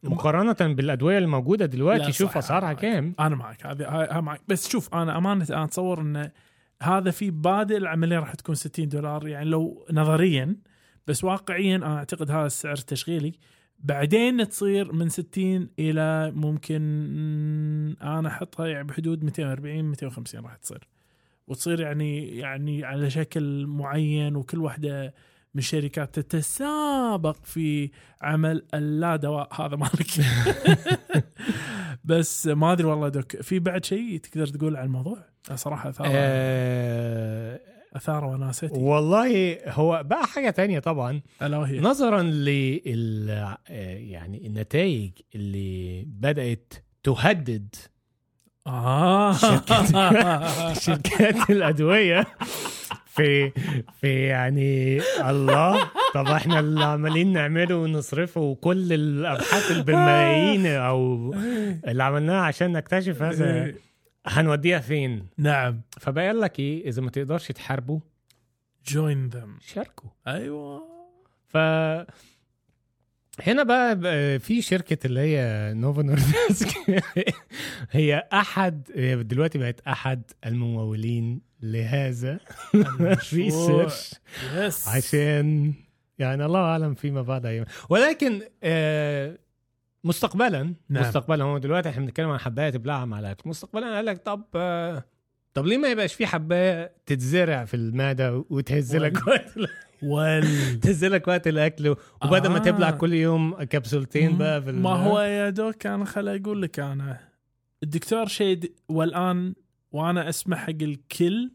مقارنه 0.03 0.74
بالأدوية 0.74 1.17
الموجودة 1.17 1.65
لا، 1.65 1.72
دلوقتي 1.72 2.11
شوف 2.11 2.38
اسعارها 2.38 2.74
كام 2.74 3.15
أنا 3.19 3.36
معك. 3.36 3.65
هذه 3.65 4.22
معك. 4.22 4.41
بس 4.47 4.69
شوف 4.69 4.93
أنا 4.95 5.17
أمانة 5.17 5.47
أنا 5.49 5.63
أتصور 5.63 6.01
إن 6.01 6.32
هذا 6.82 7.11
في 7.11 7.32
بادئ 7.32 7.78
العملية 7.78 8.19
راح 8.19 8.34
تكون 8.36 8.55
60 8.55 8.89
دولار. 8.89 9.28
يعني 9.28 9.49
لو 9.49 9.86
نظريا 9.91 10.55
بس 11.07 11.24
واقعيا 11.24 11.76
أنا 11.76 11.97
أعتقد 11.97 12.32
هذا 12.32 12.45
السعر 12.45 12.74
التشغيلي. 12.74 13.34
بعدين 13.80 14.47
تصير 14.49 14.93
من 14.93 15.09
60 15.09 15.69
إلى 15.80 16.32
ممكن 16.36 16.82
مم، 16.82 17.95
أنا 18.01 18.30
أحطها 18.30 18.67
يعني 18.67 18.88
بحدود 18.88 19.24
240 19.24 19.86
250 19.86 20.41
راح 20.43 20.55
تصير. 20.55 20.88
وتصير 21.52 21.80
يعني 21.80 22.38
يعني 22.38 22.84
على 22.86 23.10
شكل 23.10 23.66
معين 23.68 24.36
وكل 24.36 24.60
واحدة 24.60 25.14
من 25.54 25.60
الشركات 25.60 26.20
تتسابق 26.20 27.38
في 27.43 27.91
عمل 28.22 28.66
اللا 28.74 29.16
دواء 29.16 29.62
هذا 29.62 29.76
مالك 29.76 30.08
بس 32.04 32.47
ما 32.47 32.72
أدري 32.72 32.88
والله 32.88 33.10
دوك 33.10 33.41
في 33.41 33.60
بعد 33.60 33.86
شيء 33.86 34.18
تقدر 34.18 34.47
تقول 34.47 34.76
عن 34.76 34.86
الموضوع؟ 34.86 35.18
صراحة 35.56 35.89
أثار. 35.89 36.08
آه 36.12 37.60
أثار 37.95 38.26
وناستي 38.26 38.70
والله 38.72 39.58
هو 39.68 40.04
بقى 40.06 40.28
حاجة 40.28 40.49
تانية 40.49 40.80
طبعا. 40.80 41.22
ألا 41.41 41.58
وهي. 41.58 41.80
نظرا 41.80 42.24
لل 42.24 43.30
يعني 43.70 44.47
النتائج 44.47 45.12
اللي 45.36 46.04
بدأت 46.08 46.74
تهدد 47.04 47.76
آه. 48.68 49.34
شركات 50.84 51.49
الأدوية. 51.49 52.28
في 53.12 53.51
في 54.01 54.28
يعني 54.28 55.01
الله 55.30 55.89
طب 56.14 56.28
إحنا 56.28 56.59
اللي 56.59 56.84
عمالين 56.84 57.34
نعمله 57.34 57.76
ونصرفه 57.76 58.41
وكل 58.41 58.93
الأبحاث 58.93 59.72
اللي 59.72 59.84
بالملايين 59.84 60.66
أو 60.66 61.34
اللي 61.88 62.03
عملناها 62.03 62.41
عشان 62.41 62.72
نكتشف 62.72 63.22
هذا 63.22 63.74
هنوديها 64.26 64.80
فين؟ 64.80 65.28
نعم. 65.38 65.82
فبقى 65.99 66.34
لك 66.34 66.59
إيه 66.59 66.88
إذا 66.88 67.01
ما 67.01 67.09
تقدرش 67.09 67.47
تحاربه 67.47 68.01
جوين 68.88 69.28
ذم 69.28 69.57
شاركوا. 69.62 70.09
أيوه. 70.28 70.84
ف 71.47 71.57
هنا 73.42 73.64
بقى 73.64 74.00
بقى 74.00 74.39
في 74.39 74.62
شركة 74.62 75.08
اللي 75.08 75.20
هي 75.20 75.74
نوفا 75.74 76.02
نوردسك 76.02 76.68
هي 77.92 78.28
أحد 78.34 78.89
هي 78.96 79.24
دلوقتي 79.24 79.58
بقت 79.58 79.82
أحد 79.88 80.22
الممولين 80.46 81.42
لهذا 81.62 82.39
ال 82.76 82.91
research 82.91 84.12
yes 84.55 84.88
عشان 84.88 85.74
يعني 86.20 86.46
الله 86.46 86.60
أعلم 86.60 86.94
فيما 86.94 87.22
بعد 87.22 87.46
أيام. 87.46 87.66
ولكن 87.89 88.42
آه، 88.64 89.38
مستقبلا 90.04 90.74
نعم. 90.89 91.04
مستقبلا 91.04 91.44
هو 91.44 91.58
دلوقتي 91.58 91.89
إحنا 91.89 92.06
بنتكلم 92.06 92.30
عن 92.30 92.39
حباية 92.39 92.70
تبلعها 92.70 93.16
على 93.16 93.20
الأكل 93.20 93.50
مستقبلا 93.50 93.96
قال 93.96 94.06
لك 94.06 94.18
طب 94.18 94.44
آه، 94.56 95.04
طب 95.54 95.66
ليه 95.66 95.78
ما 95.78 95.88
يبقاش 95.88 96.14
في 96.14 96.26
حباية 96.26 96.92
تتزرع 97.06 97.66
في 97.66 97.74
المعدة 97.74 98.46
وتهز 98.50 98.96
لك 98.96 99.18
وال 100.04 100.43
تهز 100.82 101.06
لك 101.06 101.28
وقت 101.28 101.47
الأكل 101.47 101.95
وبدل 102.24 102.49
ما 102.49 102.56
آه. 102.58 102.60
تبلع 102.60 102.91
كل 102.91 103.14
يوم 103.14 103.64
كبسولتين 103.64 104.38
بقى 104.38 104.62
في 104.62 104.72
ما 104.72 104.89
هو 104.89 105.20
يا 105.20 105.49
doc 105.49 105.86
أنا 105.86 106.06
خل 106.06 106.28
أقول 106.28 106.62
لك 106.62 106.80
أنا. 106.80 107.20
الدكتور 107.84 108.28
شيد 108.28 108.74
والآن 108.89 109.54
وأنا 109.91 110.30
أسمح 110.30 110.58
حق 110.58 110.82
الكل 110.82 111.52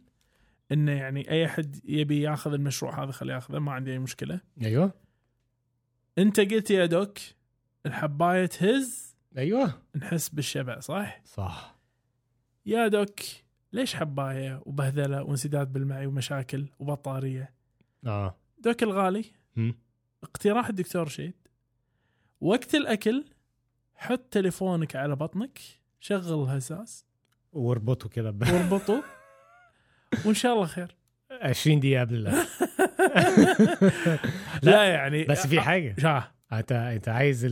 إنه 0.73 0.93
يعني 0.93 1.31
أي 1.31 1.47
أحد 1.47 1.81
يبي 1.85 2.21
يأخذ 2.21 2.53
المشروع 2.53 3.05
هذا 3.05 3.13
خليه 3.13 3.35
يأخذه 3.35 3.59
ما 3.59 3.73
عندي 3.73 3.93
أي 3.93 3.99
مشكلة. 3.99 4.41
أيوه. 4.63 4.93
أنت 6.19 6.41
قلت 6.41 6.71
يا 6.71 6.87
دوك 6.87 7.19
الحباية 7.87 8.47
تهز. 8.47 9.17
أيوه. 9.39 9.75
نحس 9.97 10.29
بالشبع 10.29 10.81
صح؟ 10.81 11.21
صح. 11.25 11.77
يا 12.67 12.89
دوك 12.89 13.21
ليش 13.73 13.95
حباية 13.95 14.63
وبهذله 14.67 15.23
وانسداد 15.23 15.73
بالمعي 15.73 16.07
ومشاكل 16.07 16.67
وبطارية؟ 16.79 17.56
آه. 18.07 18.37
دوك 18.59 18.83
الغالي. 18.83 19.25
اقتراح 20.23 20.69
الدكتور 20.69 21.09
شيد. 21.09 21.35
وقت 22.41 22.75
الأكل 22.75 23.25
حط 23.95 24.21
تليفونك 24.31 24.97
على 24.97 25.17
بطنك 25.17 25.59
شغل 26.01 26.43
الهزاز. 26.45 27.07
واربطه 27.53 28.09
ب 28.31 28.43
واربطه. 28.53 29.05
وإن 30.25 30.35
شاء 30.35 30.55
الله 30.55 30.67
خير. 30.67 30.97
20 31.43 31.81
دقيقة 31.81 32.01
قبل 32.01 32.15
الاكل 32.15 32.47
لا 34.63 34.85
يعني 34.85 35.25
بس 35.25 35.47
في 35.47 35.61
حاجة. 35.61 35.95
شاه 35.99 36.33
أنت 36.53 36.73
أنت 36.73 37.09
عايز 37.09 37.43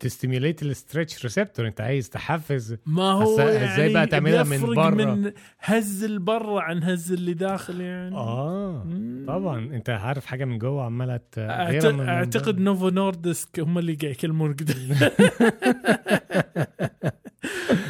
ت 0.00 0.06
stimulate 0.06 0.62
ال 0.62 0.70
stretch 0.70 1.22
receptor 1.22 1.66
أنت 1.66 1.80
عايز 1.80 2.10
تحفز 2.10 2.76
ما 2.86 3.02
هو 3.12 3.38
يعني 3.40 3.74
إزاي 3.74 3.92
بقى 3.92 4.06
تعملها 4.06 4.42
من 4.42 4.74
برا؟ 4.74 4.90
من 5.04 5.32
هز 5.60 6.04
البرا 6.04 6.60
عن 6.60 6.82
هز 6.82 7.12
اللي 7.12 7.34
داخل 7.34 7.80
يعني 7.80 8.16
آه 8.16 8.84
مم. 8.86 9.24
طبعا 9.28 9.58
أنت 9.58 9.90
عارف 9.90 10.26
حاجة 10.26 10.44
من 10.44 10.58
جوه 10.58 10.84
عمالة 10.84 11.16
أعت- 11.16 11.38
غيرها 11.38 11.92
من- 11.92 11.98
من 11.98 12.08
أعتقد 12.08 12.54
بره. 12.54 12.62
نوفو 12.62 12.88
نوردسك 12.88 13.60
هم 13.60 13.78
اللي 13.78 13.94
قاعد 13.94 14.12
يكلمون 14.12 14.54
كده 14.54 14.74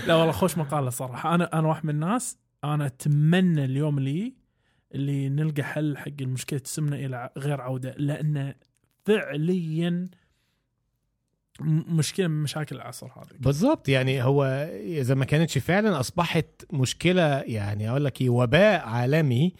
لا 0.06 0.14
والله 0.14 0.32
خوش 0.32 0.58
مقالة 0.58 0.90
صراحة 0.90 1.34
أنا 1.34 1.58
أنا 1.58 1.68
واحد 1.68 1.84
من 1.86 1.90
الناس 1.94 2.38
أنا 2.64 2.86
أتمنى 2.86 3.64
اليوم 3.64 3.98
اللي 3.98 4.34
اللي 4.94 5.28
نلقى 5.28 5.62
حل 5.62 5.96
حق 5.98 6.22
مشكله 6.22 6.60
السمنه 6.64 6.96
إلى 6.96 7.30
غير 7.38 7.60
عودة 7.60 7.94
لأنه 7.98 8.54
فعليا 9.04 10.08
مشكلة 11.60 12.28
من 12.28 12.42
مشاكل 12.42 12.76
العصر 12.76 13.06
هذا. 13.06 13.36
بالظبط 13.38 13.88
يعني 13.88 14.22
هو 14.22 14.44
إذا 14.84 15.14
ما 15.14 15.24
كانتش 15.24 15.58
فعلا 15.58 16.00
أصبحت 16.00 16.46
مشكلة 16.72 17.40
يعني 17.40 17.90
أقول 17.90 18.04
لك 18.04 18.20
إيه 18.20 18.30
وباء 18.30 18.80
عالمي 18.86 19.52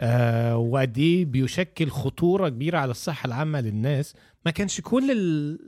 آه 0.00 0.56
وقد 0.56 0.98
إيه 0.98 1.24
بيشكل 1.24 1.88
خطورة 1.88 2.48
كبيرة 2.48 2.78
على 2.78 2.90
الصحة 2.90 3.26
العامة 3.26 3.60
للناس. 3.60 4.14
ما 4.46 4.50
كانش 4.50 4.80
كل 4.80 5.10
ال 5.10 5.58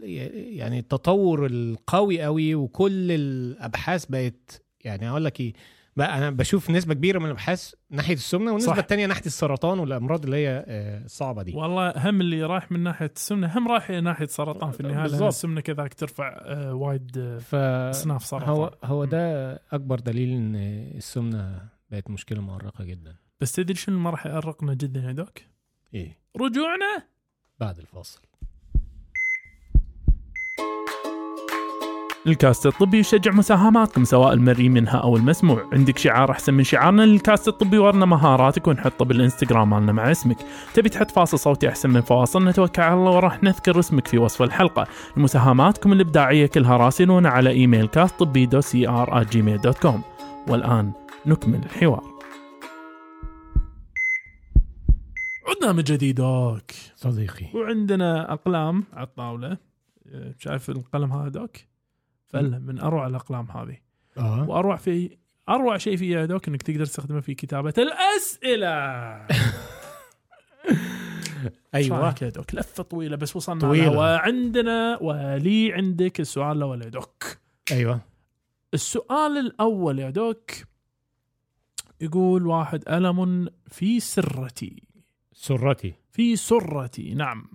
يعني 0.59 0.79
التطور 0.79 1.47
القوي 1.47 2.23
قوي 2.23 2.55
وكل 2.55 3.13
الأبحاث 3.13 4.07
بقت 4.07 4.63
يعني 4.85 5.09
أقول 5.11 5.25
لك 5.25 5.41
إيه 5.41 5.53
بقى 5.97 6.19
أنا 6.19 6.31
بشوف 6.31 6.71
نسبة 6.71 6.95
كبيرة 6.95 7.19
من 7.19 7.27
الأبحاث 7.27 7.75
ناحية 7.91 8.15
السمنة 8.15 8.51
والنسبة 8.51 8.73
صح. 8.73 8.79
الثانية 8.79 9.07
ناحية 9.07 9.27
السرطان 9.27 9.79
والأمراض 9.79 10.25
اللي 10.25 10.37
هي 10.37 10.65
آه، 10.69 11.05
الصعبه 11.05 11.43
دي. 11.43 11.55
والله 11.57 11.93
هم 12.11 12.21
اللي 12.21 12.43
رايح 12.43 12.73
من 12.73 12.81
ناحية 12.81 13.13
السمنة 13.17 13.59
هم 13.59 13.69
رايح 13.69 13.91
ناحية 13.91 14.27
سرطان 14.27 14.71
في 14.71 14.81
النهاية 14.81 15.07
لأن. 15.09 15.29
السمنة 15.29 15.61
كذاك 15.61 15.95
ترفع 15.95 16.41
آه، 16.45 16.75
وايد 16.75 17.19
آه، 17.19 17.39
ف 17.39 17.55
أصناف 17.55 18.25
سرطان. 18.25 18.49
هو 18.49 18.75
هو 18.85 19.05
ده 19.05 19.53
أكبر 19.73 20.01
دليل 20.01 20.29
إن 20.31 20.55
السمنة 20.97 21.69
بقت 21.91 22.11
مشكلة 22.11 22.41
مؤرقة 22.41 22.85
جدا. 22.85 23.17
بس 23.41 23.53
تدري 23.53 23.75
شنو 23.75 23.99
ما 23.99 24.11
راح 24.11 24.27
يأرقنا 24.27 24.75
جدا 24.75 25.01
يا 25.01 25.13
doc؟ 25.13 25.39
إيه. 25.95 26.19
رجوعنا! 26.37 27.07
بعد 27.61 27.79
الفاصل. 27.79 28.21
الكاست 32.27 32.67
الطبي 32.67 32.99
يشجع 32.99 33.33
مساهماتكم 33.33 34.05
سواء 34.05 34.33
المرئي 34.33 34.69
منها 34.69 34.97
أو 34.97 35.17
المسموع. 35.17 35.69
عندك 35.73 35.99
شعار 35.99 36.31
أحسن 36.31 36.55
من 36.55 36.65
شعارنا 36.65 37.03
للكاست 37.03 37.49
الطبي 37.49 37.79
ورنا 37.79 38.07
مهاراتك 38.07 38.69
ونحطه 38.69 39.05
بالإنستغرام 39.05 39.71
مالنا 39.71 39.93
مع 39.93 40.11
اسمك. 40.11 40.37
تبي 40.75 40.89
تحط 40.89 41.11
فاصل 41.11 41.39
صوتي 41.39 41.69
أحسن 41.69 41.91
من 41.91 42.01
فواصل؟ 42.01 42.49
نتوكل 42.49 42.83
على 42.83 42.95
الله 42.95 43.11
وراح 43.11 43.43
نذكر 43.43 43.79
اسمك 43.79 44.07
في 44.07 44.19
وصف 44.19 44.43
الحلقة. 44.43 44.87
مساهماتكم 45.17 45.93
الإبداعية 45.93 46.47
كلها 46.47 46.77
راسلونا 46.77 47.29
على 47.29 47.51
إيميل 47.51 47.87
كاست 47.87 48.19
طبي 48.19 48.47
دو 48.47 48.61
سي 48.61 48.89
ار 48.89 49.25
جيميل 49.25 49.61
dot 49.61 49.79
com 49.79 50.03
والآن 50.49 50.93
نكمل 51.27 51.61
الحوار. 51.65 52.05
عدنا 55.49 55.73
من 55.73 55.83
جديدك. 55.83 56.75
صديقي. 56.97 57.47
وعندنا 57.55 58.33
أقلام 58.33 58.85
على 58.93 59.07
الطاولة. 59.07 59.57
أه، 60.13 60.35
شايف 60.39 60.71
القلم 60.71 61.13
هذا 61.13 61.29
دوك 61.29 61.72
فله 62.33 62.59
من 62.59 62.81
أروع 62.81 63.07
الأقلام 63.07 63.51
هذه. 63.51 63.77
آه. 64.19 64.49
وأروع 64.49 64.77
في 64.77 65.17
أروع 65.49 65.77
شيء 65.77 65.97
فيها 65.97 66.21
يا 66.21 66.27
دوك 66.27 66.49
إنك 66.49 66.63
تقدر 66.63 66.85
تستخدمه 66.85 67.21
في 67.21 67.35
كتابة 67.35 67.75
الأسئلة. 67.79 68.69
أيوه. 71.75 72.15
يا 72.23 72.29
دوك؟ 72.29 72.55
لفة 72.55 72.83
طويلة 72.83 73.17
بس 73.17 73.37
وصلنا 73.37 73.61
طويلة. 73.61 73.85
لها 73.87 73.99
وعندنا 73.99 74.99
ولي 75.03 75.73
عندك 75.73 76.21
السؤال 76.21 76.57
الأول 76.57 76.83
يا 76.83 76.89
دوك. 76.89 77.25
أيوه. 77.73 78.01
السؤال 78.75 79.39
الأول 79.39 79.99
يا 79.99 80.11
دوك 80.11 80.51
يقول 82.01 82.47
واحد 82.47 82.89
ألم 82.89 83.49
في 83.67 84.01
سرتي؟ 84.01 84.83
سرتي. 85.33 85.95
في 86.11 86.37
سرتي 86.37 87.15
نعم. 87.15 87.51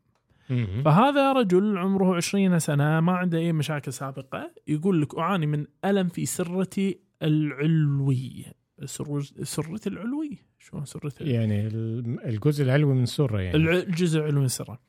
فهذا 0.85 1.33
رجل 1.33 1.77
عمره 1.77 2.15
20 2.15 2.59
سنة 2.59 2.99
ما 2.99 3.11
عنده 3.11 3.37
أي 3.37 3.53
مشاكل 3.53 3.93
سابقة 3.93 4.51
يقول 4.67 5.01
لك 5.01 5.17
أعاني 5.17 5.45
من 5.45 5.65
ألم 5.85 6.07
في 6.07 6.25
سرتي 6.25 6.99
العلوي. 7.23 8.45
سر 8.85 9.21
سرتي 9.43 9.89
العلوي؟ 9.89 10.37
شلون 10.59 10.85
سرتي 10.85 11.23
العلوي؟ 11.23 11.33
يعني 11.39 11.67
ال- 11.67 12.25
الجزء 12.25 12.63
العلوي 12.63 12.93
من 12.93 13.03
السره 13.03 13.41
يعني. 13.41 13.57
الجزء 13.57 14.19
العلوي 14.19 14.39
من 14.39 14.45
السرة 14.45 14.79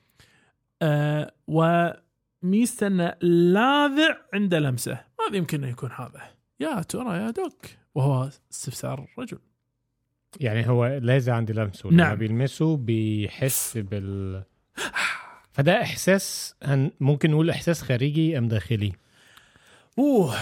آه 0.82 1.32
وميزته 1.46 2.86
انه 2.86 3.14
لاذع 3.22 4.16
عند 4.34 4.54
لمسه. 4.54 5.00
ماذا 5.20 5.36
يمكن 5.36 5.64
أن 5.64 5.70
يكون 5.70 5.90
هذا؟ 5.92 6.22
يا 6.60 6.82
ترى 6.82 7.16
يا 7.18 7.30
دوك. 7.30 7.66
وهو 7.94 8.30
استفسار 8.52 9.06
الرجل 9.12 9.38
يعني 10.40 10.68
هو 10.68 10.86
لازم 11.02 11.32
عند 11.32 11.50
لمسه 11.52 11.88
لما 11.88 11.96
نعم. 11.96 12.14
بيلمسه 12.18 12.76
بيحس 12.76 13.78
بال 13.78 14.42
فده 15.58 15.82
إحساس 15.82 16.54
هن... 16.62 16.90
ممكن 17.00 17.30
نقول 17.30 17.50
إحساس 17.50 17.82
خارجي 17.82 18.38
أم 18.38 18.48
داخلي 18.48 18.92
أوه 19.98 20.34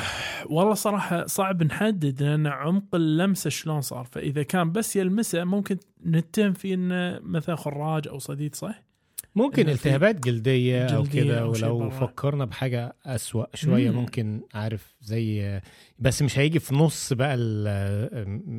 والله 0.47 0.75
صراحة 0.75 1.27
صعب 1.27 1.62
نحدد 1.62 2.23
لأن 2.23 2.47
عمق 2.47 2.95
اللمسة 2.95 3.51
شلون 3.51 3.81
صار 3.81 4.05
فإذا 4.12 4.43
كان 4.43 4.73
بس 4.73 4.97
يلمسه 4.97 5.45
ممكن 5.45 5.77
نتهم 6.07 6.53
في 6.53 6.75
إنه 6.75 7.19
مثلا 7.23 7.57
خراج 7.57 8.09
أو 8.09 8.19
صديد 8.19 8.55
صح؟ 8.55 8.83
ممكن 9.35 9.69
التهابات 9.69 10.21
جلدية 10.21 10.87
أو 10.87 11.03
جلدية 11.03 11.23
كده 11.23 11.41
أو 11.41 11.55
شيء 11.55 11.64
ولو 11.67 11.79
برا. 11.79 11.91
فكرنا 11.91 12.45
بحاجة 12.45 12.97
أسوأ 13.07 13.45
شوية 13.57 13.91
مم. 13.91 13.97
ممكن 13.97 14.41
عارف 14.55 14.95
زي 15.01 15.61
بس 15.99 16.23
مش 16.23 16.39
هيجي 16.39 16.59
في 16.59 16.75
نص 16.75 17.12
بقى. 17.12 17.37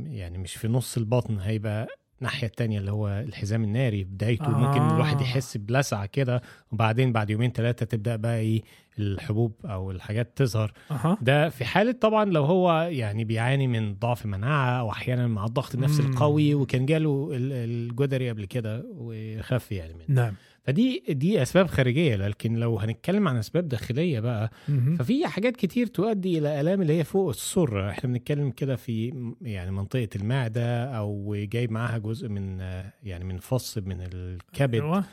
يعني 0.07 0.37
مش 0.37 0.55
في 0.55 0.67
نص 0.67 0.97
البطن 0.97 1.39
هيبقى 1.39 1.87
الناحية 2.19 2.47
التانية 2.47 2.79
اللي 2.79 2.91
هو 2.91 3.07
الحزام 3.09 3.63
الناري 3.63 4.03
بدايته. 4.03 4.45
آه. 4.45 4.49
ممكن 4.49 4.95
الواحد 4.95 5.21
يحس 5.21 5.57
بلسعة 5.57 6.05
كده 6.05 6.41
وبعدين 6.71 7.11
بعد 7.11 7.29
يومين 7.29 7.51
ثلاثة 7.51 7.85
تبدأ 7.85 8.15
بقى 8.15 8.37
إيه 8.39 8.61
الحبوب 8.99 9.53
أو 9.65 9.91
الحاجات 9.91 10.31
تظهر. 10.35 10.71
أها. 10.91 11.17
ده 11.21 11.49
في 11.49 11.65
حالة 11.65 11.91
طبعا 11.91 12.25
لو 12.25 12.43
هو 12.45 12.81
يعني 12.91 13.23
بيعاني 13.23 13.67
من 13.67 13.95
ضعف 13.95 14.25
مناعة 14.25 14.79
أو 14.79 14.91
أحيانا 14.91 15.27
مع 15.27 15.45
الضغط 15.45 15.75
النفسي. 15.75 16.01
القوي 16.03 16.55
وكان 16.55 16.85
جاله 16.85 17.29
ال- 17.33 17.51
الجدري 17.53 18.29
قبل 18.29 18.45
كده 18.45 18.85
وخف 18.97 19.71
يعني 19.71 19.93
منه. 19.93 20.05
نعم. 20.07 20.33
فدي 20.67 21.03
دي 21.09 21.41
أسباب 21.41 21.67
خارجية 21.67 22.15
لكن 22.15 22.55
لو 22.55 22.79
هنتكلم 22.79 23.27
عن 23.27 23.37
أسباب 23.37 23.67
داخلية 23.67 24.19
بقى. 24.19 24.51
ففي 24.99 25.27
حاجات 25.27 25.55
كتير 25.55 25.87
تؤدي 25.87 26.37
إلى 26.37 26.61
آلام 26.61 26.81
اللي 26.81 26.97
هي 26.99 27.03
فوق 27.03 27.29
السره 27.29 27.89
إحنا 27.89 28.09
بنتكلم 28.09 28.49
كده 28.49 28.75
في 28.75 29.13
يعني 29.41 29.71
منطقة 29.71 30.09
المعدة 30.15 30.83
أو 30.85 31.35
جايب 31.37 31.71
معاها 31.71 31.97
جزء 31.97 32.29
من 32.29 32.59
يعني 33.03 33.23
من 33.23 33.37
فص 33.37 33.77
من 33.77 34.01
الكبد 34.01 34.75
أيوة. 34.75 35.03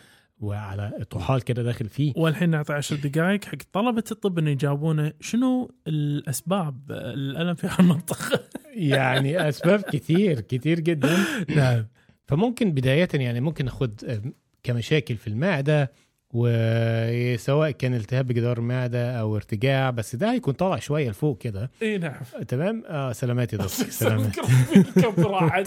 وعلى 0.40 1.04
طحال 1.10 1.42
كده 1.42 1.62
داخل 1.62 1.88
فيه 1.88 2.12
والحين 2.16 2.50
نعطي 2.50 2.72
عشر 2.72 2.96
دقائق 2.96 3.44
حق 3.44 3.58
طلبة 3.72 4.04
الطب 4.10 4.38
إنه 4.38 4.50
يجاوبونه 4.50 5.12
شنو 5.20 5.70
الأسباب 5.86 6.90
الألم 6.90 7.54
في 7.54 7.66
هالمنطقة؟ 7.70 8.40
يعني 8.74 9.48
أسباب 9.48 9.80
كتير 9.80 10.40
كتير 10.40 10.80
جدا 10.80 11.16
نعم 11.56 11.86
فممكن 12.26 12.72
بداية 12.72 13.08
يعني 13.14 13.40
ممكن 13.40 13.64
ناخد 13.64 14.04
آه، 14.04 14.22
كمشاكل 14.64 15.16
في 15.16 15.26
المعدة 15.26 15.92
وسواء 16.36 17.70
كان 17.70 17.94
التهاب 17.94 18.26
بجدار 18.26 18.58
المعده 18.58 19.20
أو 19.20 19.36
ارتجاع 19.36 19.90
بس 19.90 20.16
ده 20.16 20.32
هيكون 20.32 20.54
طالع 20.54 20.78
شوية 20.78 21.10
لفوق 21.10 21.38
كده. 21.38 21.70
إي 21.82 21.98
نعم. 21.98 22.14
تمام؟ 22.48 22.82
آه 22.86 23.12
سلامات 23.12 23.52
يا 23.52 23.58
دكتور 23.58 23.86
سلامات. 23.90 24.36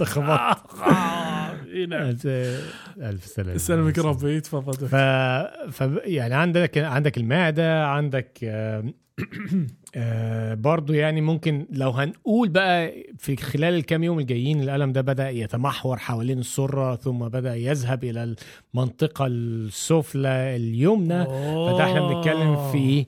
خبطت. 0.04 0.82
إي 1.74 1.86
نعم. 1.86 2.18
ألف 2.98 3.26
سلامة. 3.26 3.58
سلمك 3.58 4.00
ربي. 4.00 4.42
تفضل 4.42 4.88
ف... 4.88 4.96
ف 5.82 5.90
يعني 6.06 6.34
عندك 6.34 6.78
عندك 6.78 7.18
المعدة 7.18 7.86
عندك 7.86 8.40
آه، 9.98 10.52
آه، 10.52 10.54
برضو 10.54 10.94
يعني 10.94 11.22
ممكن 11.22 11.68
لو 11.72 11.90
هنقول 11.90 12.50
بقى 12.50 12.94
في 13.18 13.36
خلال 13.36 13.74
الكام 13.74 14.04
يوم 14.04 14.20
الجايين 14.20 14.62
الألم 14.62 14.92
ده 14.92 15.02
بدأ 15.02 15.30
يتمحور 15.30 15.98
حوالين 15.98 16.40
السرة 16.40 16.96
ثم 16.96 17.20
بدأ 17.28 17.56
يذهب 17.56 18.04
إلى 18.04 18.36
المنطقة 18.76 19.26
السفلى 19.28 20.56
اليمنى 20.56 21.26
فده 21.26 21.84
إحنا 21.84 22.08
بنتكلم 22.08 22.72
في 22.72 23.06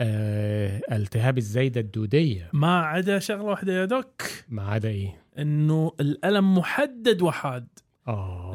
آه 0.00 0.80
التهاب 0.92 1.38
الزايدة 1.38 1.80
الدودية. 1.80 2.50
ما 2.52 2.80
عدا 2.80 3.18
شغلة 3.18 3.42
واحدة 3.42 3.72
يا 3.72 3.84
دوك. 3.84 4.22
ما 4.48 4.62
عدا 4.62 4.88
إيه؟ 4.88 5.16
إنه 5.38 5.92
الألم 6.00 6.58
محدد 6.58 7.22
وحاد. 7.22 7.66
آه. 8.08 8.52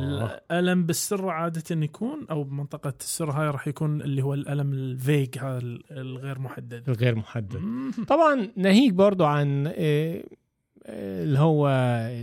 الألم 0.52 0.86
بالسر 0.86 1.30
عادة 1.30 1.82
يكون 1.82 2.26
أو 2.32 2.44
بمنطقة 2.44 2.94
السر 3.00 3.32
هاي 3.32 3.50
راح 3.50 3.68
يكون 3.68 4.02
اللي 4.02 4.22
هو 4.22 4.34
الألم 4.34 4.74
الفيج 4.74 5.38
هذا 5.40 5.60
الغير 5.92 6.40
محدد. 6.40 6.90
الغير 6.90 7.16
محدد. 7.16 7.62
طبعا 8.08 8.50
ناهيك 8.56 8.94
برضو 8.94 9.26
عن 9.26 9.68
آه، 9.68 10.24
آه، 10.86 11.24
اللي 11.24 11.40
هو 11.40 11.70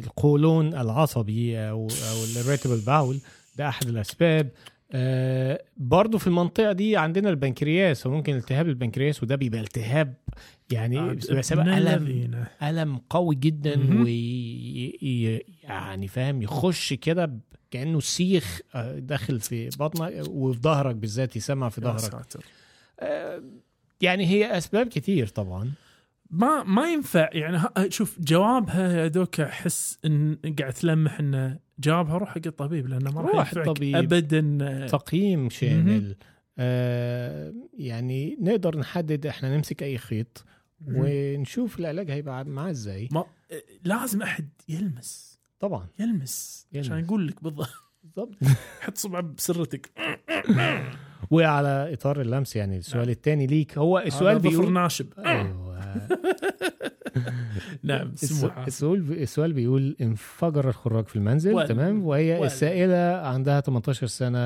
القولون 0.04 0.74
العصبي 0.74 1.58
أو 1.58 1.82
أو 1.82 2.40
الريتبل 2.40 2.80
باول 2.86 3.20
ده 3.56 3.68
احد 3.68 3.88
الأسباب. 3.88 4.50
آه، 4.92 5.62
برضو 5.76 6.18
في 6.18 6.26
المنطقة 6.26 6.72
دي 6.72 6.96
عندنا 6.96 7.30
البنكرياس 7.30 8.06
وممكن 8.06 8.36
التهاب 8.36 8.68
البنكرياس 8.68 9.22
وده 9.22 9.36
بيبقى 9.36 9.60
التهاب 9.60 10.14
يعني 10.70 11.14
بيبقى 11.14 11.42
سبب 11.42 11.60
ابن 11.60 11.68
ألم. 11.70 12.44
ألم 12.62 12.96
قوي 13.10 13.34
جدا 13.34 13.76
مهم. 13.76 14.02
وي 14.02 15.44
يعني 15.64 16.08
فاهم 16.08 16.42
يخش 16.42 16.92
كده 16.92 17.32
كأنه 17.70 18.00
سيخ 18.00 18.60
آه، 18.74 18.98
داخل 18.98 19.40
في 19.40 19.68
بطنك 19.68 20.12
وفي 20.28 20.60
ظهرك 20.60 20.96
بالذات 20.96 21.36
يسمع 21.36 21.68
في 21.68 21.80
ظهرك. 21.80 22.26
آه، 23.00 23.42
يعني 24.00 24.26
هي 24.26 24.58
أسباب 24.58 24.86
كتير 24.86 25.26
طبعا 25.26 25.72
ما 26.30 26.62
ما 26.62 26.92
ينفع 26.92 27.28
يعني 27.32 27.60
شوف 27.88 28.20
جوابها 28.20 28.92
يا 28.92 29.08
دوك 29.08 29.40
أحس 29.40 29.98
إن 30.04 30.38
قاعد 30.58 30.72
تلمح 30.72 31.20
انه 31.20 31.58
جوابها 31.78 32.18
روح 32.18 32.28
حق 32.28 32.46
الطبيب 32.46 32.88
لأنه 32.88 33.10
ما 33.10 33.20
راح 33.20 33.52
الطبيب. 33.52 33.96
ابدا 33.96 34.86
تقييم 34.86 35.50
شامل 35.50 36.16
آه 36.58 37.54
يعني 37.78 38.36
نقدر 38.40 38.78
نحدد 38.78 39.26
إحنا 39.26 39.56
نمسك 39.56 39.82
أي 39.82 39.98
خيط 39.98 40.44
ونشوف 40.86 41.78
العلاج 41.78 42.10
هيبقى 42.10 42.44
معاه 42.44 42.70
إزاي. 42.70 43.08
ما 43.12 43.24
لازم 43.84 44.22
أحد 44.22 44.48
يلمس. 44.68 45.40
طبعا. 45.60 45.86
يلمس, 45.98 46.66
يلمس. 46.72 46.86
عشان 46.86 47.04
يقول 47.04 47.28
لك 47.28 47.42
بالضبط. 47.42 47.68
بالضبط. 48.02 48.34
حط 48.80 48.96
صبعه 48.96 49.22
بسرتك. 49.22 49.90
وعلى 51.30 51.92
إطار 51.92 52.20
اللمس 52.20 52.56
يعني 52.56 52.78
السؤال 52.78 53.02
نعم. 53.02 53.10
الثاني 53.10 53.46
ليك 53.46 53.78
هو 53.78 53.98
السؤال 53.98 54.38
بيقول 54.38 54.72
ناشب. 54.72 55.06
أيوه 55.18 55.69
نعم 57.82 58.12
سموحة. 58.14 58.66
السؤال 58.66 59.12
السؤال 59.22 59.52
بيقول 59.52 59.96
انفجر 60.00 60.68
الخراج 60.68 61.06
في 61.06 61.16
المنزل؟ 61.16 61.54
وال- 61.54 61.68
تمام؟ 61.68 62.04
وهي 62.06 62.34
وال- 62.36 62.46
السائلة 62.46 62.96
عندها 63.26 63.60
18 63.60 64.06
سنة 64.06 64.38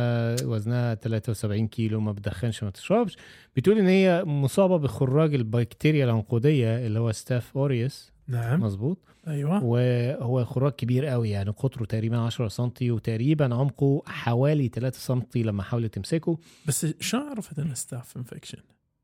وزنها 0.45 0.95
73 0.95 1.69
كيلو 1.69 2.01
ما 2.01 2.13
بتدخنش 2.13 2.63
ما 2.63 2.69
بتشربش. 2.69 3.17
بتقول 3.57 3.79
إن 3.79 3.87
هي 3.87 4.25
مصابة 4.25 4.77
بخراج 4.79 5.35
البكتيريا 5.35 6.05
العنقودية 6.05 6.87
اللي 6.87 6.99
هو 6.99 7.13
Staph 7.13 7.57
aureus 7.57 8.13
نعم. 8.29 8.61
مظبوط. 8.61 8.99
أيوه. 9.29 9.65
وهو 9.65 10.45
خراج 10.45 10.73
كبير 10.73 11.07
قوي 11.07 11.31
يعني 11.31 11.51
قطره 11.51 11.85
تقريبا 11.85 12.19
10 12.19 12.49
سم 12.49 12.71
وتقريبا 12.83 13.55
عمقه 13.55 14.03
حوالي 14.07 14.69
3 14.69 14.97
سم 14.97 15.23
لما 15.37 15.63
حاولت 15.63 15.95
تمسكه. 15.95 16.39
بس 16.69 16.87
شلون 17.01 17.23
عرفت 17.29 17.59
إنه 17.59 17.75
staph 17.75 18.17
infection؟ 18.17 18.59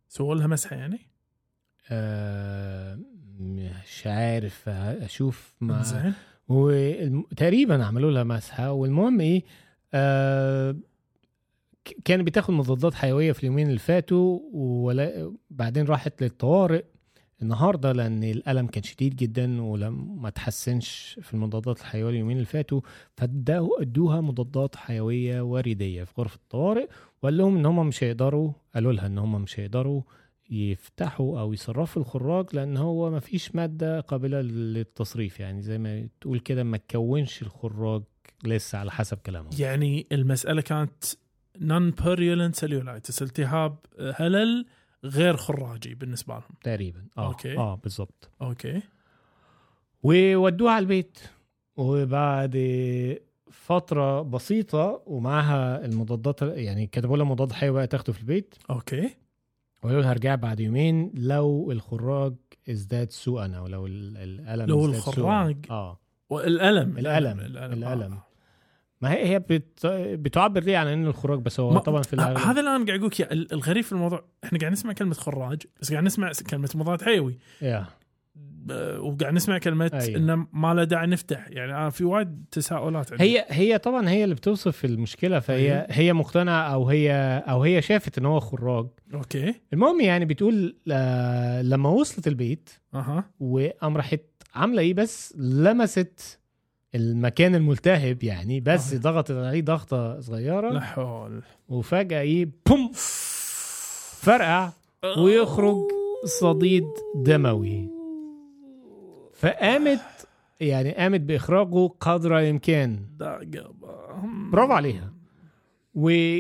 سووا 0.09 0.35
لها 0.35 0.47
مسحة 0.47 0.77
يعني؟ 0.77 0.99
آه 1.91 2.99
مش 3.41 4.07
عارف 4.07 4.69
أشوف 4.69 5.55
ما 5.61 5.81
وتقريبا 6.49 7.85
عملوا 7.85 8.11
لها 8.11 8.25
مسحة. 8.25 8.73
والمهم 8.73 9.21
إيه 9.21 9.43
آه 9.95 10.77
ك- 11.85 11.97
كانت 12.05 12.27
بتاخد 12.27 12.55
مضادات 12.55 12.95
حيوية 12.95 13.33
في 13.33 13.41
اليومين 13.41 13.67
اللي 13.69 13.79
فاتوا 13.79 14.41
وبعدين 14.53 15.87
راحت 15.87 16.23
للطوارئ 16.23 16.85
النهارده 17.43 17.93
لأن 17.93 18.25
الألم 18.25 18.67
كان 18.67 18.83
شديد 18.83 19.17
جدا 19.17 19.63
ولم 19.63 20.23
ما 20.23 20.31
تحسنش 20.31 21.19
في 21.23 21.35
المضادات 21.35 21.81
الحيوية 21.81 22.11
اليومين 22.11 22.37
اللي 22.37 22.47
فاتوا. 22.47 22.81
فادوا 23.17 23.83
ادوها 23.83 24.21
مضادات 24.21 24.77
حيوية 24.77 25.41
ورديه 25.43 26.05
في 26.05 26.13
غرفة 26.19 26.37
الطوارئ 26.37 26.89
وقال 27.23 27.37
لهم 27.37 27.57
إن 27.57 27.67
هم 27.67 27.87
مش 27.87 28.05
هيقدروا 28.05 28.53
قالوا 28.75 28.93
لها 28.93 29.07
إن 29.07 29.19
هم 29.19 29.43
مش 29.43 29.61
هيقدروا 29.61 30.03
يفتحوا 30.51 31.41
أو 31.41 31.53
يصرفوا 31.53 32.03
الخراج 32.03 32.47
لأن 32.53 32.77
هو 32.77 33.11
ما 33.11 33.21
فيش 33.21 33.55
مادة 33.55 34.01
قابلة 34.01 34.41
للتصريف 34.41 35.41
يعني 35.41 35.63
زي 35.63 35.79
ما 35.79 36.09
تقول 36.21 36.39
كده 36.41 36.65
ما 36.65 36.77
تكونش 36.77 37.43
الخراج 37.43 38.03
لسه 38.45 38.79
على 38.79 38.91
حسب 38.91 39.19
كلامهم. 39.19 39.51
يعني 39.59 40.07
المسألة 40.13 40.61
كانت 40.63 41.05
non-purulent 41.61 42.55
cellulitis 42.55 43.23
التهاب 43.23 43.77
هلل 44.15 44.67
غير 45.05 45.37
خراجي 45.37 45.95
بالنسبة 45.95 46.35
لهم. 46.35 46.43
تقريبا. 46.63 47.05
آه. 47.19 47.27
okay. 47.29 47.57
آه 47.59 47.75
بالظبط 47.75 48.31
okay. 48.43 48.83
وودوها 50.03 50.73
على 50.73 50.83
البيت. 50.83 51.19
وبعد 51.77 52.57
فترة 53.51 54.23
بسيطة 54.23 55.03
ومعها 55.07 55.85
المضادات 55.85 56.43
يعني 56.43 56.87
كتبوا 56.87 57.17
لها 57.17 57.25
مضاد 57.27 57.53
حيوي 57.53 57.75
بقى 57.75 57.87
تاخده 57.87 58.13
في 58.13 58.21
البيت. 58.21 58.55
okay. 58.71 59.11
وقالوا 59.83 60.03
لها 60.03 60.11
ارجع 60.11 60.35
بعد 60.35 60.61
يومين 60.61 61.13
لو 61.15 61.71
الخراج 61.73 62.35
ازداد 62.71 63.11
سوءا 63.11 63.53
أو 63.57 63.67
لو 63.67 63.87
ال- 63.87 64.17
الألم 64.17 64.67
لو. 64.67 64.85
الخراج 64.87 65.57
آه 65.71 66.01
والألم 66.31 66.99
الألم. 66.99 67.41
الألم, 67.41 67.73
الألم. 67.85 68.13
آه. 68.13 68.27
ما 69.03 69.13
هي 69.13 69.29
هي 69.29 69.39
بت... 69.39 69.87
بتعبر 69.87 70.63
ليه 70.63 70.77
عن 70.79 70.87
ان 70.87 71.07
الخراج 71.07 71.39
بس 71.39 71.61
هو 71.61 71.71
ما- 71.73 71.81
طبعا 71.81 72.03
في 72.03 72.17
ه- 72.17 72.19
الأغلب 72.19 72.39
هذا 72.39 72.61
الان 72.61 72.87
قاعد 72.87 72.99
أقول 73.01 73.47
الغريب 73.53 73.85
في 73.85 73.93
الموضوع 73.93 74.25
إحنا 74.45 74.59
قاعد 74.59 74.73
نسمع 74.73 74.93
كلمة 74.93 75.15
خراج 75.15 75.63
بس 75.81 75.93
قاعد 75.93 76.05
نسمع 76.05 76.33
كلمة 76.51 76.69
مضاد 76.75 77.03
حيوي 77.03 77.39
ب- 77.63 77.87
وقاعد 79.01 79.35
نسمع 79.35 79.59
كلمه 79.59 79.91
أيوه. 79.95 80.17
إنه 80.19 80.47
ما 80.53 80.75
له 80.75 80.85
داعي 80.85 81.07
نفتح. 81.07 81.47
يعني 81.51 81.73
أنا 81.73 81.91
في 81.91 82.05
وايد 82.05 82.45
تساؤلات 82.51 83.13
عندي. 83.13 83.25
هي 83.25 83.45
هي 83.49 83.79
طبعا 83.79 84.09
هي 84.09 84.25
اللي 84.25 84.35
بتوصف 84.35 84.85
المشكلة 84.85 85.41
فهي 85.41 85.73
أيوه. 85.73 85.87
هي 85.91 86.13
مقتنعة 86.13 86.63
أو 86.75 86.89
هي 86.89 87.13
أو 87.49 87.63
هي 87.63 87.83
شافت 87.83 88.19
إن 88.19 88.27
هو 88.27 88.41
خراج 88.41 88.87
أوكي. 89.15 89.55
المهم 89.73 90.01
يعني 90.01 90.25
بتقول 90.25 90.77
آه 90.93 91.63
لما 91.63 91.89
وصلت 91.89 92.29
البيت 92.29 92.71
أها. 92.95 93.25
وقام 93.41 93.97
راحت 93.97 94.21
عاملة 94.55 94.83
إيه 94.83 94.95
بس؟ 94.95 95.35
لمست 95.39 96.39
المكان 96.95 97.55
الملتهب 97.55 98.23
يعني 98.23 98.61
بس 98.61 98.95
آه. 98.95 98.99
ضغطت 98.99 99.31
عليه 99.31 99.63
ضغطة 99.63 100.15
لا 100.15 100.21
صغيره 100.21 100.81
حول. 100.81 101.43
وفجأة 101.69 102.21
إيه 102.21 102.49
بوم! 102.67 102.91
فرقع 104.21 104.71
ويخرج 105.19 105.77
صديد 106.25 106.85
دموي. 107.17 108.00
فقامت 109.41 110.01
يعني 110.61 110.93
قامت 110.93 111.21
بإخراجه 111.21 111.87
قدر 112.01 112.39
الإمكان. 112.39 113.07
برافو 114.53 114.73
عليها. 114.73 115.13
و 115.95 116.39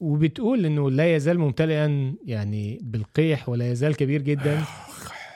وبتقول 0.00 0.66
إنه 0.66 0.90
لا 0.90 1.16
يزال 1.16 1.38
ممتلئا 1.38 2.14
يعني 2.24 2.78
بالقيح 2.82 3.48
ولا 3.48 3.70
يزال 3.70 3.96
كبير 3.96 4.22
جدا. 4.22 4.62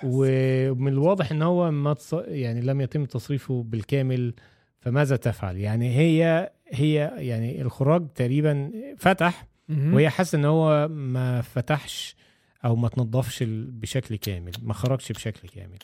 ومن 0.02 0.92
الواضح 0.92 1.30
إن 1.30 1.42
هو 1.42 1.70
ما 1.70 1.94
تص... 1.94 2.14
يعني 2.14 2.60
لم 2.60 2.80
يتم 2.80 3.04
تصريفه 3.04 3.62
بالكامل 3.62 4.34
فماذا 4.80 5.16
تفعل؟ 5.16 5.56
يعني 5.56 5.96
هي 5.96 6.50
هي 6.68 6.94
يعني 7.16 7.62
الخراج 7.62 8.08
تقريبا 8.14 8.70
فتح. 8.98 9.46
وهي 9.94 10.10
حاسة 10.10 10.38
إن 10.38 10.44
هو 10.44 10.88
ما 10.88 11.40
فتحش 11.40 12.16
أو 12.64 12.76
ما 12.76 12.88
تنضفش 12.88 13.44
بشكل 13.48 14.16
كامل 14.16 14.52
ما 14.62 14.74
خرجش 14.74 15.12
بشكل 15.12 15.48
كامل. 15.48 15.78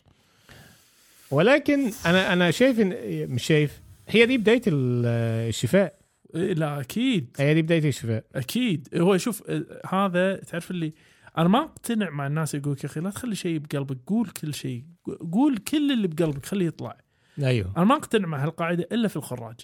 ولكن 1.32 1.90
أنا 2.06 2.32
أنا 2.32 2.50
شايف 2.50 2.80
إن 2.80 2.94
مش 3.30 3.42
شايف 3.44 3.80
هي 4.08 4.26
دي 4.26 4.38
بداية 4.38 4.62
ال- 4.66 5.06
الشفاء. 5.48 5.94
إيه، 6.34 6.52
لا 6.54 6.80
أكيد. 6.80 7.36
هي 7.38 7.54
دي 7.54 7.62
بداية 7.62 7.88
الشفاء. 7.88 8.24
أكيد. 8.34 8.88
هو 8.96 9.16
شوف 9.16 9.42
هذا 9.88 10.36
تعرف 10.36 10.70
اللي 10.70 10.92
أنا 11.38 11.48
ما 11.48 11.58
أقتنع 11.58 12.10
مع 12.10 12.26
الناس 12.26 12.54
يقول 12.54 12.76
يا 12.84 12.88
أخي 12.88 13.00
لا 13.00 13.10
تخلي 13.10 13.34
شيء 13.34 13.58
بقلبك 13.58 13.98
قول 14.06 14.28
كل 14.28 14.54
شيء 14.54 14.84
قول 15.32 15.58
كل 15.58 15.92
اللي 15.92 16.08
بقلبك 16.08 16.46
خليه 16.46 16.66
يطلع. 16.66 16.98
أيوه. 17.42 17.72
أنا 17.76 17.84
ما 17.84 17.94
أقتنع 17.94 18.28
مع 18.28 18.44
هالقاعدة 18.44 18.88
إلا 18.92 19.08
في 19.08 19.16
الخراج. 19.16 19.60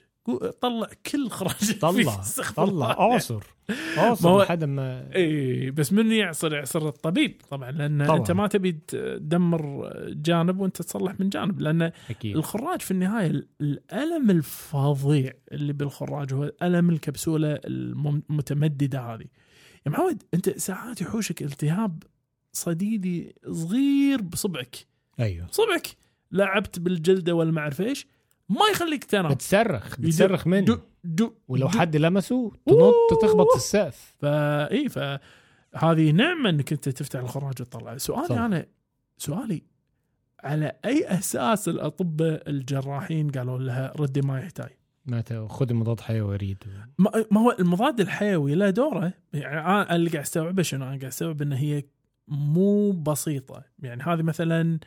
طلع 0.60 0.88
كل 1.12 1.28
خراج 1.30 1.78
طلع. 1.80 2.22
طلع. 2.56 2.90
اعصر 2.90 3.42
اعصر 3.98 4.28
هو- 4.28 4.42
لحد 4.42 4.64
ما 4.64 5.14
إي 5.16 5.70
بس 5.70 5.92
من 5.92 6.12
يعصر؟ 6.12 6.54
يعصر 6.54 6.88
الطبيب 6.88 7.40
طبعا 7.50 7.70
لأن 7.70 8.06
طبعاً. 8.06 8.18
أنت 8.18 8.30
ما 8.32 8.46
تبي 8.46 8.72
تدمر 8.72 9.92
جانب 10.08 10.60
وأنت 10.60 10.82
تصلح 10.82 11.20
من 11.20 11.28
جانب 11.28 11.60
لأن 11.60 11.92
أكيد. 12.10 12.36
الخراج 12.36 12.80
في 12.80 12.90
النهاية 12.90 13.26
ال- 13.26 13.46
الألم 13.60 14.30
الفظيع 14.30 15.32
اللي 15.52 15.72
بالخراج 15.72 16.34
هو 16.34 16.52
ألم 16.62 16.90
الكبسولة 16.90 17.60
المتمددة 17.64 19.00
هذه. 19.00 19.24
يا 19.86 19.90
معود 19.90 20.22
أنت 20.34 20.50
ساعات 20.58 21.00
يحوشك 21.00 21.42
التهاب 21.42 22.02
صديدي 22.52 23.34
صغير 23.50 24.22
بصبعك. 24.22 24.76
أيوه. 25.20 25.46
صبعك 25.50 25.86
لعبت 26.32 26.78
بالجلدة 26.78 27.34
ولا 27.34 27.50
ما 27.52 27.60
اعرف 27.60 27.80
إيش؟ 27.80 28.06
ما 28.48 28.66
يخليك 28.72 29.04
تنام. 29.04 29.32
بتصرخ 29.32 30.00
بتصرخ 30.00 30.46
منه 30.46 30.64
دو 30.64 30.78
دو 31.04 31.34
ولو 31.48 31.68
دو. 31.68 31.78
حد 31.78 31.96
لمسه 31.96 32.52
تنط 32.66 33.20
تخبط 33.22 33.46
في 33.50 33.56
السقف. 33.56 34.14
فا 34.18 34.70
إي 34.70 34.88
فهذه 34.88 36.10
نعمة 36.10 36.50
إنك 36.50 36.72
أنت 36.72 36.88
تفتح 36.88 37.20
الخراج 37.20 37.46
وتطلع. 37.60 37.96
سؤالي 37.96 38.26
صح. 38.26 38.38
أنا 38.38 38.66
سؤالي 39.18 39.62
على 40.44 40.72
أي 40.84 41.06
أساس 41.06 41.68
الأطباء 41.68 42.50
الجراحين 42.50 43.30
قالوا 43.30 43.58
لها 43.58 43.92
ردي 43.96 44.20
ما 44.20 44.40
يحتاج 44.40 44.70
ما 45.06 45.46
خذ 45.48 45.74
مضاد 45.74 46.00
حيوي 46.00 46.28
وريد 46.28 46.64
ما 46.98 47.24
ما 47.30 47.40
هو 47.40 47.56
المضاد 47.60 48.00
الحيوي 48.00 48.54
له 48.54 48.70
دوره. 48.70 49.12
يعني 49.32 49.60
أنا 49.60 49.96
اللي 49.96 50.10
قاعد 50.10 50.24
أستوعبه 50.24 50.62
شنو؟ 50.62 50.84
أنا 50.84 50.90
قاعد 50.90 51.04
استوعب 51.04 51.42
إن 51.42 51.52
هي 51.52 51.84
مو 52.28 52.92
بسيطة. 52.92 53.64
يعني 53.78 54.02
هذه 54.02 54.22
مثلا 54.22 54.78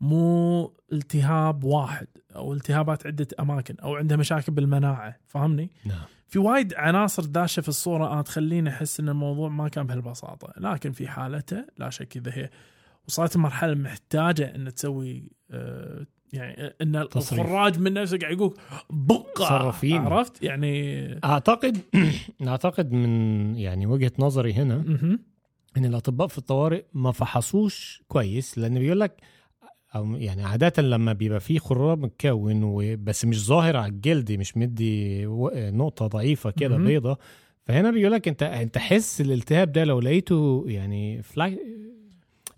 مو 0.00 0.72
التهاب 0.92 1.64
واحد 1.64 2.06
أو 2.36 2.52
التهابات 2.52 3.06
عدة 3.06 3.28
أماكن 3.40 3.74
أو 3.82 3.96
عندها 3.96 4.16
مشاكل 4.16 4.52
بالمناعة 4.52 5.16
فاهمني؟ 5.26 5.70
نعم 5.84 6.04
في 6.28 6.38
وايد 6.38 6.74
عناصر 6.74 7.24
داشة 7.24 7.60
في 7.60 7.68
الصورة 7.68 8.12
أنا 8.12 8.22
تخليني 8.22 8.70
أحس 8.70 9.00
إن 9.00 9.08
الموضوع 9.08 9.48
ما 9.48 9.68
كان 9.68 9.86
بهالبساطة 9.86 10.52
لكن 10.56 10.92
في 10.92 11.08
حالته 11.08 11.64
لا 11.78 11.90
شك 11.90 12.16
إذا 12.16 12.32
هي 12.34 12.50
وصلت 13.08 13.36
مرحله 13.36 13.74
محتاجة 13.74 14.54
إن 14.54 14.74
تسوي 14.74 15.30
آه، 15.50 16.06
يعني 16.32 16.74
إن 16.82 17.08
تصريف. 17.10 17.40
الخراج 17.40 17.78
من 17.78 17.92
نفسه 17.92 18.18
قاعد 18.18 18.32
يقول 18.32 18.54
بقى 18.90 19.24
صرفين. 19.38 20.00
عرفت 20.00 20.42
يعني 20.42 21.06
أعتقد 21.24 21.78
أعتقد 22.48 22.92
من 22.92 23.56
يعني 23.56 23.86
وجهة 23.86 24.12
نظري 24.18 24.52
هنا. 24.52 24.74
إن 25.76 25.84
الأطباء 25.84 26.28
في 26.28 26.38
الطوارئ 26.38 26.84
ما 26.94 27.12
فحصوش 27.12 28.02
كويس 28.08 28.58
لأن 28.58 28.78
بيقول 28.78 29.00
لك 29.00 29.20
أو 29.96 30.16
يعني 30.16 30.44
عادة 30.44 30.82
لما 30.82 31.12
بيبقى 31.12 31.40
فيه 31.40 31.58
خراج 31.58 31.98
متكون 31.98 32.96
بس 33.04 33.24
مش 33.24 33.44
ظاهر 33.46 33.76
على 33.76 33.92
الجلد 33.92 34.32
مش 34.32 34.56
مدي 34.56 35.24
نقطة 35.56 36.06
ضعيفة 36.06 36.50
كده. 36.50 36.76
بيضة 36.76 37.18
فهنا 37.66 37.90
بيقول 37.90 38.12
لك 38.12 38.28
أنت 38.28 38.42
أنت 38.42 38.78
حس 38.78 39.20
الالتهاب 39.20 39.72
ده 39.72 39.84
لو 39.84 40.00
لقيته 40.00 40.64
يعني 40.66 41.22
فلاك 41.22 41.58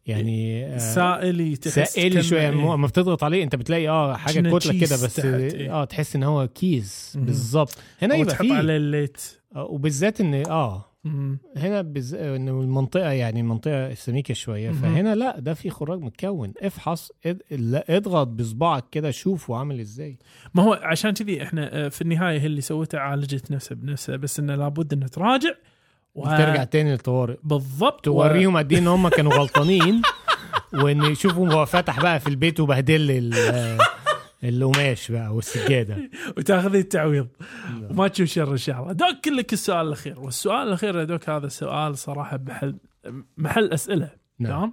يعني 0.06 0.66
آه، 0.66 0.78
سائلي 0.78 1.56
تحس 1.56 1.94
سائلي 1.94 2.22
شوية 2.22 2.40
إيه. 2.48 2.50
مو- 2.50 2.74
اما 2.74 2.86
بتضغط 2.86 3.24
عليه 3.24 3.44
أنت 3.44 3.56
بتلاقي 3.56 3.88
آه 3.88 4.14
حاجة 4.16 4.40
كتلة 4.58 4.72
كده 4.80 4.96
بس 5.04 5.20
إيه. 5.20 5.72
آه 5.74 5.84
تحس 5.84 6.16
إن 6.16 6.22
هو 6.22 6.48
كيس. 6.48 7.18
بالظبط 7.20 7.76
هنا 8.02 8.14
يبقى 8.14 8.34
تحط 8.34 8.42
فيه 8.46 8.54
عليه 8.54 8.76
الليت 8.76 9.20
آه، 9.56 9.64
وبالذات 9.64 10.20
إن 10.20 10.34
آه 10.34 10.84
مم. 11.04 11.38
هنا 11.56 11.82
بز... 11.82 12.14
إنه 12.14 12.60
المنطقة 12.60 13.10
يعني 13.10 13.40
المنطقة 13.40 13.94
سميكه 13.94 14.34
شوية. 14.34 14.70
فهنا 14.70 15.14
لا 15.14 15.38
ده 15.40 15.54
في 15.54 15.70
خراج 15.70 16.00
متكون 16.00 16.52
افحص 16.62 17.10
اد... 17.26 17.42
لا، 17.50 17.96
اضغط 17.96 18.26
بصبعك 18.28 18.84
كده 18.92 19.10
شوفه 19.10 19.56
عامل 19.56 19.80
إزاي 19.80 20.18
ما 20.54 20.62
هو 20.62 20.72
عشان 20.82 21.10
كذي 21.10 21.42
إحنا 21.42 21.84
آه، 21.86 21.88
في 21.88 22.02
النهاية 22.02 22.40
هي 22.40 22.46
اللي 22.46 22.60
سوتها 22.60 23.00
عالجت 23.00 23.50
نفسها 23.50 23.74
بنفسها 23.74 24.16
بس 24.16 24.38
إنه 24.40 24.54
لابد 24.54 24.92
انها 24.92 25.08
تراجع 25.08 25.50
و- 26.14 26.22
وترجع 26.22 26.64
تاني 26.64 26.90
للطوارئ 26.92 27.36
بالضبط 27.42 28.08
و- 28.08 28.12
توريهم 28.12 28.56
قد 28.56 28.72
إيه 28.72 28.78
إن 28.78 28.86
هم 28.86 29.08
كانوا 29.08 29.32
غلطانين 29.34 30.02
وإن 30.82 31.02
يشوفوا 31.02 31.52
هو 31.52 31.66
فتح 31.66 32.00
بقى 32.00 32.20
في 32.20 32.26
البيت 32.26 32.60
وبهدل 32.60 33.10
ال- 33.10 33.78
القماش 34.44 35.12
بقى 35.12 35.34
والسجادة. 35.34 36.10
وتاخذي 36.36 36.78
التعويض. 36.78 37.28
وما 37.90 38.08
تشوف 38.08 38.28
شر 38.28 38.52
إن 38.52 38.56
شاء 38.56 38.80
الله. 38.80 38.92
دوك 38.92 39.28
لك 39.28 39.52
السؤال 39.52 39.86
الأخير. 39.86 40.20
والسؤال 40.20 40.68
الأخير 40.68 40.98
يا 40.98 41.04
دوك 41.04 41.28
هذا 41.28 41.48
سؤال 41.48 41.98
صراحة 41.98 42.36
بحل 42.36 42.76
محل 43.36 43.72
أسئلة. 43.72 44.10
نعم. 44.38 44.72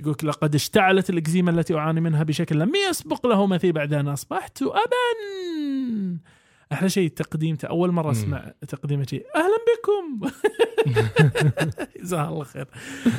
يقولك 0.00 0.24
لقد 0.24 0.54
اشتعلت 0.54 1.10
الإكزيما 1.10 1.50
التي 1.50 1.74
أعاني 1.74 2.00
منها 2.00 2.22
بشكل 2.22 2.58
لم 2.58 2.72
يسبق 2.90 3.26
له 3.26 3.46
مثيل 3.46 3.72
بعد 3.72 3.94
أن 3.94 4.08
أصبحت 4.08 4.62
ابا. 4.62 6.18
أحلى 6.72 6.88
شيء 6.88 7.08
تقديمته. 7.10 7.66
أول 7.66 7.92
مرة 7.92 8.10
أسمع 8.10 8.52
تقديمه 8.68 9.06
شيء. 9.10 9.26
أهلا 9.36 9.56
بكم. 9.68 10.30
جزاه 12.02 12.28
الله 12.28 12.44
خير. 12.44 12.66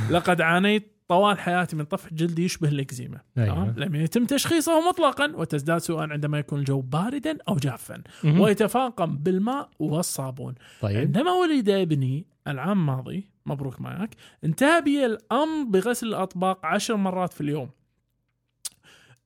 لقد 0.09 0.41
عانيت 0.41 0.96
طوال 1.07 1.39
حياتي 1.39 1.75
من 1.75 1.85
طفح 1.85 2.13
جلدي 2.13 2.45
يشبه 2.45 2.69
الإكزيما. 2.69 3.19
أيوة. 3.37 3.73
لم 3.77 3.95
يتم 3.95 4.25
تشخيصه 4.25 4.89
مطلقا 4.89 5.33
وتزداد 5.35 5.77
سوءا 5.77 6.07
عندما 6.11 6.39
يكون 6.39 6.59
الجو 6.59 6.81
باردا 6.81 7.37
أو 7.49 7.55
جافا. 7.55 8.03
ويتفاقم 8.23 9.17
بالماء 9.17 9.69
والصابون. 9.79 10.55
طيب. 10.81 10.97
عندما 10.97 11.31
ولد 11.31 11.69
ابني 11.69 12.25
العام 12.47 12.79
الماضي 12.79 13.29
مبروك 13.45 13.81
معك 13.81 14.15
انتهى 14.43 14.81
بي 14.81 15.05
الامر 15.05 15.63
بغسل 15.63 16.07
الأطباق 16.07 16.65
عشر 16.65 16.95
مرات 16.95 17.33
في 17.33 17.41
اليوم. 17.41 17.69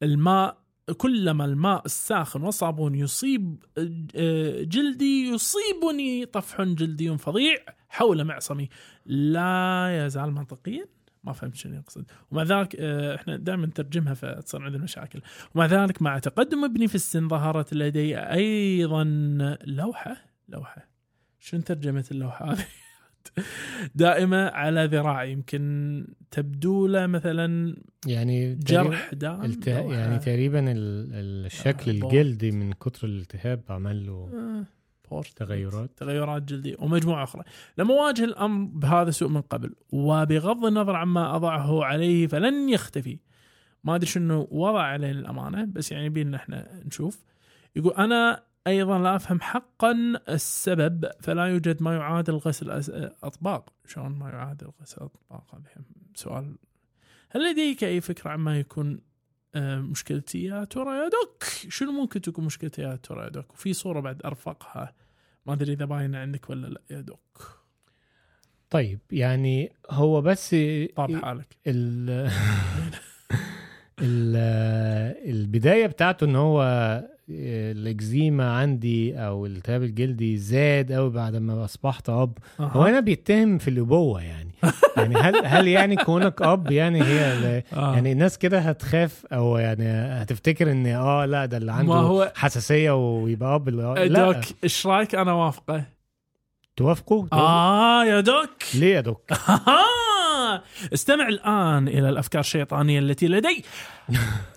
الماء 0.04 0.58
كلما 0.98 1.46
الماء 1.46 1.86
الساخن 1.86 2.42
والصابون 2.42 2.96
يصيب 2.96 3.64
آه، 4.16 4.64
جلدي 4.64 5.30
يصيبني 5.30 6.26
طفح 6.26 6.62
جلدي 6.62 7.18
فظيع 7.18 7.56
حول 7.90 8.24
معصمي. 8.24 8.70
لا 9.06 10.06
يزال 10.06 10.32
منطقيا. 10.32 10.86
ما 11.24 11.34
فهمت 11.34 11.56
شنو 11.56 11.76
يقصد. 11.76 12.06
ومع 12.32 12.44
ذلك 12.44 12.76
آه، 12.80 13.16
إحنا 13.16 13.38
دائما 13.38 13.66
نترجمها 13.66 14.14
فتصير 14.14 14.62
عندنا 14.62 14.84
مشاكل. 14.84 15.22
ومع 15.56 15.66
ذلك 15.66 16.02
مع 16.02 16.20
تقدم 16.20 16.64
ابني 16.66 16.88
في 16.88 16.96
السن 16.96 17.28
ظهرت 17.28 17.74
لدي 17.74 18.18
أيضا 18.18 19.04
لوحة. 19.66 20.18
لوحة. 20.50 20.88
شنو 21.40 21.62
ترجمة 21.62 22.06
اللوحة 22.12 22.52
هذه؟ 22.54 22.66
دائمة 23.96 24.48
على 24.48 24.86
ذراعي. 24.86 25.32
يمكن 25.32 26.08
تبدو 26.32 26.88
له 26.88 27.08
مثلا 27.08 27.76
يعني 28.08 28.56
جرح 28.56 29.14
دائم 29.14 29.42
الته... 29.46 29.82
لوحة. 29.82 29.96
يعني 29.96 30.20
تقريبا 30.20 30.60
ال- 30.72 31.46
الشكل 31.46 31.92
آه،. 31.92 31.94
الجلدي 32.06 32.52
من 32.52 32.74
كتر 32.74 33.08
الالتهاب 33.08 33.64
عمل 33.70 34.06
له. 34.06 34.30
آه، 34.34 34.66
بورت. 35.12 35.28
تغيرات. 35.28 35.90
تغيرات 35.98 36.42
جلدية 36.42 36.76
ومجموعة 36.80 37.24
أخرى. 37.24 37.44
لما 37.78 37.94
واجه 37.94 38.24
الأمر 38.24 38.70
بهذا 38.74 39.10
السوء 39.10 39.30
من 39.30 39.42
قبل 39.42 39.76
وبغض 39.90 40.66
النظر 40.66 40.96
عما 40.96 41.36
أضعه 41.36 41.84
عليه 41.86 42.28
فلن 42.28 42.70
يختفي. 42.70 43.20
ما 43.84 43.96
أدري 43.96 44.06
شنو 44.08 44.48
وضع 44.52 44.82
عليه 44.82 45.12
الامانه 45.12 45.66
بس 45.66 45.92
يعني 45.92 46.10
بينا 46.10 46.38
إحنا 46.38 46.82
نشوف. 46.86 47.26
يقول 47.76 47.94
أنا 47.94 48.44
أيضا 48.68 49.00
لا 49.00 49.16
أفهم 49.16 49.42
حقا 49.42 49.92
السبب 50.30 51.10
فلا 51.20 51.46
يوجد 51.46 51.84
ما 51.84 51.96
يعادل 51.96 52.34
غسل 52.34 52.72
أطباق. 53.24 53.74
شلون 53.88 54.12
ما 54.12 54.30
يعادل 54.30 54.72
غسل 54.82 55.02
أطباق؟ 55.02 55.56
هذا 55.56 55.64
سؤال. 56.16 56.56
هل 57.30 57.52
لديك 57.52 57.84
أي 57.84 58.02
فكرة 58.02 58.30
عما 58.30 58.60
يكون 58.60 59.02
آه، 59.56 59.80
مشكلتي 59.80 60.44
يا 60.44 60.64
ترى 60.64 60.98
يا 60.98 61.10
دوك؟ 61.10 61.44
شنو 61.70 61.92
ممكن 61.92 62.22
تكون 62.22 62.46
مشكلتي 62.46 62.82
يا 62.82 62.96
ترى 62.96 63.24
يا 63.24 63.30
دوك؟ 63.30 63.54
وفي 63.54 63.74
صورة 63.74 64.00
بعد 64.00 64.22
أرفقها 64.26 64.94
ما 65.46 65.54
أدري 65.54 65.74
إذا 65.74 65.86
باينه 65.86 66.18
عندك 66.18 66.50
ولا 66.50 66.68
لا 66.68 66.82
يا 66.90 67.02
دوك. 67.02 67.62
طيب 68.70 69.00
يعني 69.12 69.74
هو 69.90 70.22
بس 70.22 70.56
طاب 70.96 71.16
حالك. 71.16 71.58
ال 71.68 72.10
ال 74.02 74.36
البداية 75.30 75.88
بتاعته 75.88 76.26
إن 76.26 76.36
هو 76.36 76.62
الإكزيما 77.36 78.58
عندي 78.58 79.16
أو 79.18 79.46
الالتهاب 79.46 79.84
الجلدي 79.84 80.38
زاد 80.38 80.92
قوي 80.92 81.10
بعد 81.10 81.36
ما 81.36 81.66
أصبحت 81.66 82.10
أب. 82.10 82.38
هو 82.60 82.84
هنا 82.84 83.00
بيتهم 83.00 83.58
في 83.58 83.68
الأبوة 83.68 84.22
يعني. 84.22 84.52
يعني 84.98 85.16
هل 85.16 85.46
هل 85.46 85.68
يعني 85.68 85.96
كونك 85.96 86.42
أب 86.42 86.72
يعني 86.72 87.04
هي 87.04 87.64
آه. 87.74 87.94
يعني 87.94 88.12
الناس 88.12 88.38
كده 88.38 88.60
هتخاف 88.60 89.26
أو 89.34 89.58
يعني 89.58 89.84
هتفتكر 90.22 90.72
إن 90.72 90.88
آه 90.88 91.26
لا 91.26 91.46
ده 91.46 91.58
اللي 91.58 91.72
عنده 91.72 91.94
هو- 91.94 92.32
حساسية 92.36 92.92
ويبقى 93.22 93.56
أب 93.56 93.70
لا. 93.70 94.08
دوك 94.08 94.38
إيش 94.64 94.88
رأيك 94.88 95.16
أنا 95.16 95.34
وافقه؟ 95.34 95.84
توافقوا؟ 96.76 97.26
آه 97.34 98.06
يا 98.06 98.20
دوك. 98.20 98.50
ليه 98.76 98.96
يا 98.96 99.02
دوك. 99.02 99.32
استمع 100.94 101.28
الآن 101.28 101.88
إلى 101.88 102.10
الأفكار 102.10 102.40
الشيطانية 102.40 103.00
التي 103.00 103.28
لدي. 103.28 103.64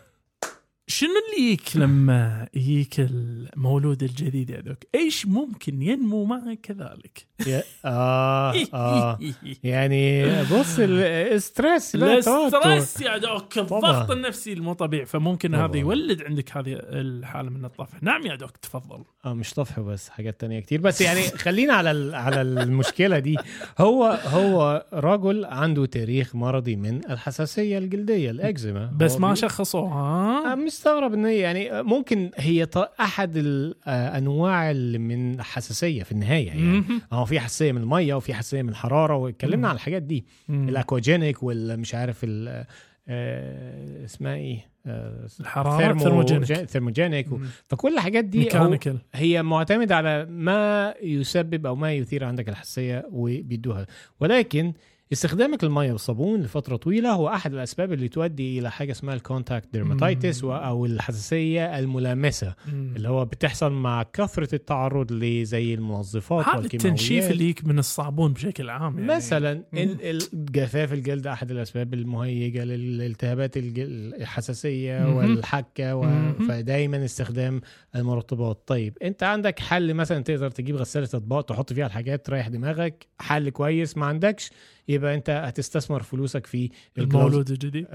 شنو 0.94 1.10
اللي 1.10 1.52
يك 1.52 1.76
لما 1.76 2.48
يجيك 2.54 2.94
المولود 3.00 4.02
الجديد 4.02 4.50
يا 4.50 4.60
دوك 4.60 4.78
إيش 4.94 5.26
ممكن 5.26 5.82
ينمو 5.82 6.24
معك 6.24 6.60
كذلك؟ 6.62 7.26
يا- 7.46 7.62
آه 7.84 8.54
يعني 9.64 10.26
بص 10.42 10.76
الستريس 10.78 11.96
لا. 11.96 12.18
الستريس 12.18 13.00
يا 13.00 13.18
دوك 13.18 13.58
الضغط. 13.58 14.10
النفسي 14.10 14.52
المو 14.52 14.72
طبيعي 14.72 15.06
فممكن. 15.06 15.54
هذا 15.54 15.76
يولد 15.76 16.22
عندك 16.22 16.56
هذه 16.56 16.72
الحالة 16.80 17.50
من 17.50 17.64
الطفح. 17.64 18.02
نعم 18.02 18.26
يا 18.26 18.34
دوك 18.36 18.56
تفضل. 18.56 19.04
آه 19.24 19.34
مش 19.34 19.54
طفح 19.54 19.80
بس 19.80 20.08
حاجات 20.08 20.40
تانية 20.40 20.60
كتير. 20.60 20.80
بس 20.80 21.00
يعني 21.00 21.22
خلينا 21.22 21.74
على 21.74 22.16
على 22.16 22.42
المشكلة 22.42 23.18
دي. 23.18 23.36
هو 23.78 24.04
هو 24.24 24.86
رجل 24.92 25.44
عنده 25.44 25.86
تاريخ 25.86 26.34
مرضي 26.36 26.76
من 26.76 27.10
الحساسية 27.10 27.78
الجلدية 27.78 28.30
الإكزيما. 28.30 28.92
بس 28.96 29.16
ما 29.16 29.30
بي- 29.30 29.36
شخصوه 29.36 29.92
آه، 29.92 30.52
ها 30.52 30.54
مستغرب 30.84 31.14
إن 31.14 31.24
هي 31.24 31.38
يعني 31.38 31.82
ممكن 31.82 32.30
هي 32.36 32.66
أحد 33.00 33.32
الانواع 33.36 34.70
اللي 34.70 34.98
من 34.98 35.34
الحساسيه 35.34 36.02
في 36.02 36.12
النهاية 36.12 36.46
يعني 36.46 36.60
مهم. 36.62 37.00
هو 37.12 37.24
في 37.24 37.40
حساسية 37.40 37.72
من 37.72 37.80
المية 37.82 38.14
وفي 38.14 38.34
حساسية 38.34 38.62
من 38.62 38.68
الحرارة 38.68 39.16
واتكلمنا. 39.16 39.68
عن 39.68 39.74
الحاجات 39.74 40.02
دي. 40.02 40.24
الأكواجينيك 40.48 41.42
والمش 41.42 41.94
عارف 41.94 42.20
ال 42.24 42.64
آه، 43.08 44.04
اسمها 44.04 44.34
إيه 44.34 44.58
آه، 44.86 45.26
thermo- 45.42 45.98
thermogenic. 46.02 46.44
thermogenic 46.54 47.32
و-. 47.32 47.38
فكل 47.68 47.94
الحاجات 47.94 48.24
دي 48.24 48.38
mechanical 48.38 48.98
هي 49.14 49.42
معتمدة 49.42 49.96
على 49.96 50.24
ما 50.30 50.94
يسبب 51.02 51.66
أو 51.66 51.74
ما 51.76 51.92
يثير 51.92 52.24
عندك 52.24 52.48
الحساسية 52.48 53.06
وبيدوها 53.10 53.86
ولكن 54.20 54.72
استخدامك 55.14 55.64
للمية 55.64 55.92
والصابون 55.92 56.40
لفترة 56.40 56.76
طويلة 56.76 57.10
هو 57.12 57.28
أحد 57.28 57.54
الأسباب 57.54 57.92
اللي 57.92 58.08
تؤدي 58.08 58.58
إلى 58.58 58.70
حاجة 58.70 58.92
اسمها 58.92 59.14
ال 59.14 59.21
contact 59.21 59.68
dermatitis 59.72 60.44
مم. 60.44 60.50
أو 60.50 60.86
الحساسية 60.86 61.78
الملامسة 61.78 62.54
مم. 62.72 62.92
اللي 62.96 63.08
هو 63.08 63.24
بتحصل 63.24 63.72
مع 63.72 64.02
كثرة 64.02 64.54
التعرض 64.54 65.12
لزي 65.12 65.74
المنظفات 65.74 66.46
والكيماويات 66.46 66.74
التنشيف 66.74 67.30
اللي 67.30 67.44
يجيك 67.44 67.64
من 67.64 67.78
الصابون 67.78 68.32
بشكل 68.32 68.70
عام 68.70 68.98
يعني 68.98 69.14
مثلا 69.16 69.54
مم. 69.72 69.96
الجفاف 70.02 70.92
الجلد 70.92 71.26
أحد 71.26 71.50
الأسباب 71.50 71.94
المهيجة 71.94 72.64
للالتهابات 72.64 73.52
الحساسية 73.56 74.98
مهم. 74.98 75.16
والحكة 75.16 75.96
و... 75.96 76.32
فدايما 76.48 77.04
استخدام 77.04 77.60
المرطبات 77.96 78.62
طيب 78.66 78.98
أنت 79.02 79.22
عندك 79.22 79.58
حل 79.58 79.94
مثلا 79.94 80.22
تقدر 80.22 80.50
تجيب 80.50 80.76
غسالة 80.76 81.08
أطباق 81.14 81.40
تحط 81.44 81.72
فيها 81.72 81.86
الحاجات 81.86 82.26
تريح 82.26 82.48
دماغك 82.48 83.06
حل 83.20 83.48
كويس 83.50 83.96
ما 83.96 84.06
عندكش 84.06 84.50
يبقى 84.88 85.14
انت 85.14 85.30
هتستثمر 85.30 86.02
فلوسك 86.02 86.46
في 86.46 86.70
المولود 86.98 87.50
الجديد؟ 87.50 87.86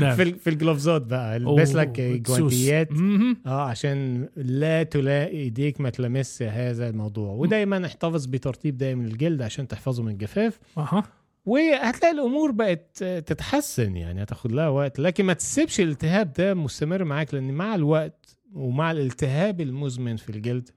نعم. 0.00 0.16
في 0.16 0.34
في 0.34 0.50
الجلوفزات 0.50 1.02
بقى. 1.02 1.36
البس 1.36 1.74
لك 1.74 2.00
جوانتيات. 2.00 2.88
آه 3.46 3.62
عشان 3.62 4.28
لا 4.36 4.82
تلاقي 4.82 5.36
إيديك 5.36 5.80
ما 5.80 5.90
تلمس 5.90 6.42
هذا 6.42 6.88
الموضوع. 6.88 7.32
ودايما 7.32 7.86
احتفظ 7.86 8.26
بترطيب 8.26 8.76
دايم 8.78 9.02
للجلد 9.02 9.42
عشان 9.42 9.68
تحفظه 9.68 10.02
من 10.02 10.12
الجفاف. 10.12 10.58
أها. 10.78 11.02
وهتلاقي 11.46 12.14
الأمور 12.14 12.50
بقت 12.50 13.04
تتحسن 13.04 13.96
يعني 13.96 14.22
هتاخد 14.22 14.52
لها 14.52 14.68
وقت. 14.68 14.98
لكن 14.98 15.24
ما 15.24 15.32
تسيبش 15.32 15.80
الالتهاب 15.80 16.32
ده 16.32 16.54
مستمر 16.54 17.04
معاك 17.04 17.34
لأن 17.34 17.52
مع 17.52 17.74
الوقت 17.74 18.36
ومع 18.52 18.90
الالتهاب 18.90 19.60
المزمن 19.60 20.16
في 20.16 20.30
الجلد 20.30 20.68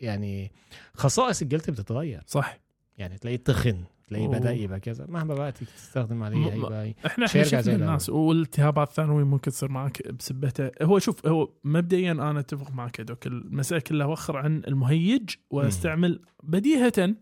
يعني 0.00 0.52
خصائص 0.94 1.42
الجلد 1.42 1.70
بتتغير. 1.70 2.22
صح 2.26 2.63
يعني 2.98 3.18
تلاقيه 3.18 3.36
تخن 3.36 3.84
تلاقيه. 4.08 4.28
بدأ 4.28 4.52
يبقى 4.52 4.80
كذا. 4.80 5.06
مهما 5.08 5.34
بقى 5.34 5.52
تستخدم 5.52 6.22
عليه 6.22 6.36
م- 6.36 6.48
هيبقى 6.48 6.94
إحنا 7.06 7.26
شفنا. 7.26 7.74
الناس 7.74 8.10
والالتهابات 8.10 8.88
الثانوية 8.88 9.24
ممكن 9.24 9.50
تصير 9.50 9.68
معك 9.70 10.12
بسبته. 10.12 10.70
هو 10.82 10.98
شوف 10.98 11.26
هو 11.26 11.50
مبدئيا 11.64 12.12
أنا 12.12 12.40
أتفق 12.40 12.70
معك 12.70 13.00
دوك 13.00 13.26
المساله 13.26 13.80
كلها 13.80 14.06
وخر 14.06 14.36
عن 14.36 14.62
المهيج 14.68 15.30
وأستعمل 15.50 16.20
بديهة 16.42 17.14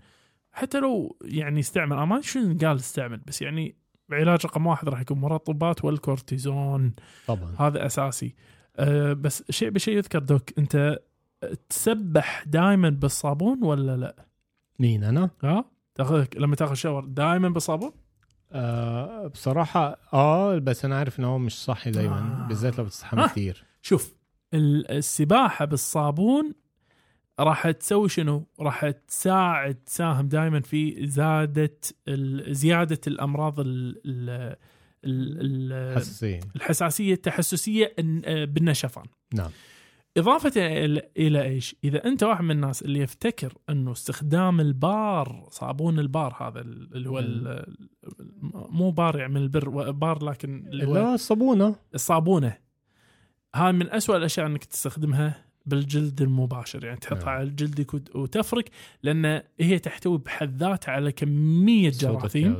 حتى 0.52 0.80
لو 0.80 1.16
يعني 1.24 1.60
استعمل 1.60 1.92
أنا 1.96 2.04
ما 2.04 2.20
شنو 2.20 2.58
قال 2.58 2.76
استعمل 2.76 3.16
بس 3.26 3.42
يعني 3.42 3.74
علاج 4.12 4.46
رقم 4.46 4.66
واحد 4.66 4.88
راح 4.88 5.00
يكون 5.00 5.18
مرطبات 5.18 5.84
والكورتيزون. 5.84 6.92
طبعا. 7.26 7.54
هذا 7.58 7.86
أساسي. 7.86 8.34
أه 8.76 9.12
بس 9.12 9.44
شيء 9.50 9.70
بشيء 9.70 9.96
يذكر 9.96 10.18
دوك 10.18 10.58
أنت 10.58 10.98
تسبح 11.68 12.44
دائما 12.46 12.90
بالصابون 12.90 13.64
ولا 13.64 13.96
لا؟ 13.96 14.26
مين 14.78 15.04
أنا؟ 15.04 15.30
ها؟ 15.42 15.64
تأخذ 15.94 16.26
لما 16.36 16.56
تأخذ 16.56 16.74
شاور 16.74 17.04
دائما 17.04 17.48
بالصابون؟ 17.48 17.92
آه 18.52 19.26
بصراحة 19.26 19.98
آه 20.12 20.58
بس 20.58 20.84
أنا 20.84 20.98
عارف 20.98 21.20
إن 21.20 21.24
هو 21.24 21.38
مش 21.38 21.64
صحي 21.64 21.90
دايما 21.90 22.44
آه. 22.44 22.48
بالذات 22.48 22.78
لو 22.78 22.84
بتستحمى 22.84 23.24
آه. 23.24 23.26
كتير 23.26 23.64
شوف 23.82 24.14
ال- 24.54 24.90
السباحة 24.90 25.64
بالصابون 25.64 26.54
راح 27.40 27.70
تسوي 27.70 28.08
شنو؟ 28.08 28.46
راح 28.60 28.90
تساعد 28.90 29.74
تساهم 29.74 30.28
دائما 30.28 30.60
في 30.60 31.06
زادة 31.06 31.74
زيادة 32.50 33.00
الأمراض 33.06 33.60
ال 33.60 33.68
ال 34.06 34.30
ال 35.04 35.72
ال 35.72 35.96
حساسية 35.96 36.40
الحساسية 36.56 37.12
التحسسية 37.14 37.86
إن- 38.00 38.28
بالنشفان. 38.44 39.04
نعم 39.34 39.50
إضافة 40.16 40.50
إلى- 40.50 41.02
إلى 41.16 41.42
إيش؟ 41.42 41.76
إذا 41.84 42.04
أنت 42.04 42.22
واحد 42.22 42.44
من 42.44 42.50
الناس 42.50 42.82
اللي 42.82 42.98
يفتكر 43.00 43.52
أنه 43.70 43.92
استخدام 43.92 44.60
البار 44.60 45.46
صابون 45.50 45.98
البار 45.98 46.36
هذا 46.40 46.60
اللي 46.60 47.08
هو 47.08 47.24
مو 48.52 48.90
بار 48.90 49.18
يعني 49.18 49.32
من 49.32 49.40
البر 49.42 49.90
بار 49.90 50.24
لكن 50.24 50.66
اللي 50.66 50.86
هو 50.86 50.96
هو 50.96 51.14
الصابونة 51.14 51.76
الصابونة 51.94 52.56
هاي 53.54 53.72
من 53.72 53.90
أسوأ 53.90 54.16
الأشياء 54.16 54.46
إنك 54.46 54.64
تستخدمها 54.64 55.44
بالجلد 55.66 56.22
المباشر 56.22 56.84
يعني 56.84 56.96
تحطها 56.98 57.18
نعم. 57.18 57.28
على 57.28 57.50
جلدك 57.50 57.94
وت- 57.94 58.16
وتفرك 58.16 58.70
لأن 59.02 59.42
هي 59.60 59.78
تحتوي 59.78 60.18
بحد 60.18 60.56
ذاتها 60.56 60.92
على 60.92 61.12
كمية 61.12 61.90
جراثيم. 61.90 62.56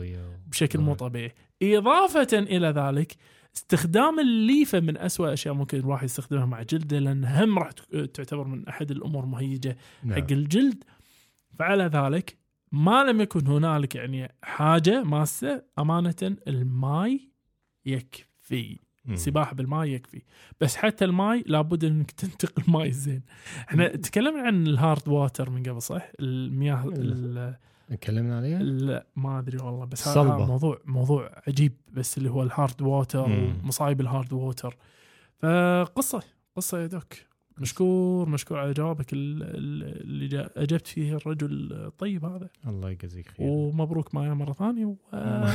بشكل 0.46 0.78
نعم. 0.78 0.88
مو 0.88 0.94
طبيعي 0.94 1.32
إضافة 1.62 2.28
إلى 2.38 2.68
ذلك 2.68 3.16
استخدام 3.56 4.20
الليفة 4.20 4.80
من 4.80 4.98
أسوأ 4.98 5.26
الاشياء 5.26 5.54
ممكن 5.54 5.78
الواحد 5.78 6.04
يستخدمها 6.04 6.46
مع 6.46 6.62
جلده 6.62 6.98
لأن 6.98 7.24
هم 7.24 7.58
راح 7.58 7.70
تعتبر 8.14 8.44
من 8.44 8.68
أحد 8.68 8.90
الأمور 8.90 9.26
مهيجة 9.26 9.76
نعم. 10.04 10.20
حق 10.22 10.32
الجلد. 10.32 10.84
فعلى 11.58 11.84
ذلك 11.84 12.36
ما 12.72 13.04
لم 13.04 13.20
يكن 13.20 13.46
هنالك 13.46 13.94
يعني 13.94 14.34
حاجة 14.42 15.02
ماسة 15.02 15.62
أمانة 15.78 16.36
الماي 16.48 17.28
يكفي. 17.86 18.78
سباحه 19.14 19.54
بالماء 19.54 19.84
يكفي. 19.86 20.22
بس 20.60 20.76
حتى 20.76 21.04
الماء 21.04 21.42
لابد 21.46 21.84
إنك 21.84 22.10
تنتقل 22.10 22.62
ماي 22.72 22.92
زين. 22.92 23.22
إحنا 23.68 23.88
تكلمنا 23.88 24.42
عن 24.42 24.66
ال 24.66 24.75
hard 24.75 25.08
water 25.08 25.50
من 25.50 25.62
قبل 25.62 25.82
صح؟ 25.82 26.08
المياه 26.20 26.88
ال- 26.88 27.56
تكلمنا 27.96 28.36
عليها؟ 28.36 28.58
لا 28.62 29.06
ما 29.16 29.38
أدري 29.38 29.58
والله 29.58 29.84
بس 29.84 30.08
هذا. 30.08 30.22
موضوع 30.22 30.78
موضوع 30.84 31.42
عجيب 31.48 31.72
بس 31.92 32.18
اللي 32.18 32.30
هو 32.30 32.42
ال 32.42 32.50
hard 32.50 32.82
water. 32.82 33.30
ومصايب 33.30 34.00
ال 34.00 34.07
hard 34.07 34.32
water 34.32 34.76
فقصة 35.38 36.22
قصة 36.56 36.78
يا 36.80 36.86
doc. 36.86 37.12
مشكور 37.58 38.28
مشكور 38.28 38.58
على 38.58 38.72
جوابك 38.72 39.12
ال- 39.12 39.42
ال- 39.42 40.00
اللي 40.00 40.50
أجبت 40.56 40.86
فيه 40.86 41.16
الرجل 41.16 41.72
الطيب 41.72 42.24
هذا. 42.24 42.48
الله 42.66 42.90
يجزيك 42.90 43.28
خير. 43.28 43.46
ومبروك 43.46 44.14
معي 44.14 44.30
مرة 44.30 44.52
ثانية. 44.52 44.86
و... 44.86 44.96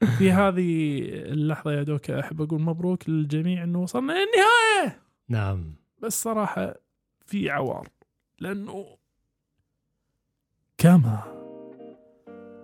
في 0.18 0.32
هذه 0.32 0.98
اللحظة 1.08 1.72
يا 1.72 1.82
doc 1.82 2.10
أحب 2.10 2.42
أقول 2.42 2.60
مبروك 2.62 3.08
للجميع 3.08 3.64
إنه 3.64 3.82
وصلنا 3.82 4.12
للنهاية! 4.12 5.00
نعم. 5.28 5.74
بس 6.02 6.22
صراحة 6.22 6.74
في 7.26 7.50
عوار 7.50 7.88
لأنه 8.40 8.86
كما 10.84 11.18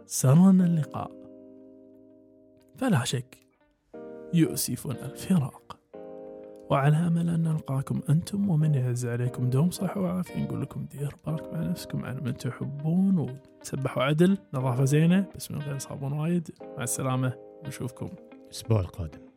سرنا 0.06 0.64
اللقاء. 0.64 1.10
فلا 2.76 3.04
شك 3.04 3.38
يؤسفنا 4.34 5.06
الفراق. 5.06 5.78
وعلى 6.70 6.96
أمل 6.96 7.28
أن 7.28 7.42
نلقاكم 7.42 8.00
أنتم 8.08 8.50
ومن 8.50 8.74
يعز 8.74 9.06
عليكم 9.06 9.50
دوم 9.50 9.70
صحة 9.70 10.00
وعافية 10.00 10.44
نقول 10.44 10.62
لكم 10.62 10.84
دير 10.84 11.16
بالك 11.26 11.52
مع 11.52 11.60
نفسكم 11.60 12.04
على 12.04 12.20
من 12.20 12.36
تحبون 12.36 13.36
وسبحوا 13.60 14.02
عدل. 14.02 14.38
نظافة 14.54 14.84
زينة 14.84 15.26
بس 15.36 15.50
من 15.50 15.58
غير 15.58 15.78
صابون 15.78 16.12
وايد. 16.12 16.50
مع 16.76 16.82
السلامة 16.82 17.32
نشوفكم 17.66 18.08
الأسبوع 18.46 18.80
القادم. 18.80 19.30